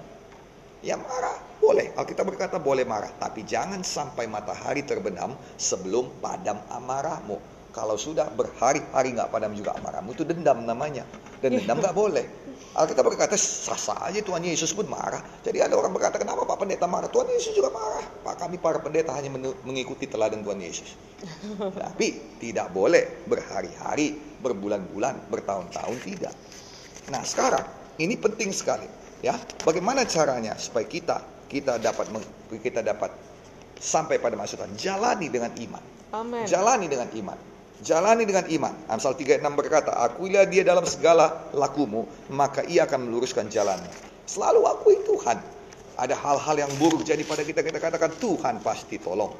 Ya 0.85 1.01
marah, 1.01 1.33
boleh. 1.57 1.97
Alkitab 1.97 2.29
berkata 2.29 2.61
boleh 2.61 2.85
marah, 2.85 3.09
tapi 3.17 3.41
jangan 3.41 3.81
sampai 3.81 4.29
matahari 4.29 4.85
terbenam 4.85 5.33
sebelum 5.57 6.13
padam 6.21 6.61
amarahmu. 6.69 7.58
Kalau 7.79 7.95
sudah 7.95 8.27
berhari-hari 8.35 9.15
nggak 9.15 9.31
padam 9.31 9.55
juga 9.55 9.71
amarahmu 9.79 10.11
itu 10.11 10.27
dendam 10.27 10.67
namanya. 10.67 11.07
Dan 11.39 11.55
dendam 11.55 11.79
nggak 11.79 11.95
boleh. 11.95 12.27
Alkitab 12.75 13.07
berkata 13.07 13.39
sah-sah 13.39 14.11
aja 14.11 14.19
Tuhan 14.19 14.43
Yesus 14.43 14.75
pun 14.75 14.83
marah. 14.91 15.23
Jadi 15.47 15.63
ada 15.63 15.79
orang 15.79 15.95
berkata 15.95 16.19
kenapa 16.19 16.43
Pak 16.43 16.59
Pendeta 16.59 16.91
marah? 16.91 17.07
Tuhan 17.07 17.31
Yesus 17.31 17.55
juga 17.55 17.71
marah. 17.71 18.03
Pak 18.19 18.35
kami 18.35 18.59
para 18.59 18.83
pendeta 18.83 19.15
hanya 19.15 19.31
mengikuti 19.63 20.11
teladan 20.11 20.43
Tuhan 20.43 20.59
Yesus. 20.59 20.99
Tapi 21.87 22.37
tidak 22.43 22.75
boleh 22.75 23.25
berhari-hari, 23.25 24.19
berbulan-bulan, 24.43 25.31
bertahun-tahun 25.31 25.97
tidak. 26.03 26.35
Nah 27.15 27.23
sekarang 27.23 27.63
ini 27.95 28.19
penting 28.19 28.51
sekali 28.51 28.85
ya. 29.23 29.39
Bagaimana 29.63 30.03
caranya 30.03 30.59
supaya 30.59 30.83
kita 30.83 31.47
kita 31.49 31.79
dapat 31.81 32.11
kita 32.59 32.85
dapat 32.85 33.09
sampai 33.79 34.19
pada 34.19 34.35
maksudnya 34.35 34.67
jalani 34.75 35.31
dengan 35.31 35.55
iman. 35.55 35.83
Amen. 36.13 36.45
Jalani 36.45 36.85
dengan 36.85 37.09
iman. 37.09 37.48
Jalani 37.79 38.27
dengan 38.27 38.43
iman. 38.43 38.73
Amsal 38.91 39.15
3 39.15 39.39
6 39.39 39.55
berkata, 39.55 39.95
Akuilah 39.95 40.43
dia 40.51 40.67
dalam 40.67 40.83
segala 40.83 41.47
lakumu, 41.55 42.03
maka 42.27 42.67
ia 42.67 42.83
akan 42.83 43.07
meluruskan 43.07 43.47
jalanmu. 43.47 43.87
Selalu 44.27 44.61
akui 44.67 44.99
Tuhan. 45.07 45.39
Ada 45.99 46.15
hal-hal 46.15 46.55
yang 46.63 46.71
buruk 46.79 47.03
jadi 47.03 47.23
pada 47.27 47.43
kita, 47.43 47.59
kita 47.59 47.79
katakan 47.79 48.11
Tuhan 48.19 48.63
pasti 48.63 48.99
tolong. 48.99 49.35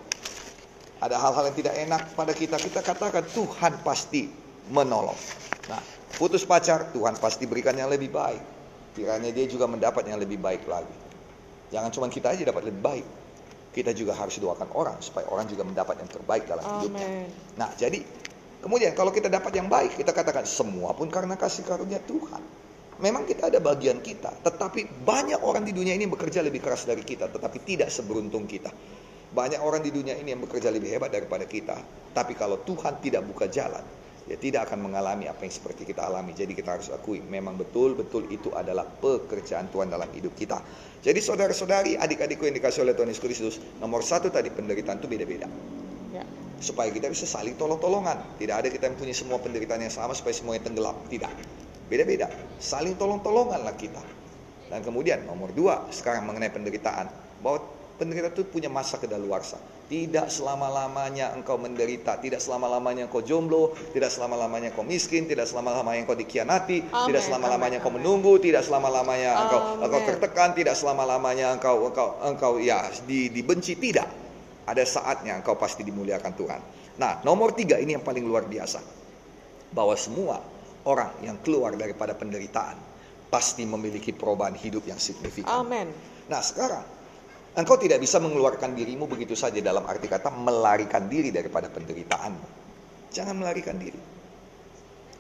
Ada 1.00 1.16
hal-hal 1.16 1.52
yang 1.52 1.56
tidak 1.56 1.76
enak 1.80 2.02
pada 2.16 2.36
kita, 2.36 2.60
kita 2.60 2.84
katakan 2.84 3.24
Tuhan 3.32 3.80
pasti 3.80 4.28
menolong. 4.68 5.16
Nah, 5.72 5.80
putus 6.20 6.44
pacar, 6.44 6.92
Tuhan 6.92 7.16
pasti 7.16 7.48
berikan 7.48 7.76
yang 7.80 7.88
lebih 7.88 8.12
baik. 8.12 8.44
Kiranya 8.96 9.32
dia 9.32 9.48
juga 9.48 9.72
mendapat 9.72 10.12
yang 10.12 10.20
lebih 10.20 10.36
baik 10.36 10.68
lagi. 10.68 10.92
Jangan 11.72 11.90
cuma 11.96 12.12
kita 12.12 12.36
aja 12.36 12.44
dapat 12.44 12.68
lebih 12.68 12.82
baik. 12.84 13.08
Kita 13.70 13.96
juga 13.96 14.18
harus 14.18 14.36
doakan 14.42 14.74
orang 14.76 14.98
supaya 15.00 15.30
orang 15.32 15.48
juga 15.48 15.64
mendapat 15.64 16.02
yang 16.04 16.10
terbaik 16.12 16.44
dalam 16.50 16.66
hidupnya. 16.66 17.08
Nah, 17.56 17.70
jadi 17.80 18.02
Kemudian 18.60 18.92
kalau 18.92 19.16
kita 19.16 19.32
dapat 19.32 19.56
yang 19.56 19.72
baik, 19.72 19.96
kita 19.96 20.12
katakan 20.12 20.44
semua 20.44 20.92
pun 20.92 21.08
karena 21.08 21.40
kasih 21.40 21.64
karunia 21.64 22.04
Tuhan. 22.04 22.44
Memang 23.00 23.24
kita 23.24 23.48
ada 23.48 23.64
bagian 23.64 24.04
kita, 24.04 24.44
tetapi 24.44 25.08
banyak 25.08 25.40
orang 25.40 25.64
di 25.64 25.72
dunia 25.72 25.96
ini 25.96 26.04
bekerja 26.04 26.44
lebih 26.44 26.60
keras 26.60 26.84
dari 26.84 27.00
kita, 27.00 27.32
tetapi 27.32 27.64
tidak 27.64 27.88
seberuntung 27.88 28.44
kita. 28.44 28.68
Banyak 29.32 29.64
orang 29.64 29.80
di 29.80 29.96
dunia 29.96 30.20
ini 30.20 30.36
yang 30.36 30.44
bekerja 30.44 30.68
lebih 30.68 30.92
hebat 30.92 31.08
daripada 31.08 31.48
kita, 31.48 31.80
tapi 32.12 32.36
kalau 32.36 32.60
Tuhan 32.60 33.00
tidak 33.00 33.24
buka 33.24 33.48
jalan, 33.48 33.80
ya 34.28 34.36
tidak 34.36 34.68
akan 34.68 34.92
mengalami 34.92 35.32
apa 35.32 35.48
yang 35.48 35.54
seperti 35.56 35.88
kita 35.88 36.12
alami. 36.12 36.36
Jadi 36.36 36.52
kita 36.52 36.76
harus 36.76 36.92
akui, 36.92 37.24
memang 37.24 37.56
betul-betul 37.56 38.28
itu 38.28 38.52
adalah 38.52 38.84
pekerjaan 38.84 39.72
Tuhan 39.72 39.88
dalam 39.88 40.12
hidup 40.12 40.36
kita. 40.36 40.60
Jadi 41.00 41.24
saudara-saudari, 41.24 41.96
adik-adikku 41.96 42.44
yang 42.44 42.60
dikasih 42.60 42.84
oleh 42.84 43.00
Tuhan 43.00 43.08
Yesus 43.08 43.24
Kristus, 43.24 43.56
nomor 43.80 44.04
satu 44.04 44.28
tadi 44.28 44.52
penderitaan 44.52 45.00
itu 45.00 45.08
beda-beda 45.08 45.48
supaya 46.60 46.92
kita 46.92 47.08
bisa 47.12 47.26
saling 47.26 47.56
tolong-tolongan. 47.56 48.38
Tidak 48.40 48.56
ada 48.56 48.68
kita 48.68 48.92
yang 48.92 48.98
punya 49.00 49.16
semua 49.16 49.40
penderitaan 49.40 49.82
yang 49.84 49.94
sama 49.94 50.16
supaya 50.16 50.36
semuanya 50.36 50.68
tenggelam. 50.68 50.96
Tidak. 51.08 51.32
Beda-beda. 51.90 52.30
Saling 52.62 52.96
tolong-tolonganlah 53.00 53.76
kita. 53.80 54.04
Dan 54.70 54.86
kemudian 54.86 55.26
nomor 55.26 55.50
dua 55.56 55.90
sekarang 55.90 56.30
mengenai 56.30 56.54
penderitaan. 56.54 57.10
Bahwa 57.42 57.66
penderita 58.00 58.32
itu 58.32 58.48
punya 58.48 58.72
masa 58.72 58.96
kedaluarsa. 58.96 59.60
Tidak 59.90 60.30
selama-lamanya 60.30 61.34
engkau 61.34 61.58
menderita, 61.58 62.22
tidak 62.22 62.40
selama-lamanya 62.40 63.10
engkau 63.10 63.26
jomblo, 63.26 63.74
tidak 63.90 64.14
selama-lamanya 64.14 64.70
engkau 64.70 64.86
miskin, 64.86 65.26
tidak 65.26 65.50
selama-lamanya 65.50 66.06
engkau 66.06 66.14
dikhianati, 66.14 66.94
Amen. 66.94 67.08
tidak 67.10 67.26
selama-lamanya 67.26 67.82
engkau 67.82 67.94
menunggu, 67.98 68.38
tidak 68.38 68.62
selama-lamanya 68.70 69.50
engkau 69.50 69.60
engkau 69.82 70.02
tertekan, 70.06 70.54
tidak 70.54 70.78
selama-lamanya 70.78 71.58
engkau 71.58 71.90
engkau 71.90 72.22
engkau 72.22 72.54
ya 72.62 72.86
dibenci, 73.10 73.82
tidak 73.82 74.29
ada 74.70 74.86
saatnya 74.86 75.34
engkau 75.34 75.58
pasti 75.58 75.82
dimuliakan 75.82 76.34
Tuhan. 76.38 76.62
Nah, 77.02 77.26
nomor 77.26 77.58
tiga 77.58 77.82
ini 77.82 77.98
yang 77.98 78.06
paling 78.06 78.22
luar 78.22 78.46
biasa. 78.46 78.78
Bahwa 79.74 79.98
semua 79.98 80.38
orang 80.86 81.26
yang 81.26 81.42
keluar 81.42 81.74
daripada 81.74 82.14
penderitaan 82.14 82.78
pasti 83.30 83.66
memiliki 83.66 84.14
perubahan 84.14 84.54
hidup 84.54 84.86
yang 84.86 85.02
signifikan. 85.02 85.66
Amin. 85.66 85.90
Nah, 86.30 86.42
sekarang 86.42 86.86
engkau 87.58 87.82
tidak 87.82 87.98
bisa 87.98 88.22
mengeluarkan 88.22 88.78
dirimu 88.78 89.10
begitu 89.10 89.34
saja 89.34 89.58
dalam 89.62 89.86
arti 89.90 90.06
kata 90.06 90.30
melarikan 90.30 91.10
diri 91.10 91.34
daripada 91.34 91.70
penderitaan. 91.70 92.34
Jangan 93.10 93.34
melarikan 93.38 93.78
diri. 93.78 93.98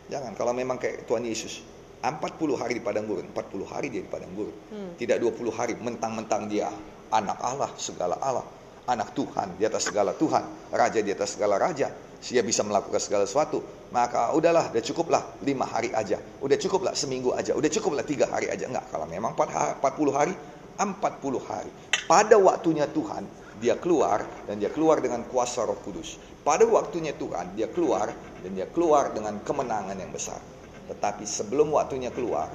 Jangan 0.09 0.33
kalau 0.37 0.53
memang 0.53 0.77
kayak 0.81 1.05
Tuhan 1.05 1.25
Yesus 1.25 1.61
40 2.01 2.13
hari 2.57 2.77
di 2.77 2.83
padang 2.85 3.05
gurun, 3.05 3.29
40 3.33 3.65
hari 3.65 3.93
dia 3.93 4.01
di 4.01 4.09
padang 4.09 4.33
gurun. 4.33 4.57
Hmm. 4.73 4.91
Tidak 4.97 5.17
20 5.21 5.53
hari 5.53 5.73
mentang-mentang 5.77 6.49
dia 6.49 6.69
anak 7.13 7.37
Allah, 7.41 7.69
segala 7.77 8.17
Allah 8.21 8.58
anak 8.89 9.13
Tuhan 9.13 9.61
di 9.61 9.63
atas 9.69 9.93
segala 9.93 10.17
Tuhan, 10.17 10.73
raja 10.73 10.99
di 10.99 11.13
atas 11.13 11.37
segala 11.37 11.61
raja, 11.61 11.93
dia 12.19 12.43
bisa 12.43 12.65
melakukan 12.65 12.99
segala 12.99 13.23
sesuatu, 13.23 13.61
maka 13.93 14.35
udahlah, 14.35 14.73
udah 14.73 14.83
cukuplah 14.83 15.23
lima 15.45 15.63
hari 15.63 15.93
aja, 15.95 16.19
udah 16.41 16.57
cukuplah 16.59 16.91
seminggu 16.97 17.31
aja, 17.37 17.55
udah 17.55 17.69
cukuplah 17.71 18.03
tiga 18.03 18.27
hari 18.27 18.51
aja. 18.51 18.67
Enggak, 18.67 18.91
kalau 18.91 19.07
memang 19.07 19.37
40 19.37 19.79
hari, 20.11 20.33
40 20.75 21.39
hari. 21.47 21.71
Pada 22.09 22.35
waktunya 22.35 22.89
Tuhan, 22.89 23.23
dia 23.59 23.75
keluar 23.79 24.25
dan 24.47 24.59
dia 24.59 24.71
keluar 24.73 24.99
dengan 24.99 25.23
kuasa 25.27 25.63
roh 25.63 25.77
kudus. 25.79 26.19
Pada 26.43 26.67
waktunya 26.67 27.15
Tuhan, 27.15 27.55
dia 27.55 27.67
keluar 27.71 28.11
dan 28.43 28.51
dia 28.51 28.67
keluar 28.67 29.11
dengan 29.15 29.39
kemenangan 29.43 29.95
yang 29.95 30.11
besar. 30.11 30.39
Tetapi 30.89 31.23
sebelum 31.23 31.71
waktunya 31.75 32.09
keluar, 32.09 32.49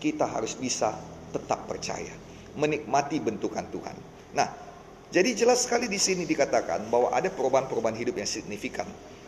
kita 0.00 0.24
harus 0.24 0.56
bisa 0.56 0.94
tetap 1.34 1.66
percaya, 1.66 2.14
menikmati 2.56 3.18
bentukan 3.18 3.66
Tuhan. 3.68 3.96
Nah, 4.34 4.63
jadi 5.14 5.30
jelas 5.30 5.62
sekali 5.62 5.86
di 5.86 5.94
sini 5.94 6.26
dikatakan 6.26 6.90
bahwa 6.90 7.14
ada 7.14 7.30
perubahan-perubahan 7.30 7.94
hidup 7.94 8.18
yang 8.18 8.26
signifikan. 8.26 8.82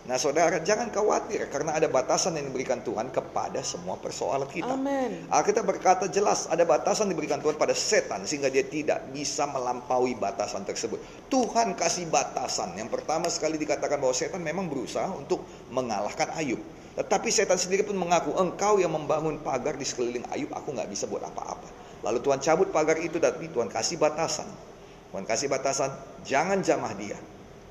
Nah 0.06 0.18
saudara 0.18 0.58
jangan 0.58 0.90
khawatir 0.90 1.46
karena 1.46 1.78
ada 1.78 1.86
batasan 1.86 2.34
yang 2.34 2.50
diberikan 2.50 2.82
Tuhan 2.82 3.14
kepada 3.14 3.62
semua 3.62 3.94
persoalan 3.94 4.50
kita. 4.50 4.74
Amin. 4.74 5.30
Alkitab 5.30 5.62
berkata 5.62 6.10
jelas 6.10 6.50
ada 6.50 6.66
batasan 6.66 7.06
diberikan 7.06 7.38
Tuhan 7.38 7.54
pada 7.54 7.70
setan 7.70 8.26
sehingga 8.26 8.50
dia 8.50 8.66
tidak 8.66 8.98
bisa 9.14 9.46
melampaui 9.46 10.18
batasan 10.18 10.66
tersebut. 10.66 10.98
Tuhan 11.30 11.78
kasih 11.78 12.10
batasan. 12.10 12.74
Yang 12.74 12.90
pertama 12.90 13.30
sekali 13.30 13.54
dikatakan 13.54 14.02
bahwa 14.02 14.14
setan 14.14 14.42
memang 14.42 14.66
berusaha 14.66 15.10
untuk 15.14 15.46
mengalahkan 15.70 16.34
Ayub. 16.34 16.58
Tetapi 16.98 17.30
setan 17.30 17.62
sendiri 17.62 17.86
pun 17.86 17.94
mengaku 17.94 18.34
engkau 18.34 18.82
yang 18.82 18.90
membangun 18.90 19.38
pagar 19.38 19.78
di 19.78 19.86
sekeliling 19.86 20.26
Ayub 20.34 20.50
aku 20.50 20.74
nggak 20.74 20.90
bisa 20.90 21.06
buat 21.06 21.22
apa-apa. 21.22 21.70
Lalu 22.02 22.18
Tuhan 22.26 22.42
cabut 22.42 22.74
pagar 22.74 22.98
itu 22.98 23.22
tapi 23.22 23.50
Tuhan 23.54 23.70
kasih 23.70 24.02
batasan. 24.02 24.50
Tuhan 25.16 25.24
kasih 25.24 25.48
batasan, 25.48 25.96
jangan 26.28 26.60
jamah 26.60 26.92
dia. 26.92 27.16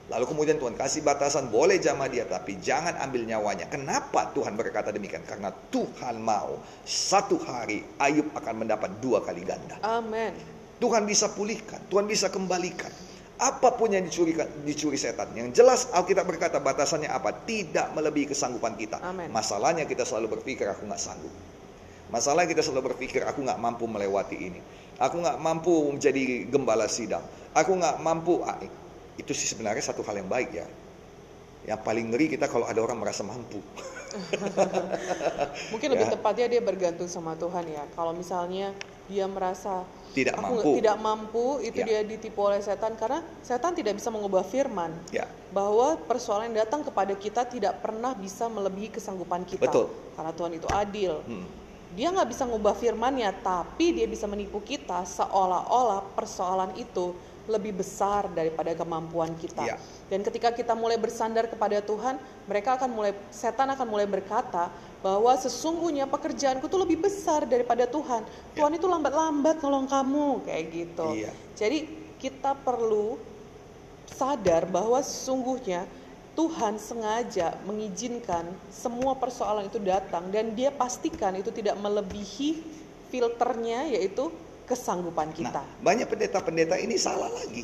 Lalu 0.10 0.26
kemudian 0.34 0.58
Tuhan 0.58 0.74
kasih 0.74 1.06
batasan, 1.06 1.54
boleh 1.54 1.78
jamah 1.78 2.10
dia, 2.10 2.26
tapi 2.26 2.58
jangan 2.58 2.98
ambil 2.98 3.22
nyawanya. 3.22 3.70
Kenapa 3.70 4.34
Tuhan 4.34 4.58
berkata 4.58 4.90
demikian? 4.90 5.22
Karena 5.30 5.54
Tuhan 5.70 6.26
mau 6.26 6.58
satu 6.90 7.38
hari 7.46 7.86
Ayub 8.02 8.34
akan 8.34 8.66
mendapat 8.66 8.98
dua 8.98 9.22
kali 9.22 9.46
ganda. 9.46 9.78
Amin. 9.86 10.34
Tuhan 10.82 11.06
bisa 11.06 11.30
pulihkan, 11.38 11.86
Tuhan 11.86 12.10
bisa 12.10 12.34
kembalikan. 12.34 12.90
Apa 13.38 13.78
pun 13.78 13.94
yang 13.94 14.02
dicuri, 14.02 14.34
dicuri 14.66 14.98
setan. 14.98 15.30
Yang 15.38 15.62
jelas 15.62 15.94
Alkitab 15.94 16.26
berkata 16.26 16.58
batasannya 16.58 17.14
apa? 17.14 17.30
Tidak 17.46 17.94
melebihi 17.94 18.34
kesanggupan 18.34 18.74
kita. 18.74 19.06
Amen. 19.06 19.30
Masalahnya 19.30 19.86
kita 19.86 20.02
selalu 20.02 20.42
berpikir 20.42 20.66
aku 20.66 20.90
nggak 20.90 20.98
sanggup. 20.98 21.30
Masalahnya 22.10 22.58
kita 22.58 22.66
selalu 22.66 22.94
berpikir 22.94 23.22
aku 23.22 23.46
nggak 23.46 23.62
mampu 23.62 23.86
melewati 23.86 24.34
ini. 24.34 24.62
Aku 24.96 25.20
nggak 25.20 25.38
mampu 25.44 25.92
menjadi 25.92 26.48
gembala 26.48 26.88
sidang. 26.88 27.24
Aku 27.52 27.76
nggak 27.76 28.00
mampu. 28.00 28.40
Ah, 28.48 28.56
itu 29.20 29.32
sih 29.36 29.48
sebenarnya 29.48 29.84
satu 29.84 30.04
hal 30.08 30.24
yang 30.24 30.32
baik 30.32 30.50
ya. 30.56 30.68
Yang 31.66 31.82
paling 31.82 32.14
ngeri 32.14 32.26
kita 32.38 32.48
kalau 32.48 32.64
ada 32.64 32.80
orang 32.80 33.02
merasa 33.02 33.26
mampu. 33.26 33.60
Mungkin 35.76 35.88
lebih 35.92 36.08
ya. 36.08 36.14
tepatnya 36.16 36.48
dia 36.48 36.62
bergantung 36.64 37.10
sama 37.12 37.36
Tuhan 37.36 37.66
ya. 37.68 37.84
Kalau 37.92 38.16
misalnya 38.16 38.72
dia 39.12 39.26
merasa 39.28 39.84
tidak 40.16 40.40
aku 40.40 40.64
mampu, 40.64 40.72
tidak 40.80 40.98
mampu, 40.98 41.46
itu 41.60 41.80
ya. 41.84 41.86
dia 41.86 42.00
ditipu 42.08 42.40
oleh 42.48 42.64
setan 42.64 42.96
karena 42.96 43.20
setan 43.44 43.76
tidak 43.76 44.00
bisa 44.00 44.08
mengubah 44.14 44.48
firman. 44.48 44.96
Ya. 45.12 45.28
Bahwa 45.52 46.00
persoalan 46.08 46.54
yang 46.54 46.64
datang 46.64 46.88
kepada 46.88 47.12
kita 47.20 47.44
tidak 47.50 47.84
pernah 47.84 48.16
bisa 48.16 48.48
melebihi 48.48 48.96
kesanggupan 48.96 49.44
kita. 49.44 49.68
Betul. 49.68 49.92
Karena 50.16 50.32
Tuhan 50.32 50.52
itu 50.56 50.68
adil. 50.72 51.20
Hmm 51.28 51.65
dia 51.96 52.12
nggak 52.12 52.28
bisa 52.28 52.44
ngubah 52.44 52.76
firmannya 52.76 53.32
tapi 53.40 53.96
dia 53.96 54.06
bisa 54.06 54.28
menipu 54.28 54.60
kita 54.60 55.08
seolah-olah 55.08 56.04
persoalan 56.14 56.76
itu 56.76 57.16
lebih 57.46 57.78
besar 57.78 58.26
daripada 58.34 58.74
kemampuan 58.74 59.32
kita. 59.38 59.64
Ya. 59.64 59.78
Dan 60.10 60.26
ketika 60.26 60.50
kita 60.50 60.74
mulai 60.74 60.98
bersandar 60.98 61.46
kepada 61.46 61.78
Tuhan, 61.82 62.18
mereka 62.50 62.78
akan 62.78 62.90
mulai 62.90 63.14
setan 63.30 63.70
akan 63.70 63.86
mulai 63.86 64.10
berkata 64.10 64.70
bahwa 65.06 65.30
sesungguhnya 65.38 66.10
pekerjaanku 66.10 66.66
itu 66.66 66.78
lebih 66.78 67.06
besar 67.06 67.46
daripada 67.46 67.86
Tuhan. 67.86 68.26
Ya. 68.26 68.66
Tuhan 68.66 68.74
itu 68.78 68.86
lambat-lambat 68.90 69.62
nolong 69.62 69.86
kamu 69.86 70.28
kayak 70.50 70.64
gitu. 70.74 71.08
Ya. 71.14 71.32
Jadi 71.54 71.86
kita 72.18 72.58
perlu 72.58 73.22
sadar 74.10 74.66
bahwa 74.66 74.98
sesungguhnya 75.06 75.86
Tuhan 76.36 76.76
sengaja 76.76 77.56
mengizinkan 77.64 78.44
semua 78.68 79.16
persoalan 79.16 79.72
itu 79.72 79.80
datang 79.80 80.28
dan 80.36 80.52
dia 80.52 80.68
pastikan 80.68 81.32
itu 81.40 81.48
tidak 81.50 81.80
melebihi 81.80 82.60
filternya 83.08 83.88
yaitu 83.88 84.28
kesanggupan 84.68 85.32
kita. 85.32 85.64
Nah, 85.64 85.80
banyak 85.80 86.12
pendeta-pendeta 86.12 86.76
ini 86.76 87.00
salah 87.00 87.32
lagi. 87.32 87.64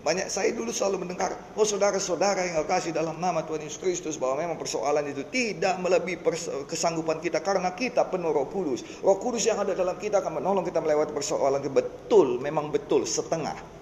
Banyak 0.00 0.32
saya 0.32 0.48
dulu 0.56 0.72
selalu 0.72 1.04
mendengar, 1.04 1.36
oh 1.52 1.66
saudara-saudara 1.68 2.40
yang 2.40 2.64
kasih 2.64 2.88
dalam 2.88 3.20
nama 3.20 3.44
Tuhan 3.44 3.60
Yesus 3.60 3.76
Kristus 3.76 4.16
bahwa 4.16 4.40
memang 4.40 4.56
persoalan 4.56 5.04
itu 5.04 5.28
tidak 5.28 5.76
melebihi 5.76 6.24
kesanggupan 6.64 7.20
kita 7.20 7.44
karena 7.44 7.76
kita 7.76 8.08
penuh 8.08 8.32
Roh 8.32 8.48
Kudus. 8.48 8.80
Roh 9.04 9.20
Kudus 9.20 9.44
yang 9.44 9.60
ada 9.60 9.76
dalam 9.76 10.00
kita 10.00 10.24
akan 10.24 10.40
menolong 10.40 10.64
kita 10.64 10.80
melewati 10.80 11.12
persoalan 11.12 11.60
itu 11.60 11.68
betul, 11.68 12.40
memang 12.40 12.72
betul 12.72 13.04
setengah. 13.04 13.79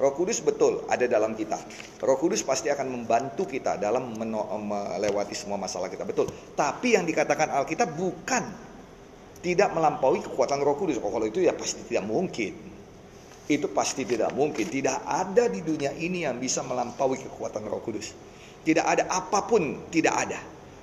Roh 0.00 0.16
Kudus 0.16 0.40
betul 0.40 0.80
ada 0.88 1.04
dalam 1.04 1.36
kita. 1.36 1.60
Roh 2.00 2.16
Kudus 2.16 2.40
pasti 2.40 2.72
akan 2.72 2.88
membantu 2.88 3.44
kita 3.44 3.76
dalam 3.76 4.16
melewati 4.16 5.36
semua 5.36 5.60
masalah 5.60 5.92
kita 5.92 6.08
betul. 6.08 6.26
Tapi 6.56 6.96
yang 6.96 7.04
dikatakan 7.04 7.52
Alkitab 7.52 7.92
bukan 7.92 8.44
tidak 9.44 9.68
melampaui 9.76 10.24
kekuatan 10.24 10.64
Roh 10.64 10.80
Kudus. 10.80 10.96
Oh, 11.04 11.12
kalau 11.12 11.28
itu 11.28 11.44
ya 11.44 11.52
pasti 11.52 11.84
tidak 11.84 12.08
mungkin 12.08 12.70
itu 13.50 13.66
pasti 13.74 14.06
tidak 14.06 14.30
mungkin. 14.30 14.62
Tidak 14.62 15.04
ada 15.04 15.50
di 15.50 15.60
dunia 15.60 15.90
ini 15.98 16.22
yang 16.22 16.38
bisa 16.38 16.62
melampaui 16.62 17.18
kekuatan 17.18 17.66
Roh 17.66 17.82
Kudus. 17.82 18.14
Tidak 18.62 18.86
ada 18.86 19.10
apa 19.10 19.42
pun, 19.42 19.90
tidak 19.90 20.14
ada. 20.14 20.38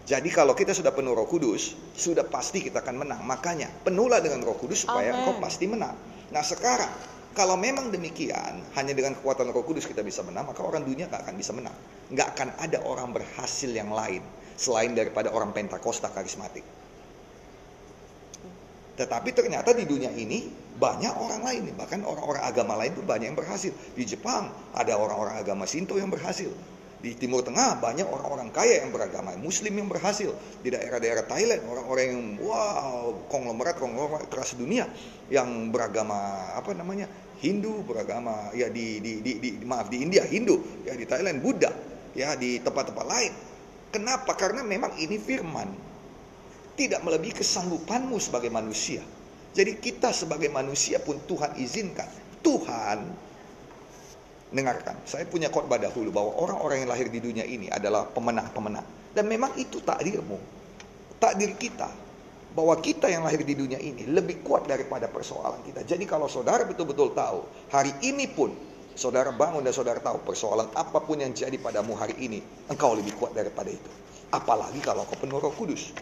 Jadi 0.08 0.28
kalau 0.32 0.52
kita 0.52 0.76
sudah 0.76 0.92
penuh 0.92 1.16
Roh 1.16 1.28
Kudus, 1.28 1.76
sudah 1.96 2.28
pasti 2.28 2.60
kita 2.60 2.84
akan 2.84 3.08
menang. 3.08 3.22
Makanya 3.24 3.72
penuhlah 3.88 4.20
dengan 4.20 4.44
Roh 4.44 4.60
Kudus 4.60 4.84
supaya 4.84 5.16
Amen. 5.16 5.24
engkau 5.24 5.36
pasti 5.40 5.66
menang. 5.68 5.96
Nah 6.32 6.44
sekarang 6.44 6.92
kalau 7.38 7.54
memang 7.54 7.94
demikian, 7.94 8.66
hanya 8.74 8.98
dengan 8.98 9.14
kekuatan 9.14 9.54
Roh 9.54 9.62
Kudus 9.62 9.86
kita 9.86 10.02
bisa 10.02 10.26
menang, 10.26 10.50
maka 10.50 10.66
orang 10.66 10.82
dunia 10.82 11.06
gak 11.06 11.30
akan 11.30 11.38
bisa 11.38 11.54
menang. 11.54 11.78
Gak 12.10 12.34
akan 12.34 12.58
ada 12.58 12.82
orang 12.82 13.14
berhasil 13.14 13.70
yang 13.70 13.94
lain 13.94 14.26
selain 14.58 14.98
daripada 14.98 15.30
orang 15.30 15.54
Pentakosta 15.54 16.10
karismatik. 16.10 16.66
Tetapi 18.98 19.30
ternyata 19.30 19.78
di 19.78 19.86
dunia 19.86 20.10
ini 20.10 20.50
banyak 20.82 21.14
orang 21.14 21.46
lain, 21.46 21.78
bahkan 21.78 22.02
orang-orang 22.02 22.42
agama 22.42 22.74
lain 22.82 22.98
pun 22.98 23.06
banyak 23.06 23.30
yang 23.30 23.38
berhasil. 23.38 23.70
Di 23.94 24.02
Jepang 24.02 24.50
ada 24.74 24.98
orang-orang 24.98 25.38
agama 25.38 25.70
Shinto 25.70 25.94
yang 26.02 26.10
berhasil. 26.10 26.50
Di 26.98 27.14
Timur 27.14 27.46
Tengah 27.46 27.78
banyak 27.78 28.10
orang-orang 28.10 28.50
kaya 28.50 28.82
yang 28.82 28.90
beragama 28.90 29.38
Muslim 29.38 29.78
yang 29.78 29.86
berhasil. 29.86 30.34
Di 30.66 30.74
daerah-daerah 30.74 31.30
Thailand 31.30 31.62
orang-orang 31.70 32.06
yang 32.10 32.22
wow 32.42 33.14
konglomerat 33.30 33.78
konglomerat 33.78 34.26
keras 34.34 34.58
dunia 34.58 34.90
yang 35.30 35.70
beragama 35.70 36.50
apa 36.58 36.74
namanya 36.74 37.06
Hindu 37.38 37.86
beragama 37.86 38.50
ya 38.58 38.70
di, 38.74 38.98
di, 38.98 39.22
di, 39.22 39.32
di 39.38 39.66
maaf 39.66 39.94
di 39.94 40.02
India 40.02 40.26
Hindu 40.26 40.84
ya 40.86 40.98
di 40.98 41.06
Thailand 41.06 41.40
Buddha 41.42 41.70
ya 42.18 42.34
di 42.34 42.58
tempat-tempat 42.58 43.06
lain. 43.06 43.34
Kenapa? 43.94 44.34
Karena 44.34 44.66
memang 44.66 44.98
ini 44.98 45.22
firman 45.22 45.70
tidak 46.78 47.02
melebihi 47.02 47.42
kesanggupanmu 47.42 48.18
sebagai 48.22 48.54
manusia. 48.54 49.02
Jadi 49.58 49.82
kita 49.82 50.14
sebagai 50.14 50.54
manusia 50.54 51.02
pun 51.02 51.18
Tuhan 51.26 51.58
izinkan. 51.58 52.06
Tuhan 52.46 53.02
dengarkan, 54.54 54.96
saya 55.04 55.26
punya 55.26 55.50
khotbah 55.50 55.82
dahulu 55.82 56.14
bahwa 56.14 56.32
orang-orang 56.38 56.86
yang 56.86 56.90
lahir 56.94 57.10
di 57.10 57.20
dunia 57.20 57.44
ini 57.44 57.68
adalah 57.68 58.06
pemenang-pemenang. 58.14 58.86
Dan 59.12 59.26
memang 59.26 59.58
itu 59.58 59.82
takdirmu. 59.82 60.38
Takdir 61.18 61.58
kita. 61.58 61.90
Bahwa 62.58 62.74
kita 62.82 63.06
yang 63.06 63.22
lahir 63.22 63.46
di 63.46 63.54
dunia 63.54 63.78
ini 63.78 64.10
lebih 64.10 64.42
kuat 64.42 64.66
daripada 64.66 65.06
persoalan 65.06 65.62
kita. 65.62 65.86
Jadi 65.86 66.10
kalau 66.10 66.26
saudara 66.26 66.66
betul-betul 66.66 67.14
tahu, 67.14 67.46
hari 67.70 67.94
ini 68.02 68.26
pun 68.26 68.50
saudara 68.98 69.30
bangun 69.30 69.62
dan 69.62 69.70
saudara 69.70 70.02
tahu 70.02 70.26
persoalan 70.26 70.74
apa 70.74 70.98
pun 71.06 71.22
yang 71.22 71.38
jadi 71.38 71.54
padamu 71.62 71.94
hari 71.94 72.18
ini, 72.18 72.42
engkau 72.66 72.98
lebih 72.98 73.14
kuat 73.14 73.38
daripada 73.38 73.70
itu. 73.70 73.92
Apalagi 74.34 74.82
kalau 74.82 75.06
kau 75.06 75.22
penuh 75.22 75.38
roh 75.38 75.54
kudus 75.54 75.94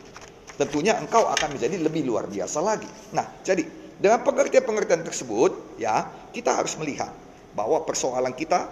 tentunya 0.55 0.95
engkau 0.95 1.27
akan 1.27 1.55
menjadi 1.55 1.75
lebih 1.83 2.07
luar 2.07 2.25
biasa 2.31 2.63
lagi. 2.63 2.87
Nah, 3.11 3.27
jadi 3.43 3.63
dengan 3.99 4.23
pengertian-pengertian 4.23 5.03
tersebut, 5.03 5.79
ya 5.79 6.07
kita 6.31 6.55
harus 6.55 6.75
melihat 6.79 7.11
bahwa 7.55 7.83
persoalan 7.83 8.31
kita 8.35 8.67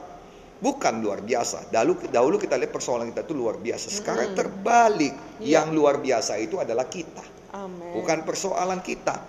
bukan 0.60 1.04
luar 1.04 1.24
biasa. 1.24 1.72
Dahulu, 1.72 2.08
dahulu 2.12 2.36
kita 2.40 2.56
lihat 2.60 2.72
persoalan 2.72 3.12
kita 3.12 3.28
itu 3.28 3.36
luar 3.36 3.60
biasa. 3.60 3.88
Sekarang 3.92 4.32
hmm. 4.32 4.38
terbalik, 4.40 5.14
ya. 5.44 5.60
yang 5.60 5.76
luar 5.76 6.00
biasa 6.00 6.40
itu 6.40 6.60
adalah 6.60 6.88
kita, 6.88 7.24
Amen. 7.54 7.94
bukan 7.94 8.26
persoalan 8.26 8.82
kita. 8.82 9.22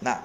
Nah, 0.00 0.16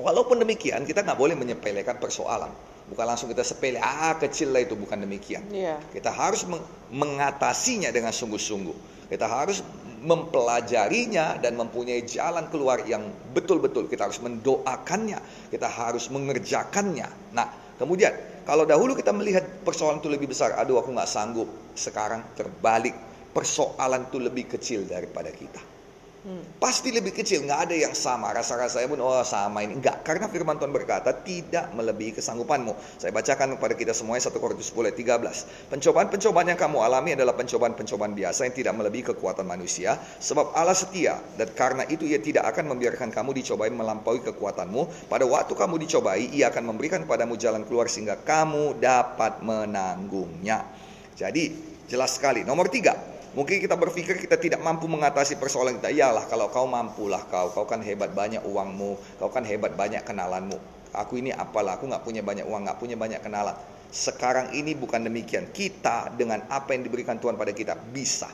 walaupun 0.00 0.40
demikian 0.40 0.88
kita 0.88 1.04
nggak 1.04 1.18
boleh 1.20 1.36
menyepelekan 1.36 2.00
persoalan. 2.00 2.50
Bukan 2.90 3.06
langsung 3.06 3.30
kita 3.30 3.46
sepele, 3.46 3.78
ah 3.78 4.18
kecil 4.18 4.50
lah 4.50 4.66
itu 4.66 4.74
bukan 4.74 4.98
demikian. 4.98 5.46
Yeah. 5.54 5.78
Kita 5.94 6.10
harus 6.10 6.42
mengatasinya 6.90 7.94
dengan 7.94 8.10
sungguh-sungguh. 8.10 9.06
Kita 9.06 9.30
harus 9.30 9.62
mempelajarinya 10.00 11.38
dan 11.38 11.54
mempunyai 11.54 12.02
jalan 12.02 12.50
keluar 12.50 12.82
yang 12.88 13.06
betul-betul 13.30 13.86
kita 13.86 14.10
harus 14.10 14.18
mendoakannya, 14.18 15.20
kita 15.52 15.68
harus 15.70 16.10
mengerjakannya. 16.10 17.36
Nah, 17.36 17.76
kemudian 17.78 18.42
kalau 18.42 18.66
dahulu 18.66 18.98
kita 18.98 19.14
melihat 19.14 19.44
persoalan 19.62 20.02
itu 20.02 20.10
lebih 20.10 20.32
besar, 20.32 20.58
aduh 20.58 20.82
aku 20.82 20.90
nggak 20.90 21.06
sanggup. 21.06 21.46
Sekarang 21.78 22.34
terbalik, 22.34 22.96
persoalan 23.30 24.10
itu 24.10 24.18
lebih 24.18 24.50
kecil 24.50 24.88
daripada 24.88 25.30
kita. 25.30 25.79
Hmm. 26.20 26.44
Pasti 26.60 26.92
lebih 26.92 27.16
kecil, 27.16 27.48
nggak 27.48 27.60
ada 27.64 27.72
yang 27.72 27.96
sama. 27.96 28.28
Rasa-rasanya 28.36 28.92
pun, 28.92 29.00
oh 29.00 29.24
sama 29.24 29.64
ini. 29.64 29.80
Enggak, 29.80 30.04
karena 30.04 30.28
firman 30.28 30.60
Tuhan 30.60 30.68
berkata, 30.68 31.16
tidak 31.16 31.72
melebihi 31.72 32.20
kesanggupanmu. 32.20 33.00
Saya 33.00 33.08
bacakan 33.08 33.56
kepada 33.56 33.72
kita 33.72 33.96
semuanya 33.96 34.28
1 34.28 34.36
Korintus 34.36 34.68
10 34.68 34.92
13. 34.92 35.72
Pencobaan-pencobaan 35.72 36.52
yang 36.52 36.60
kamu 36.60 36.76
alami 36.84 37.16
adalah 37.16 37.32
pencobaan-pencobaan 37.40 38.12
biasa 38.12 38.44
yang 38.44 38.52
tidak 38.52 38.76
melebihi 38.76 39.16
kekuatan 39.16 39.48
manusia. 39.48 39.96
Sebab 39.96 40.52
Allah 40.52 40.76
setia, 40.76 41.16
dan 41.40 41.56
karena 41.56 41.88
itu 41.88 42.04
ia 42.04 42.20
tidak 42.20 42.52
akan 42.52 42.76
membiarkan 42.76 43.08
kamu 43.08 43.40
dicobai 43.40 43.72
melampaui 43.72 44.20
kekuatanmu. 44.20 45.08
Pada 45.08 45.24
waktu 45.24 45.56
kamu 45.56 45.80
dicobai, 45.88 46.36
ia 46.36 46.52
akan 46.52 46.68
memberikan 46.68 47.08
padamu 47.08 47.40
jalan 47.40 47.64
keluar 47.64 47.88
sehingga 47.88 48.20
kamu 48.20 48.76
dapat 48.76 49.40
menanggungnya. 49.40 50.68
Jadi, 51.16 51.48
jelas 51.88 52.20
sekali. 52.20 52.44
Nomor 52.44 52.68
tiga, 52.68 52.92
Mungkin 53.30 53.62
kita 53.62 53.78
berpikir 53.78 54.18
kita 54.18 54.34
tidak 54.34 54.58
mampu 54.58 54.90
mengatasi 54.90 55.38
persoalan 55.38 55.78
kita. 55.78 55.94
Iyalah 55.94 56.26
kalau 56.26 56.50
kau 56.50 56.66
mampulah 56.66 57.22
kau. 57.30 57.54
Kau 57.54 57.62
kan 57.62 57.78
hebat 57.78 58.10
banyak 58.10 58.42
uangmu. 58.42 59.22
Kau 59.22 59.30
kan 59.30 59.46
hebat 59.46 59.78
banyak 59.78 60.02
kenalanmu. 60.02 60.58
Aku 60.90 61.14
ini 61.14 61.30
apalah. 61.30 61.78
Aku 61.78 61.86
nggak 61.86 62.02
punya 62.02 62.26
banyak 62.26 62.42
uang. 62.42 62.66
nggak 62.66 62.78
punya 62.82 62.98
banyak 62.98 63.22
kenalan. 63.22 63.54
Sekarang 63.90 64.50
ini 64.50 64.74
bukan 64.74 65.06
demikian. 65.06 65.54
Kita 65.54 66.10
dengan 66.18 66.42
apa 66.50 66.74
yang 66.74 66.82
diberikan 66.82 67.22
Tuhan 67.22 67.38
pada 67.38 67.54
kita 67.54 67.78
bisa 67.94 68.26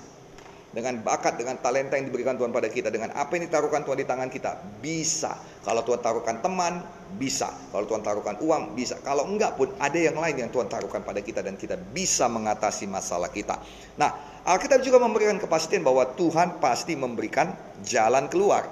dengan 0.77 1.01
bakat, 1.01 1.41
dengan 1.41 1.57
talenta 1.57 1.97
yang 1.97 2.13
diberikan 2.13 2.37
Tuhan 2.37 2.53
pada 2.53 2.69
kita, 2.69 2.93
dengan 2.93 3.09
apa 3.17 3.33
yang 3.33 3.49
ditaruhkan 3.49 3.81
Tuhan 3.81 3.97
di 3.97 4.05
tangan 4.05 4.29
kita, 4.29 4.61
bisa. 4.85 5.33
Kalau 5.65 5.81
Tuhan 5.81 6.05
taruhkan 6.05 6.45
teman, 6.45 6.85
bisa. 7.17 7.49
Kalau 7.73 7.89
Tuhan 7.89 8.05
taruhkan 8.05 8.37
uang, 8.45 8.77
bisa. 8.77 9.01
Kalau 9.01 9.25
enggak 9.25 9.57
pun 9.57 9.73
ada 9.81 9.97
yang 9.97 10.21
lain 10.21 10.37
yang 10.37 10.51
Tuhan 10.53 10.69
taruhkan 10.69 11.01
pada 11.01 11.25
kita 11.25 11.41
dan 11.41 11.57
kita 11.57 11.81
bisa 11.81 12.29
mengatasi 12.29 12.85
masalah 12.93 13.33
kita. 13.33 13.57
Nah, 13.97 14.36
Alkitab 14.47 14.79
juga 14.79 15.03
memberikan 15.03 15.43
kepastian 15.43 15.83
bahwa 15.83 16.07
Tuhan 16.15 16.63
pasti 16.63 16.95
memberikan 16.95 17.51
jalan 17.83 18.31
keluar. 18.31 18.63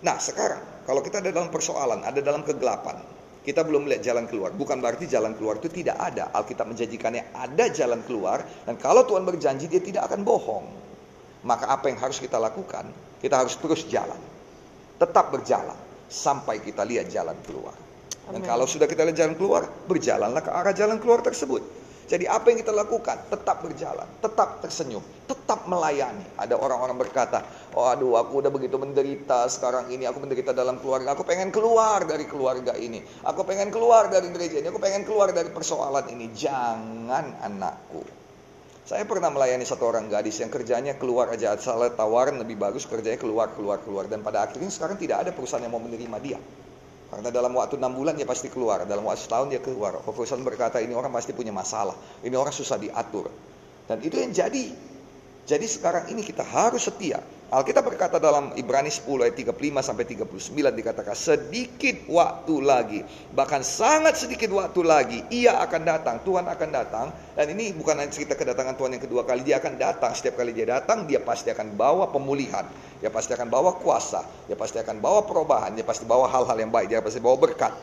Nah, 0.00 0.16
sekarang 0.16 0.88
kalau 0.88 1.04
kita 1.04 1.20
ada 1.20 1.28
dalam 1.28 1.52
persoalan, 1.52 2.00
ada 2.00 2.24
dalam 2.24 2.40
kegelapan, 2.40 2.96
kita 3.44 3.60
belum 3.60 3.84
melihat 3.84 4.12
jalan 4.12 4.24
keluar. 4.24 4.48
Bukan 4.56 4.80
berarti 4.80 5.04
jalan 5.04 5.36
keluar 5.36 5.60
itu 5.60 5.68
tidak 5.68 6.00
ada. 6.00 6.32
Alkitab 6.32 6.72
menjanjikannya 6.72 7.36
ada 7.36 7.68
jalan 7.68 8.00
keluar 8.08 8.40
dan 8.64 8.80
kalau 8.80 9.04
Tuhan 9.04 9.28
berjanji 9.28 9.68
dia 9.68 9.84
tidak 9.84 10.08
akan 10.08 10.24
bohong. 10.24 10.66
Maka 11.44 11.68
apa 11.68 11.92
yang 11.92 12.00
harus 12.00 12.16
kita 12.16 12.40
lakukan? 12.40 12.88
Kita 13.20 13.44
harus 13.44 13.60
terus 13.60 13.84
jalan. 13.92 14.16
Tetap 14.96 15.36
berjalan 15.36 15.76
sampai 16.08 16.64
kita 16.64 16.80
lihat 16.88 17.12
jalan 17.12 17.36
keluar. 17.44 17.76
Dan 18.24 18.40
Amen. 18.40 18.48
kalau 18.48 18.64
sudah 18.64 18.88
kita 18.88 19.04
lihat 19.04 19.20
jalan 19.20 19.36
keluar, 19.36 19.68
berjalanlah 19.84 20.40
ke 20.40 20.48
arah 20.48 20.72
jalan 20.72 20.96
keluar 20.96 21.20
tersebut. 21.20 21.79
Jadi 22.10 22.26
apa 22.26 22.50
yang 22.50 22.58
kita 22.58 22.74
lakukan? 22.74 23.30
Tetap 23.30 23.62
berjalan, 23.62 24.08
tetap 24.18 24.58
tersenyum, 24.58 24.98
tetap 25.30 25.70
melayani. 25.70 26.26
Ada 26.34 26.58
orang-orang 26.58 26.98
berkata, 26.98 27.46
oh 27.78 27.86
aduh 27.86 28.18
aku 28.18 28.42
udah 28.42 28.50
begitu 28.50 28.74
menderita 28.82 29.46
sekarang 29.46 29.94
ini, 29.94 30.10
aku 30.10 30.18
menderita 30.18 30.50
dalam 30.50 30.82
keluarga, 30.82 31.14
aku 31.14 31.22
pengen 31.22 31.54
keluar 31.54 32.02
dari 32.02 32.26
keluarga 32.26 32.74
ini. 32.74 32.98
Aku 33.22 33.46
pengen 33.46 33.70
keluar 33.70 34.10
dari 34.10 34.26
gereja 34.34 34.58
ini, 34.58 34.66
aku 34.74 34.82
pengen 34.82 35.06
keluar 35.06 35.30
dari 35.30 35.54
persoalan 35.54 36.10
ini. 36.10 36.34
Jangan 36.34 37.46
anakku. 37.46 38.02
Saya 38.90 39.06
pernah 39.06 39.30
melayani 39.30 39.62
satu 39.62 39.86
orang 39.86 40.10
gadis 40.10 40.42
yang 40.42 40.50
kerjanya 40.50 40.98
keluar 40.98 41.30
aja 41.30 41.54
salah 41.62 41.94
tawaran 41.94 42.42
lebih 42.42 42.58
bagus 42.58 42.90
kerjanya 42.90 43.22
keluar 43.22 43.54
keluar 43.54 43.78
keluar 43.86 44.10
dan 44.10 44.18
pada 44.18 44.50
akhirnya 44.50 44.66
sekarang 44.66 44.98
tidak 44.98 45.22
ada 45.22 45.30
perusahaan 45.30 45.62
yang 45.62 45.70
mau 45.70 45.78
menerima 45.78 46.18
dia. 46.18 46.42
Karena 47.10 47.28
dalam 47.34 47.50
waktu 47.58 47.74
enam 47.74 47.90
bulan 47.90 48.14
dia 48.14 48.22
pasti 48.22 48.46
keluar, 48.46 48.86
dalam 48.86 49.02
waktu 49.02 49.26
setahun 49.26 49.50
dia 49.50 49.58
keluar. 49.58 49.98
Perusahaan 50.06 50.46
berkata 50.46 50.78
ini 50.78 50.94
orang 50.94 51.10
pasti 51.10 51.34
punya 51.34 51.50
masalah, 51.50 51.98
ini 52.22 52.38
orang 52.38 52.54
susah 52.54 52.78
diatur. 52.78 53.26
Dan 53.90 53.98
itu 53.98 54.14
yang 54.14 54.30
jadi. 54.30 54.89
Jadi 55.50 55.66
sekarang 55.66 56.06
ini 56.14 56.22
kita 56.22 56.46
harus 56.46 56.86
setia. 56.86 57.18
Alkitab 57.50 57.82
berkata 57.82 58.22
dalam 58.22 58.54
Ibrani 58.54 58.86
10 58.86 59.26
ayat 59.26 59.34
35 59.34 59.82
sampai 59.82 60.06
39 60.06 60.78
dikatakan 60.78 61.18
sedikit 61.18 62.06
waktu 62.06 62.54
lagi, 62.62 63.02
bahkan 63.34 63.58
sangat 63.66 64.14
sedikit 64.14 64.54
waktu 64.54 64.86
lagi 64.86 65.18
ia 65.34 65.58
akan 65.58 65.82
datang, 65.82 66.22
Tuhan 66.22 66.46
akan 66.46 66.68
datang 66.70 67.10
dan 67.34 67.50
ini 67.50 67.74
bukan 67.74 67.98
hanya 67.98 68.14
cerita 68.14 68.38
kedatangan 68.38 68.78
Tuhan 68.78 68.94
yang 68.94 69.02
kedua 69.02 69.26
kali, 69.26 69.42
dia 69.42 69.58
akan 69.58 69.74
datang, 69.82 70.14
setiap 70.14 70.38
kali 70.38 70.54
dia 70.54 70.70
datang 70.70 71.10
dia 71.10 71.18
pasti 71.18 71.50
akan 71.50 71.74
bawa 71.74 72.06
pemulihan, 72.14 72.62
dia 73.02 73.10
pasti 73.10 73.34
akan 73.34 73.50
bawa 73.50 73.74
kuasa, 73.82 74.22
dia 74.46 74.54
pasti 74.54 74.78
akan 74.78 75.02
bawa 75.02 75.26
perubahan, 75.26 75.74
dia 75.74 75.82
pasti 75.82 76.06
bawa 76.06 76.30
hal-hal 76.30 76.54
yang 76.54 76.70
baik, 76.70 76.94
dia 76.94 77.02
pasti 77.02 77.18
bawa 77.18 77.34
berkat. 77.34 77.74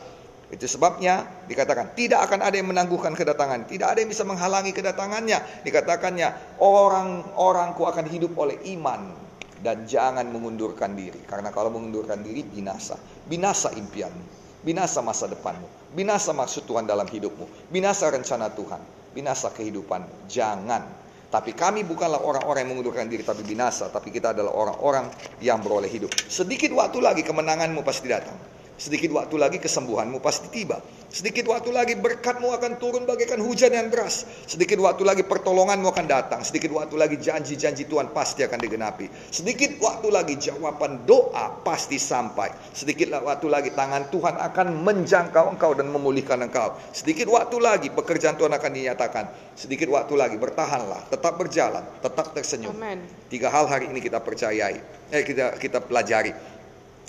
Itu 0.48 0.64
sebabnya 0.64 1.44
dikatakan 1.44 1.92
tidak 1.92 2.24
akan 2.24 2.40
ada 2.40 2.56
yang 2.56 2.72
menangguhkan 2.72 3.12
kedatangan, 3.12 3.68
tidak 3.68 3.92
ada 3.92 3.98
yang 4.00 4.08
bisa 4.08 4.24
menghalangi 4.24 4.72
kedatangannya. 4.72 5.64
Dikatakannya 5.64 6.56
orang-orangku 6.56 7.84
akan 7.84 8.08
hidup 8.08 8.32
oleh 8.40 8.56
iman 8.72 9.12
dan 9.60 9.84
jangan 9.84 10.24
mengundurkan 10.32 10.96
diri. 10.96 11.20
Karena 11.28 11.52
kalau 11.52 11.68
mengundurkan 11.68 12.24
diri 12.24 12.40
binasa, 12.48 12.96
binasa 13.28 13.76
impianmu, 13.76 14.64
binasa 14.64 15.04
masa 15.04 15.28
depanmu, 15.28 15.68
binasa 15.92 16.32
maksud 16.32 16.64
Tuhan 16.64 16.88
dalam 16.88 17.04
hidupmu, 17.04 17.68
binasa 17.68 18.08
rencana 18.08 18.48
Tuhan, 18.48 18.80
binasa 19.12 19.52
kehidupanmu. 19.52 20.32
Jangan. 20.32 21.10
Tapi 21.28 21.52
kami 21.52 21.84
bukanlah 21.84 22.24
orang-orang 22.24 22.64
yang 22.64 22.70
mengundurkan 22.72 23.04
diri 23.04 23.20
tapi 23.20 23.44
binasa, 23.44 23.92
tapi 23.92 24.08
kita 24.08 24.32
adalah 24.32 24.48
orang-orang 24.56 25.12
yang 25.44 25.60
beroleh 25.60 25.92
hidup. 25.92 26.08
Sedikit 26.24 26.72
waktu 26.72 27.04
lagi 27.04 27.20
kemenanganmu 27.20 27.84
pasti 27.84 28.08
datang. 28.08 28.40
Sedikit 28.78 29.10
waktu 29.10 29.34
lagi 29.34 29.58
kesembuhanmu 29.58 30.22
pasti 30.22 30.46
tiba. 30.54 30.78
Sedikit 31.10 31.50
waktu 31.50 31.74
lagi 31.74 31.98
berkatmu 31.98 32.46
akan 32.54 32.78
turun 32.78 33.02
bagaikan 33.02 33.42
hujan 33.42 33.74
yang 33.74 33.90
deras. 33.90 34.22
Sedikit 34.46 34.78
waktu 34.78 35.02
lagi 35.02 35.26
pertolonganmu 35.26 35.90
akan 35.90 36.06
datang. 36.06 36.46
Sedikit 36.46 36.70
waktu 36.70 36.94
lagi 36.94 37.18
janji-janji 37.18 37.90
Tuhan 37.90 38.14
pasti 38.14 38.46
akan 38.46 38.54
digenapi. 38.54 39.10
Sedikit 39.34 39.82
waktu 39.82 40.14
lagi 40.14 40.38
jawaban 40.38 41.02
doa 41.10 41.58
pasti 41.66 41.98
sampai. 41.98 42.54
Sedikit 42.70 43.18
waktu 43.18 43.50
lagi 43.50 43.74
tangan 43.74 44.14
Tuhan 44.14 44.38
akan 44.38 44.66
menjangkau 44.86 45.58
engkau 45.58 45.74
dan 45.74 45.90
memulihkan 45.90 46.38
engkau. 46.38 46.78
Sedikit 46.94 47.26
waktu 47.34 47.58
lagi 47.58 47.90
pekerjaan 47.90 48.38
Tuhan 48.38 48.54
akan 48.54 48.70
dinyatakan. 48.70 49.24
Sedikit 49.58 49.90
waktu 49.90 50.14
lagi 50.14 50.38
bertahanlah, 50.38 51.10
tetap 51.10 51.34
berjalan, 51.34 51.82
tetap 51.98 52.30
tersenyum. 52.30 52.70
Amen. 52.78 53.02
Tiga 53.26 53.50
hal 53.50 53.66
hari 53.66 53.90
ini 53.90 53.98
kita 53.98 54.22
percayai, 54.22 54.78
eh 55.10 55.22
kita 55.26 55.58
kita 55.58 55.82
pelajari. 55.82 56.30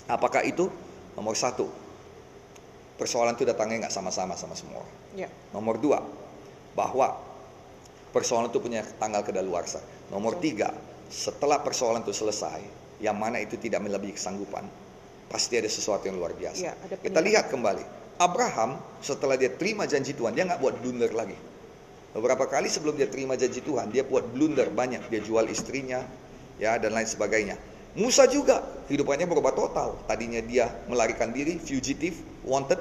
Apakah 0.09 0.41
itu? 0.41 0.88
Nomor 1.19 1.35
satu, 1.35 1.67
persoalan 2.95 3.35
itu 3.35 3.43
datangnya 3.43 3.83
nggak 3.83 3.93
sama-sama 3.93 4.39
sama 4.39 4.55
semua. 4.55 4.87
Ya. 5.19 5.27
Nomor 5.51 5.75
dua, 5.83 5.99
bahwa 6.79 7.19
persoalan 8.15 8.47
itu 8.47 8.63
punya 8.63 8.87
tanggal 8.95 9.27
kedaluarsa. 9.27 9.83
Nomor 10.15 10.39
tiga, 10.39 10.71
setelah 11.11 11.59
persoalan 11.59 12.07
itu 12.07 12.15
selesai, 12.15 12.63
yang 13.03 13.19
mana 13.19 13.43
itu 13.43 13.59
tidak 13.59 13.83
melebihi 13.83 14.15
kesanggupan, 14.15 14.63
pasti 15.27 15.59
ada 15.59 15.67
sesuatu 15.67 16.07
yang 16.07 16.15
luar 16.15 16.31
biasa. 16.31 16.63
Ya, 16.63 16.73
ada 16.79 16.95
Kita 16.95 17.19
lihat 17.19 17.51
kembali, 17.51 17.83
Abraham 18.15 18.79
setelah 19.03 19.35
dia 19.35 19.51
terima 19.51 19.83
janji 19.91 20.15
Tuhan, 20.15 20.31
dia 20.31 20.47
nggak 20.47 20.63
buat 20.63 20.79
blunder 20.79 21.11
lagi. 21.11 21.35
Beberapa 22.15 22.47
kali 22.47 22.71
sebelum 22.71 22.95
dia 22.95 23.11
terima 23.11 23.35
janji 23.35 23.59
Tuhan, 23.59 23.91
dia 23.91 24.07
buat 24.07 24.23
blunder 24.23 24.71
banyak. 24.71 25.11
Dia 25.11 25.21
jual 25.21 25.45
istrinya, 25.51 26.01
ya 26.57 26.79
dan 26.81 26.95
lain 26.95 27.05
sebagainya. 27.05 27.59
Musa 27.99 28.31
juga 28.31 28.63
kehidupannya 28.87 29.27
berubah 29.27 29.51
total. 29.51 29.99
Tadinya 30.07 30.39
dia 30.39 30.71
melarikan 30.87 31.35
diri, 31.35 31.59
fugitive, 31.59 32.15
wanted. 32.47 32.79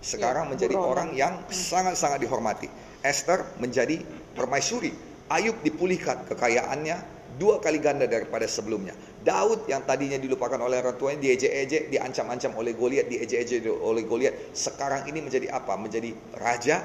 Sekarang 0.00 0.48
Ya, 0.48 0.50
menjadi 0.56 0.74
orang 0.80 1.12
yang 1.12 1.44
sangat-sangat 1.52 2.24
dihormati. 2.24 2.72
Esther 3.04 3.44
menjadi 3.60 4.00
permaisuri. 4.32 4.96
Ayub 5.28 5.60
dipulihkan 5.60 6.24
kekayaannya 6.24 6.96
dua 7.36 7.60
kali 7.60 7.84
ganda 7.84 8.08
daripada 8.08 8.48
sebelumnya. 8.48 8.96
Daud 9.20 9.68
yang 9.68 9.84
tadinya 9.84 10.16
dilupakan 10.16 10.56
oleh 10.56 10.80
orang 10.80 10.96
tuanya, 10.96 11.20
diejek-ejek, 11.26 11.92
diancam-ancam 11.92 12.56
oleh 12.56 12.72
Goliat, 12.72 13.10
diejek-ejek 13.10 13.66
oleh 13.68 14.08
Goliat. 14.08 14.56
Sekarang 14.56 15.04
ini 15.10 15.20
menjadi 15.20 15.52
apa? 15.52 15.76
Menjadi 15.76 16.14
raja 16.38 16.80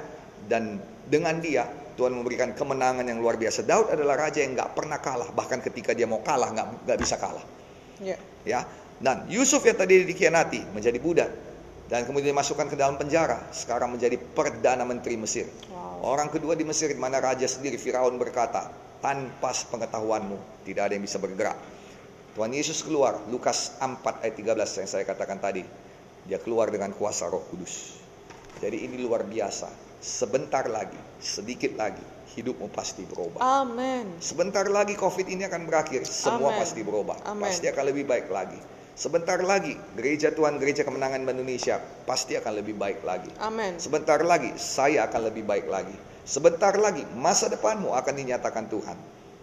dan 0.50 0.82
dengan 1.08 1.40
dia 1.40 1.70
Tuhan 1.96 2.18
memberikan 2.18 2.52
kemenangan 2.58 3.06
yang 3.06 3.22
luar 3.22 3.38
biasa. 3.38 3.64
Daud 3.64 3.94
adalah 3.94 4.28
raja 4.28 4.42
yang 4.42 4.58
nggak 4.58 4.74
pernah 4.74 4.98
kalah, 4.98 5.30
bahkan 5.32 5.62
ketika 5.62 5.94
dia 5.94 6.10
mau 6.10 6.26
kalah 6.26 6.50
nggak 6.50 6.90
nggak 6.90 7.00
bisa 7.00 7.16
kalah 7.22 7.61
Ya. 8.02 8.18
ya. 8.44 8.62
Dan 9.02 9.26
Yusuf 9.30 9.66
yang 9.66 9.78
tadi 9.78 10.06
dikhianati 10.06 10.74
menjadi 10.78 10.98
budak 11.02 11.30
dan 11.90 12.06
kemudian 12.06 12.32
dimasukkan 12.32 12.72
ke 12.72 12.78
dalam 12.80 12.96
penjara 12.96 13.52
sekarang 13.52 13.98
menjadi 13.98 14.16
perdana 14.16 14.86
menteri 14.86 15.18
Mesir. 15.18 15.50
Wow. 15.74 16.16
orang 16.16 16.30
kedua 16.30 16.56
di 16.56 16.64
Mesir 16.64 16.94
di 16.94 17.02
mana 17.02 17.20
raja 17.20 17.44
sendiri 17.50 17.76
Firaun 17.76 18.16
berkata 18.16 18.70
tanpa 19.04 19.52
pengetahuanmu 19.52 20.64
tidak 20.64 20.88
ada 20.88 20.94
yang 20.96 21.04
bisa 21.04 21.18
bergerak. 21.18 21.58
Tuhan 22.32 22.56
Yesus 22.56 22.80
keluar 22.88 23.20
Lukas 23.28 23.76
4 23.82 24.24
ayat 24.24 24.36
13 24.40 24.80
yang 24.86 24.90
saya 24.90 25.04
katakan 25.04 25.42
tadi. 25.42 25.68
Dia 26.22 26.38
keluar 26.38 26.70
dengan 26.70 26.94
kuasa 26.94 27.28
Roh 27.28 27.44
Kudus. 27.50 27.98
Jadi 28.62 28.88
ini 28.88 29.02
luar 29.02 29.26
biasa. 29.26 29.68
Sebentar 30.00 30.70
lagi 30.70 30.98
sedikit 31.20 31.76
lagi 31.76 32.02
hidupmu 32.38 32.72
pasti 32.72 33.04
berubah 33.04 33.42
Amin. 33.44 34.08
Sebentar 34.24 34.64
lagi 34.68 34.96
COVID 34.96 35.28
ini 35.28 35.44
akan 35.48 35.68
berakhir, 35.68 36.08
semua 36.08 36.56
Amen. 36.56 36.60
pasti 36.64 36.82
berubah, 36.82 37.18
Amen. 37.28 37.44
pasti 37.44 37.68
akan 37.68 37.84
lebih 37.92 38.08
baik 38.08 38.32
lagi. 38.32 38.60
Sebentar 38.92 39.40
lagi, 39.42 39.74
gereja 39.98 40.30
Tuhan, 40.36 40.60
gereja 40.62 40.86
kemenangan 40.86 41.26
Indonesia 41.26 41.80
pasti 42.06 42.38
akan 42.38 42.54
lebih 42.60 42.76
baik 42.78 43.02
lagi. 43.02 43.32
Amin. 43.42 43.80
Sebentar 43.82 44.20
lagi, 44.22 44.52
saya 44.60 45.08
akan 45.10 45.32
lebih 45.32 45.48
baik 45.48 45.66
lagi. 45.72 45.96
Sebentar 46.22 46.76
lagi, 46.78 47.02
masa 47.18 47.50
depanmu 47.50 47.96
akan 47.98 48.14
dinyatakan 48.14 48.70
Tuhan. 48.70 48.94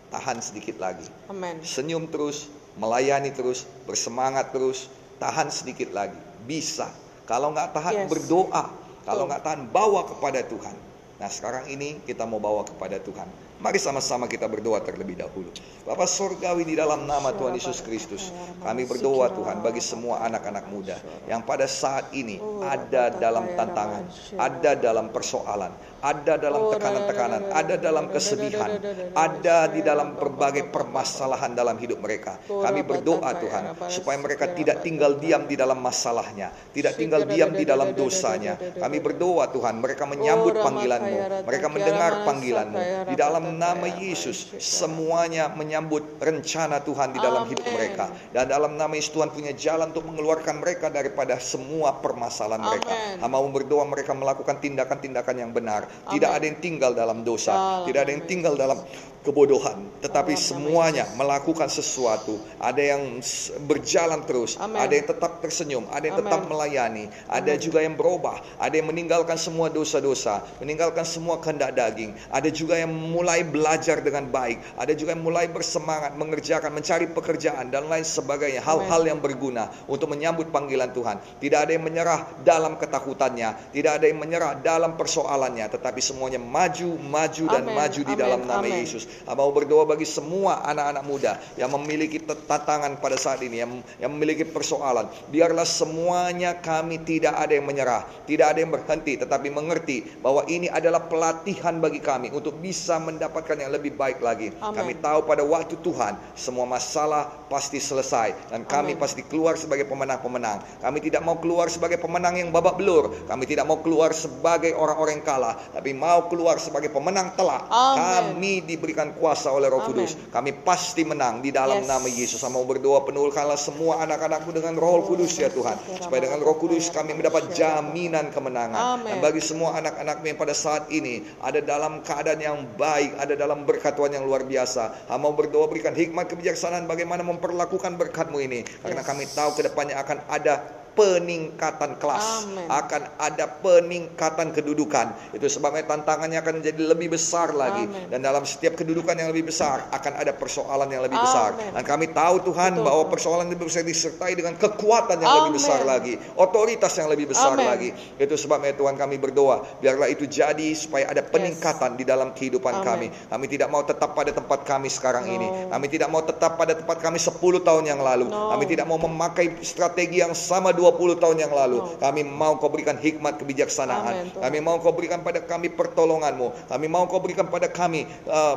Tahan 0.09 0.39
sedikit 0.41 0.81
lagi, 0.81 1.05
Amin. 1.29 1.61
senyum 1.61 2.09
terus, 2.09 2.49
melayani 2.81 3.29
terus, 3.35 3.69
bersemangat 3.85 4.55
terus, 4.55 4.89
tahan 5.21 5.53
sedikit 5.53 5.93
lagi. 5.93 6.17
Bisa. 6.49 6.89
Kalau 7.29 7.53
nggak 7.53 7.77
tahan, 7.77 8.07
Yes. 8.07 8.09
berdoa. 8.09 8.65
Kalau 9.05 9.29
nggak 9.29 9.43
tahan, 9.45 9.61
bawa 9.69 10.09
kepada 10.09 10.41
Tuhan. 10.49 10.88
Nah 11.19 11.31
sekarang 11.31 11.67
ini 11.67 12.07
kita 12.07 12.25
mau 12.31 12.39
bawa 12.39 12.63
kepada 12.63 13.03
Tuhan. 13.03 13.48
Mari 13.59 13.83
sama-sama 13.83 14.31
kita 14.31 14.47
berdoa 14.47 14.79
terlebih 14.79 15.19
dahulu. 15.19 15.51
Bapak 15.83 16.07
Surgawi 16.07 16.63
di 16.63 16.79
dalam 16.79 17.11
nama 17.11 17.35
Tuhan 17.35 17.59
Yesus 17.59 17.83
Kristus. 17.83 18.31
Kami 18.63 18.87
berdoa 18.87 19.35
Tuhan 19.35 19.67
bagi 19.67 19.83
semua 19.83 20.23
anak-anak 20.23 20.71
muda 20.71 20.95
yang 21.27 21.43
pada 21.43 21.67
saat 21.67 22.15
ini 22.15 22.39
ada 22.63 23.11
dalam 23.11 23.51
tantangan, 23.59 24.07
ada 24.39 24.79
dalam 24.79 25.11
persoalan, 25.11 25.75
ada 25.99 26.39
dalam 26.39 26.71
tekanan-tekanan, 26.71 27.43
ada 27.51 27.75
dalam 27.75 28.07
kesedihan, 28.15 28.79
ada 29.19 29.67
di 29.67 29.83
dalam 29.83 30.15
berbagai 30.15 30.71
permasalahan 30.71 31.59
dalam 31.59 31.75
hidup 31.83 31.99
mereka. 31.99 32.39
Kami 32.47 32.87
berdoa 32.87 33.35
Tuhan 33.43 33.65
supaya 33.91 34.23
mereka 34.23 34.55
tidak 34.55 34.87
tinggal 34.87 35.19
diam 35.19 35.51
di 35.51 35.59
dalam 35.59 35.83
masalahnya, 35.83 36.55
tidak 36.71 36.95
tinggal 36.95 37.27
diam 37.27 37.51
di 37.51 37.67
dalam 37.67 37.91
dosanya. 37.91 38.55
Kami 38.79 39.03
berdoa 39.03 39.51
Tuhan 39.51 39.83
mereka 39.83 40.07
menyambut 40.07 40.55
panggilanmu, 40.63 41.43
mereka 41.43 41.67
mendengar 41.67 42.23
panggilanmu. 42.23 43.11
Di 43.11 43.17
dalam 43.19 43.48
nama 43.57 43.89
Yesus 43.89 44.53
semuanya 44.61 45.49
menyambut 45.57 46.21
rencana 46.21 46.85
Tuhan 46.85 47.17
di 47.17 47.19
dalam 47.19 47.49
hidup 47.49 47.65
mereka. 47.73 48.13
Dan 48.37 48.53
dalam 48.53 48.77
nama 48.77 48.93
Yesus 48.93 49.17
Tuhan 49.17 49.33
punya 49.33 49.57
jalan 49.57 49.91
untuk 49.91 50.05
mengeluarkan 50.05 50.61
mereka 50.61 50.93
daripada 50.93 51.41
semua 51.41 51.97
permasalahan 51.99 52.61
mereka. 52.61 52.93
Hamba 53.25 53.39
mau 53.39 53.47
berdoa 53.55 53.87
mereka 53.87 54.13
melakukan 54.13 54.59
tindakan-tindakan 54.59 55.37
yang 55.39 55.51
benar. 55.55 55.87
Tidak 56.11 56.31
ada 56.31 56.45
yang 56.45 56.59
tinggal 56.59 56.93
dalam 56.93 57.23
dosa, 57.23 57.87
tidak 57.87 58.05
ada 58.05 58.13
yang 58.13 58.27
tinggal 58.27 58.59
dalam 58.59 58.83
kebodohan, 59.29 59.77
tetapi 60.01 60.39
semuanya 60.39 61.05
melakukan 61.19 61.69
sesuatu. 61.69 62.41
Ada 62.57 62.97
yang 62.97 63.21
berjalan 63.69 64.25
terus, 64.25 64.57
ada 64.57 64.89
yang 64.89 65.07
tetap 65.07 65.43
tersenyum, 65.45 65.85
ada 65.93 66.05
yang 66.09 66.17
tetap 66.17 66.49
melayani, 66.49 67.13
ada 67.29 67.53
juga 67.61 67.85
yang 67.85 67.99
berubah, 67.99 68.41
ada 68.57 68.75
yang 68.75 68.89
meninggalkan 68.89 69.37
semua 69.37 69.69
dosa-dosa, 69.69 70.43
meninggalkan 70.63 71.05
semua 71.05 71.43
kehendak 71.45 71.77
daging, 71.77 72.17
ada 72.33 72.49
juga 72.49 72.81
yang 72.81 72.89
mulai 72.89 73.38
belajar 73.45 74.01
dengan 74.03 74.27
baik, 74.31 74.79
ada 74.79 74.93
juga 74.95 75.15
yang 75.15 75.23
mulai 75.23 75.47
bersemangat 75.51 76.15
mengerjakan, 76.17 76.71
mencari 76.73 77.07
pekerjaan 77.11 77.69
dan 77.69 77.87
lain 77.87 78.07
sebagainya, 78.07 78.65
hal-hal 78.65 79.05
yang 79.05 79.21
berguna 79.21 79.69
untuk 79.91 80.11
menyambut 80.11 80.49
panggilan 80.49 80.91
Tuhan. 80.91 81.21
Tidak 81.39 81.59
ada 81.59 81.73
yang 81.75 81.85
menyerah 81.85 82.25
dalam 82.43 82.81
ketakutannya, 82.81 83.75
tidak 83.75 83.93
ada 84.01 84.07
yang 84.09 84.19
menyerah 84.19 84.59
dalam 84.59 84.97
persoalannya, 84.97 85.69
tetapi 85.69 86.01
semuanya 86.01 86.41
maju, 86.41 86.97
maju 86.99 87.45
dan 87.53 87.65
Amin. 87.69 87.77
maju 87.77 88.01
di 88.01 88.15
Amin. 88.15 88.23
dalam 88.25 88.41
nama 88.49 88.65
Amin. 88.65 88.83
Yesus. 88.83 89.05
Mau 89.29 89.55
berdoa 89.55 89.87
bagi 89.87 90.09
semua 90.09 90.65
anak-anak 90.67 91.05
muda 91.07 91.33
yang 91.55 91.71
memiliki 91.77 92.19
tantangan 92.25 92.99
pada 92.99 93.15
saat 93.15 93.39
ini, 93.45 93.63
yang, 93.63 93.71
yang 94.03 94.11
memiliki 94.11 94.43
persoalan. 94.49 95.07
Biarlah 95.31 95.69
semuanya 95.69 96.59
kami 96.59 97.05
tidak 97.05 97.37
ada 97.39 97.53
yang 97.55 97.69
menyerah, 97.69 98.03
tidak 98.27 98.57
ada 98.57 98.59
yang 98.65 98.73
berhenti, 98.73 99.15
tetapi 99.21 99.49
mengerti 99.53 100.03
bahwa 100.19 100.43
ini 100.49 100.67
adalah 100.67 101.07
pelatihan 101.07 101.79
bagi 101.79 102.01
kami 102.03 102.33
untuk 102.35 102.57
bisa 102.59 102.97
mendapatkan 102.99 103.28
yang 103.59 103.73
lebih 103.73 103.97
baik 103.97 104.23
lagi. 104.23 104.55
Amin. 104.61 104.77
Kami 104.77 104.93
tahu 105.01 105.27
pada 105.27 105.43
waktu 105.43 105.75
Tuhan 105.81 106.15
semua 106.39 106.65
masalah 106.69 107.29
pasti 107.49 107.81
selesai 107.81 108.53
dan 108.53 108.63
kami 108.69 108.95
Amin. 108.95 109.01
pasti 109.01 109.25
keluar 109.25 109.57
sebagai 109.59 109.89
pemenang-pemenang. 109.89 110.83
Kami 110.85 110.99
tidak 111.03 111.25
mau 111.25 111.41
keluar 111.41 111.73
sebagai 111.73 111.99
pemenang 111.99 112.39
yang 112.39 112.49
babak 112.55 112.79
belur. 112.79 113.11
Kami 113.27 113.45
tidak 113.49 113.65
mau 113.67 113.81
keluar 113.81 114.13
sebagai 114.13 114.77
orang-orang 114.77 115.21
yang 115.21 115.27
kalah, 115.27 115.55
tapi 115.73 115.97
mau 115.97 116.29
keluar 116.29 116.61
sebagai 116.61 116.93
pemenang 116.93 117.35
telak. 117.35 117.67
Amin. 117.69 117.99
Kami 117.99 118.53
diberikan 118.65 119.13
kuasa 119.17 119.51
oleh 119.51 119.69
Roh 119.69 119.83
Amin. 119.85 120.05
Kudus. 120.05 120.17
Kami 120.31 120.53
pasti 120.63 121.03
menang 121.03 121.41
di 121.41 121.51
dalam 121.51 121.81
Yes. 121.83 121.89
nama 121.89 122.09
Yesus. 122.09 122.39
Saya 122.39 122.55
mau 122.55 122.65
berdoa 122.65 123.03
penuhkanlah 123.05 123.59
semua 123.59 124.03
anak-anakmu 124.05 124.51
dengan 124.55 124.75
Roh 124.79 125.05
Kudus 125.05 125.35
ya 125.37 125.51
Tuhan. 125.53 125.77
Supaya 126.01 126.25
dengan 126.25 126.41
Roh 126.43 126.57
Kudus 126.57 126.89
kami 126.91 127.15
mendapat 127.15 127.53
jaminan 127.53 128.31
kemenangan. 128.31 129.01
Amin. 129.01 129.19
Dan 129.19 129.25
bagi 129.25 129.43
semua 129.43 129.75
anak-anakmu 129.79 130.25
yang 130.25 130.39
pada 130.39 130.55
saat 130.55 130.87
ini 130.95 131.23
ada 131.43 131.59
dalam 131.59 132.01
keadaan 132.03 132.41
yang 132.41 132.59
baik, 132.79 133.18
ada 133.19 133.35
dalam 133.35 133.67
berkat 133.67 133.99
Tuhan 133.99 134.15
yang 134.15 134.25
luar 134.25 134.47
biasa. 134.47 135.11
Mau 135.19 135.35
berdoa 135.35 135.67
berikan 135.67 135.93
hikmat 135.93 136.31
kebijaksanaan 136.31 136.87
bagaimana 136.87 137.27
memperlakukan 137.27 137.99
berkatmu 137.99 138.39
ini. 138.39 138.63
Karena 138.81 139.03
Yes. 139.03 139.09
kami 139.11 139.25
tahu 139.29 139.51
ke 139.59 139.63
depannya 139.67 139.99
akan 139.99 140.19
ada 140.31 140.55
peningkatan 140.99 141.95
kelas, 142.03 142.51
Amin. 142.51 142.67
akan 142.67 143.03
ada 143.23 143.47
peningkatan 143.63 144.51
kedudukan. 144.51 145.15
Itu 145.31 145.47
sebabnya 145.47 145.87
tantangannya 145.87 146.43
akan 146.43 146.59
menjadi 146.59 146.83
lebih 146.91 147.15
besar 147.15 147.55
lagi. 147.55 147.87
Amin. 147.87 148.11
Dan 148.11 148.27
dalam 148.27 148.43
setiap 148.43 148.75
kedudukan 148.75 149.15
yang 149.15 149.31
lebih 149.31 149.55
besar 149.55 149.87
akan 149.95 150.19
ada 150.19 150.35
persoalan 150.35 150.91
yang 150.91 151.07
lebih 151.07 151.23
Amin. 151.23 151.27
besar. 151.31 151.51
Dan 151.55 151.85
kami 151.87 152.11
tahu 152.11 152.43
Tuhan 152.51 152.83
Betul, 152.83 152.87
bahwa 152.91 153.05
persoalan 153.07 153.47
itu 153.55 153.63
bisa 153.63 153.81
disertai 153.87 154.35
dengan 154.35 154.59
kekuatan 154.59 155.23
yang 155.23 155.33
lebih 155.47 155.53
Amin. 155.55 155.61
besar 155.63 155.81
lagi, 155.87 156.19
otoritas 156.35 156.93
yang 156.99 157.07
lebih 157.07 157.31
besar 157.31 157.55
Amin. 157.55 157.69
lagi. 157.71 157.89
Itu 158.19 158.35
sebabnya 158.35 158.75
Tuhan 158.75 158.99
kami 158.99 159.17
berdoa, 159.23 159.79
biarlah 159.79 160.11
itu 160.11 160.27
jadi 160.27 160.75
supaya 160.75 161.07
ada 161.15 161.23
peningkatan 161.23 161.95
di 161.95 162.03
dalam 162.03 162.35
kehidupan 162.35 162.83
Amin. 162.83 162.87
kami. 162.89 163.07
Kami 163.31 163.47
tidak 163.47 163.69
mau 163.71 163.87
tetap 163.87 164.19
pada 164.19 164.35
tempat 164.35 164.67
kami 164.67 164.91
sekarang 164.91 165.31
No. 165.31 165.35
ini. 165.39 165.49
Kami 165.71 165.87
tidak 165.87 166.09
mau 166.11 166.23
tetap 166.25 166.59
pada 166.59 166.73
tempat 166.75 166.99
kami 166.99 167.21
10 167.21 167.61
tahun 167.63 167.85
yang 167.87 168.01
lalu. 168.03 168.27
No. 168.27 168.51
Kami 168.51 168.65
tidak 168.67 168.89
mau 168.89 168.99
memakai 168.99 169.61
strategi 169.61 170.25
yang 170.25 170.33
sama 170.33 170.73
20 170.73 170.88
tahun 170.95 171.37
yang 171.39 171.53
lalu. 171.53 171.79
No. 171.83 171.99
Kami 171.99 172.23
mau 172.25 172.57
kau 172.57 172.71
berikan 172.73 172.97
hikmat 172.97 173.41
kebijaksanaan. 173.41 174.33
Tuhan. 174.33 174.43
kami 174.45 174.59
mau 174.63 174.77
kau 174.79 174.93
berikan 174.95 175.21
pada 175.21 175.43
kami 175.43 175.69
pertolonganmu. 175.73 176.71
Kami 176.71 176.87
mau 176.87 177.05
kau 177.11 177.21
berikan 177.21 177.49
pada 177.49 177.69
kami 177.69 178.07
uh, 178.29 178.57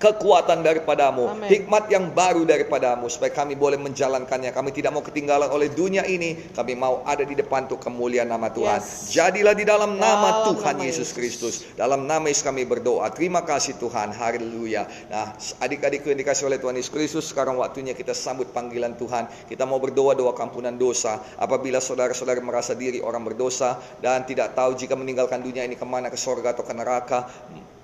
kekuatan 0.00 0.64
daripadamu, 0.64 1.36
Amin. 1.36 1.48
hikmat 1.52 1.92
yang 1.92 2.08
baru 2.16 2.48
daripadamu 2.48 3.12
supaya 3.12 3.28
kami 3.28 3.52
boleh 3.52 3.76
menjalankannya. 3.76 4.48
Kami 4.48 4.72
tidak 4.72 4.96
mau 4.96 5.04
ketinggalan 5.04 5.52
oleh 5.52 5.68
dunia 5.68 6.08
ini. 6.08 6.50
Kami 6.56 6.72
mau 6.72 7.04
ada 7.04 7.20
di 7.20 7.36
depan 7.36 7.68
untuk 7.68 7.84
kemuliaan 7.84 8.32
nama 8.32 8.48
Tuhan. 8.48 8.80
Yes. 8.80 9.12
Jadilah 9.12 9.52
di 9.52 9.68
dalam 9.68 10.00
nama 10.00 10.40
Dalam 10.40 10.56
Tuhan 10.56 10.74
nama 10.80 10.88
Yesus 10.88 11.12
Yesus. 11.12 11.16
Kristus. 11.16 11.54
Dalam 11.76 12.08
nama 12.08 12.32
Yesus 12.32 12.40
kami 12.40 12.64
berdoa. 12.64 13.12
Terima 13.12 13.44
kasih 13.44 13.76
Tuhan. 13.76 14.16
Haleluya. 14.16 14.88
Nah, 15.12 15.36
adik-adikku 15.60 16.08
yang 16.08 16.18
dikasih 16.24 16.48
oleh 16.48 16.56
Tuhan 16.56 16.80
Yesus 16.80 16.88
Kristus, 16.88 17.28
sekarang 17.28 17.60
waktunya 17.60 17.92
kita 17.92 18.16
sambut 18.16 18.48
panggilan 18.56 18.96
Tuhan. 18.96 19.28
Kita 19.52 19.68
mau 19.68 19.76
berdoa 19.76 20.16
doa 20.16 20.32
kampunan 20.32 20.72
dosa. 20.80 21.20
Apabila 21.36 21.76
saudara-saudara 21.76 22.40
merasa 22.40 22.72
diri 22.72 23.04
orang 23.04 23.20
berdosa 23.20 23.76
dan 24.00 24.24
tidak 24.24 24.56
tahu 24.56 24.72
jika 24.80 24.96
meninggalkan 24.96 25.44
dunia 25.44 25.68
ini 25.68 25.76
ke 25.76 25.84
mana 25.84 26.08
ke 26.08 26.16
sorga 26.16 26.56
atau 26.56 26.64
ke 26.64 26.72
neraka, 26.72 27.28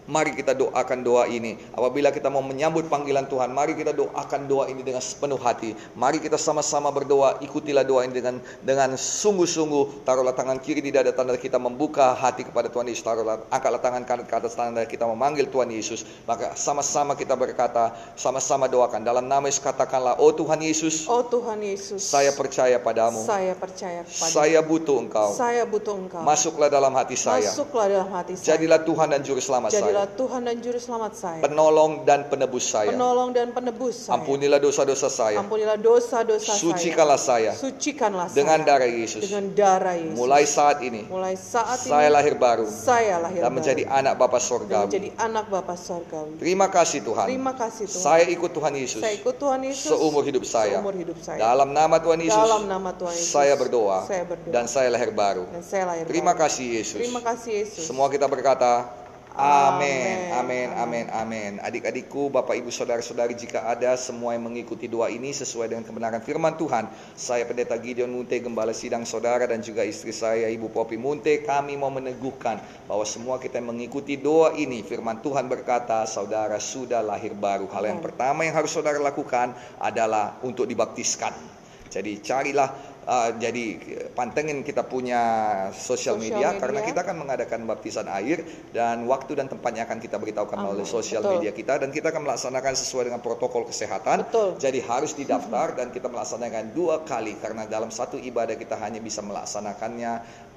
Mari 0.06 0.38
kita 0.38 0.54
doakan 0.54 1.02
doa 1.02 1.26
ini. 1.26 1.58
Apabila 1.74 2.14
kita 2.14 2.30
mau 2.30 2.38
menyambut 2.38 2.86
panggilan 2.86 3.26
Tuhan, 3.26 3.50
mari 3.50 3.74
kita 3.74 3.90
doakan 3.90 4.46
doa 4.46 4.70
ini 4.70 4.86
dengan 4.86 5.02
sepenuh 5.02 5.38
hati. 5.38 5.74
Mari 5.98 6.22
kita 6.22 6.38
sama-sama 6.38 6.94
berdoa, 6.94 7.42
ikutilah 7.42 7.82
doa 7.82 8.06
ini 8.06 8.14
dengan 8.14 8.38
dengan 8.62 8.94
sungguh-sungguh. 8.94 10.06
Taruhlah 10.06 10.30
tangan 10.30 10.62
kiri 10.62 10.78
di 10.78 10.94
dada 10.94 11.10
tanda 11.10 11.34
kita 11.34 11.58
membuka 11.58 12.14
hati 12.14 12.46
kepada 12.46 12.70
Tuhan 12.70 12.86
Yesus. 12.86 13.02
Taruhlah 13.02 13.50
angkatlah 13.50 13.82
tangan 13.82 14.02
kanan 14.06 14.24
ke 14.30 14.34
atas 14.38 14.54
tanda 14.54 14.86
kita 14.86 15.10
memanggil 15.10 15.50
Tuhan 15.50 15.74
Yesus. 15.74 16.06
Maka 16.22 16.54
sama-sama 16.54 17.18
kita 17.18 17.34
berkata, 17.34 17.90
sama-sama 18.14 18.70
doakan 18.70 19.02
dalam 19.02 19.26
nama 19.26 19.50
Yesus 19.50 19.58
katakanlah, 19.66 20.22
"Oh 20.22 20.30
Tuhan 20.30 20.62
Yesus, 20.62 21.10
Oh 21.10 21.26
Tuhan 21.26 21.58
Yesus. 21.66 21.98
saya 22.06 22.30
percaya 22.30 22.78
padamu. 22.78 23.26
Saya 23.26 23.58
percaya 23.58 24.06
kepada 24.06 24.30
Saya 24.30 24.60
butuh 24.62 24.96
Engkau. 25.02 25.30
Saya 25.34 25.62
butuh 25.66 25.98
Engkau. 25.98 26.22
Masuklah 26.22 26.70
dalam 26.70 26.94
hati 26.94 27.18
saya. 27.18 27.50
Masuklah 27.50 27.86
dalam 27.90 28.10
hati 28.14 28.38
saya. 28.38 28.54
Jadilah 28.54 28.80
Tuhan 28.86 29.08
dan 29.10 29.20
juru 29.26 29.42
selamat 29.42 29.70
saya. 29.74 29.95
Jadilah 29.96 30.12
Tuhan 30.12 30.44
dan 30.44 30.56
juru 30.60 30.76
selamat 30.76 31.12
saya. 31.16 31.40
Penolong 31.40 32.04
dan 32.04 32.28
penebus 32.28 32.68
saya. 32.68 32.92
Penolong 32.92 33.32
dan 33.32 33.48
penebus 33.48 33.96
saya. 34.04 34.20
Ampunilah 34.20 34.60
dosa-dosa 34.60 35.08
saya. 35.08 35.40
Ampunilah 35.40 35.80
dosa-dosa 35.80 36.52
saya. 36.52 36.60
Sucikanlah 36.60 37.16
saya 37.16 37.52
Sucikanlah 37.56 38.28
dengan 38.28 38.60
saya. 38.60 38.68
darah 38.68 38.90
Yesus. 38.92 39.24
Dengan 39.24 39.44
darah 39.56 39.96
Yesus. 39.96 40.12
Mulai 40.12 40.44
saat 40.44 40.84
ini 40.84 41.08
Mulai 41.08 41.32
saat 41.40 41.80
saya 41.80 42.08
ini 42.08 42.12
lahir 42.12 42.34
baru 42.36 42.68
saya 42.68 43.24
lahir 43.24 43.40
dan 43.40 43.48
baru. 43.48 43.56
menjadi 43.56 43.82
anak 43.88 44.14
Bapa 44.20 44.36
dan 44.36 44.44
sorgawi. 44.44 44.84
menjadi 44.84 45.10
anak 45.16 45.44
Bapa 45.48 45.74
sorgawi. 45.80 46.32
Terima 46.36 46.66
kasih 46.68 47.00
Tuhan. 47.00 47.26
Terima 47.32 47.52
kasih 47.56 47.84
Tuhan. 47.88 48.02
Saya 48.04 48.24
ikut 48.28 48.50
Tuhan 48.52 48.72
Yesus 48.76 49.00
Saya 49.00 49.14
ikut 49.16 49.34
Tuhan 49.40 49.60
Yesus 49.64 49.88
seumur 49.88 50.22
hidup 50.28 50.44
saya. 50.44 50.76
seumur 50.76 50.92
hidup 50.92 51.16
saya. 51.24 51.40
Dalam 51.40 51.72
nama 51.72 51.96
Tuhan 51.96 52.20
Yesus 52.20 52.36
Dalam 52.36 52.68
nama 52.68 52.92
Tuhan 52.92 53.16
Yesus. 53.16 53.32
saya 53.32 53.56
berdoa 53.56 54.04
Saya 54.04 54.28
berdoa. 54.28 54.52
dan 54.52 54.64
saya 54.68 54.92
lahir 54.92 55.08
baru. 55.08 55.48
dan 55.48 55.64
saya 55.64 55.88
lahir 55.88 56.04
Terima 56.04 56.36
baru. 56.36 56.44
kasih 56.44 56.66
Yesus. 56.84 57.00
Terima 57.00 57.24
kasih 57.24 57.52
Yesus. 57.64 57.80
Semua 57.80 58.12
kita 58.12 58.28
berkata 58.28 58.92
Amin, 59.36 60.32
Amin. 60.32 60.72
amin, 60.72 61.06
amin. 61.12 61.52
Adik-adikku, 61.60 62.32
Bapak 62.32 62.56
Ibu, 62.56 62.72
Saudara-saudari, 62.72 63.36
jika 63.36 63.68
ada 63.68 63.92
semua 64.00 64.32
yang 64.32 64.48
mengikuti 64.48 64.88
doa 64.88 65.12
ini 65.12 65.28
sesuai 65.28 65.68
dengan 65.68 65.84
kebenaran 65.84 66.24
firman 66.24 66.56
Tuhan, 66.56 66.88
saya 67.12 67.44
Pendeta 67.44 67.76
Gideon 67.76 68.08
Munte, 68.08 68.40
Gembala 68.40 68.72
Sidang 68.72 69.04
Saudara 69.04 69.44
dan 69.44 69.60
juga 69.60 69.84
istri 69.84 70.16
saya 70.16 70.48
Ibu 70.48 70.72
Popi 70.72 70.96
Munte, 70.96 71.44
kami 71.44 71.76
mau 71.76 71.92
meneguhkan 71.92 72.64
bahwa 72.88 73.04
semua 73.04 73.36
kita 73.36 73.60
yang 73.60 73.76
mengikuti 73.76 74.16
doa 74.16 74.56
ini, 74.56 74.80
firman 74.80 75.20
Tuhan 75.20 75.52
berkata, 75.52 76.08
saudara 76.08 76.56
sudah 76.56 77.04
lahir 77.04 77.36
baru. 77.36 77.68
Hal 77.68 77.92
yang 77.92 78.00
pertama 78.00 78.40
yang 78.48 78.56
harus 78.56 78.72
saudara 78.72 78.96
lakukan 78.96 79.52
adalah 79.76 80.40
untuk 80.48 80.64
dibaptiskan. 80.64 81.36
Jadi 81.92 82.24
carilah 82.24 82.95
uh, 83.06 83.30
jadi 83.38 83.66
eh, 83.78 84.08
pantengin 84.12 84.60
kita 84.66 84.84
punya 84.84 85.22
sosial 85.72 86.18
media, 86.18 86.52
media. 86.52 86.60
karena 86.60 86.80
kita 86.82 87.00
akan 87.06 87.16
mengadakan 87.22 87.60
baptisan 87.64 88.10
air 88.10 88.42
dan 88.74 89.06
waktu 89.06 89.38
dan 89.38 89.46
tempatnya 89.46 89.86
akan 89.86 90.02
kita 90.02 90.18
beritahukan 90.18 90.58
Amin. 90.58 90.74
melalui 90.74 90.88
sosial 90.88 91.22
Betul. 91.22 91.32
media 91.40 91.52
kita 91.54 91.74
dan 91.80 91.88
kita 91.94 92.10
akan 92.10 92.26
melaksanakan 92.26 92.74
sesuai 92.74 93.08
dengan 93.08 93.22
protokol 93.22 93.64
kesehatan. 93.64 94.26
Betul. 94.26 94.58
Jadi 94.58 94.78
harus 94.84 95.14
didaftar 95.20 95.78
dan 95.78 95.94
kita 95.94 96.10
melaksanakan 96.10 96.74
dua 96.74 97.06
kali 97.06 97.38
karena 97.38 97.64
dalam 97.64 97.88
satu 97.88 98.18
ibadah 98.18 98.58
kita 98.58 98.76
hanya 98.76 98.98
bisa 98.98 99.22
melaksanakannya 99.22 100.12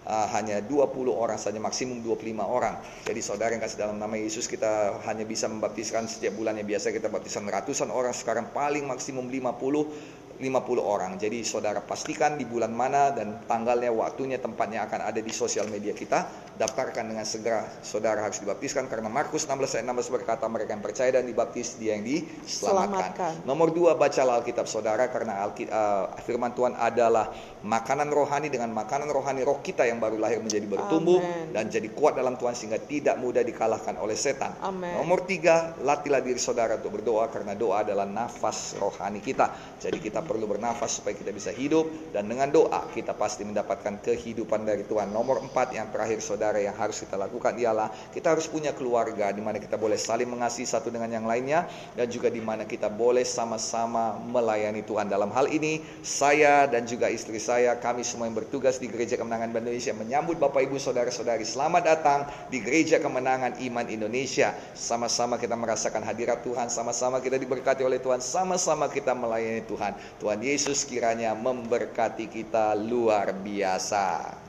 uh, 0.09 0.27
hanya 0.33 0.65
20 0.65 0.89
orang 1.13 1.37
saja 1.37 1.61
maksimum 1.61 2.01
25 2.01 2.41
orang. 2.41 2.81
Jadi 3.05 3.19
saudara 3.21 3.53
yang 3.53 3.61
kasih 3.61 3.77
dalam 3.77 3.97
nama 4.01 4.15
Yesus 4.17 4.49
kita 4.49 4.99
hanya 5.05 5.23
bisa 5.23 5.45
membaptiskan 5.45 6.09
setiap 6.09 6.33
bulannya 6.35 6.65
biasa 6.65 6.89
kita 6.89 7.13
baptisan 7.13 7.45
ratusan 7.45 7.93
orang 7.93 8.11
sekarang 8.11 8.49
paling 8.49 8.89
maksimum 8.89 9.29
50 9.29 10.18
50 10.39 10.79
orang. 10.79 11.19
Jadi 11.19 11.43
saudara 11.43 11.83
pastikan 11.83 12.39
di 12.39 12.47
bulan 12.47 12.71
mana 12.71 13.11
dan 13.11 13.43
tanggalnya, 13.43 13.91
waktunya, 13.91 14.39
tempatnya 14.39 14.87
akan 14.87 15.11
ada 15.11 15.19
di 15.19 15.31
sosial 15.35 15.67
media 15.67 15.91
kita. 15.91 16.47
Daftarkan 16.55 17.11
dengan 17.11 17.27
segera. 17.27 17.67
Saudara 17.83 18.23
harus 18.23 18.39
dibaptiskan 18.39 18.87
karena 18.87 19.11
Markus 19.11 19.47
16 19.47 19.79
ayat 19.79 19.85
16 19.87 20.15
berkata 20.15 20.47
mereka 20.47 20.75
yang 20.75 20.83
percaya 20.83 21.19
dan 21.19 21.27
dibaptis 21.27 21.75
dia 21.75 21.95
yang 21.95 22.03
diselamatkan. 22.07 23.15
Selamatkan. 23.15 23.33
Nomor 23.43 23.71
dua 23.75 23.95
bacalah 23.99 24.39
Alkitab 24.39 24.67
saudara 24.67 25.07
karena 25.11 25.43
Alki- 25.43 25.71
uh, 25.71 26.11
firman 26.23 26.55
Tuhan 26.55 26.75
adalah 26.75 27.31
makanan 27.63 28.07
rohani 28.07 28.47
dengan 28.47 28.71
makanan 28.71 29.11
rohani 29.11 29.43
roh 29.43 29.59
kita 29.59 29.83
yang 29.83 29.99
baru 29.99 30.15
lahir 30.15 30.39
menjadi 30.39 30.63
bertumbuh 30.63 31.19
Amin. 31.19 31.51
dan 31.51 31.67
jadi 31.67 31.91
kuat 31.91 32.15
dalam 32.15 32.39
Tuhan 32.39 32.55
sehingga 32.55 32.79
tidak 32.79 33.19
mudah 33.19 33.43
dikalahkan 33.43 33.99
oleh 33.99 34.15
setan. 34.15 34.55
Amin. 34.63 34.95
Nomor 34.95 35.27
tiga, 35.27 35.75
latihlah 35.83 36.23
diri 36.23 36.39
saudara 36.39 36.79
untuk 36.79 36.99
berdoa 36.99 37.27
karena 37.27 37.55
doa 37.55 37.83
adalah 37.83 38.07
nafas 38.07 38.79
rohani 38.79 39.19
kita. 39.19 39.51
Jadi 39.79 39.99
kita 39.99 40.23
perlu 40.29 40.45
bernafas 40.45 41.01
supaya 41.01 41.17
kita 41.17 41.33
bisa 41.33 41.49
hidup 41.49 41.89
dan 42.13 42.29
dengan 42.29 42.53
doa 42.53 42.85
kita 42.93 43.17
pasti 43.17 43.41
mendapatkan 43.41 43.97
kehidupan 44.05 44.61
dari 44.61 44.85
Tuhan. 44.85 45.09
Nomor 45.09 45.41
empat 45.41 45.73
yang 45.73 45.89
terakhir 45.89 46.21
saudara 46.21 46.61
yang 46.61 46.77
harus 46.77 47.01
kita 47.01 47.17
lakukan 47.17 47.57
ialah 47.57 47.89
kita 48.13 48.37
harus 48.37 48.45
punya 48.45 48.77
keluarga 48.77 49.33
di 49.33 49.41
mana 49.41 49.57
kita 49.57 49.81
boleh 49.81 49.97
saling 49.97 50.29
mengasihi 50.29 50.69
satu 50.69 50.93
dengan 50.93 51.09
yang 51.09 51.25
lainnya 51.25 51.65
dan 51.97 52.05
juga 52.05 52.29
di 52.29 52.37
mana 52.37 52.69
kita 52.69 52.93
boleh 52.93 53.25
sama-sama 53.25 54.21
melayani 54.21 54.85
Tuhan. 54.85 55.09
Dalam 55.09 55.33
hal 55.33 55.49
ini 55.49 55.81
saya 56.05 56.69
dan 56.69 56.85
juga 56.85 57.09
istri 57.09 57.41
saya 57.41 57.73
kami 57.81 58.05
semua 58.05 58.29
yang 58.29 58.37
bertugas 58.37 58.77
di 58.77 58.85
Gereja 58.85 59.17
Kemenangan 59.17 59.49
Indonesia 59.49 59.95
menyambut 59.97 60.37
Bapak 60.37 60.61
Ibu 60.69 60.77
saudara-saudari 60.77 61.47
selamat 61.47 61.81
datang 61.87 62.19
di 62.53 62.61
Gereja 62.61 63.01
Kemenangan 63.01 63.57
Iman 63.63 63.87
Indonesia. 63.89 64.53
Sama-sama 64.75 65.39
kita 65.39 65.55
merasakan 65.55 66.03
hadirat 66.03 66.43
Tuhan, 66.43 66.67
sama-sama 66.67 67.23
kita 67.23 67.39
diberkati 67.39 67.81
oleh 67.81 67.97
Tuhan, 67.97 68.19
sama-sama 68.19 68.91
kita 68.91 69.15
melayani 69.15 69.63
Tuhan. 69.65 69.95
Tuhan 70.19 70.43
Yesus 70.43 70.83
kiranya 70.83 71.31
memberkati 71.31 72.27
kita 72.27 72.75
luar 72.75 73.31
biasa. 73.39 74.48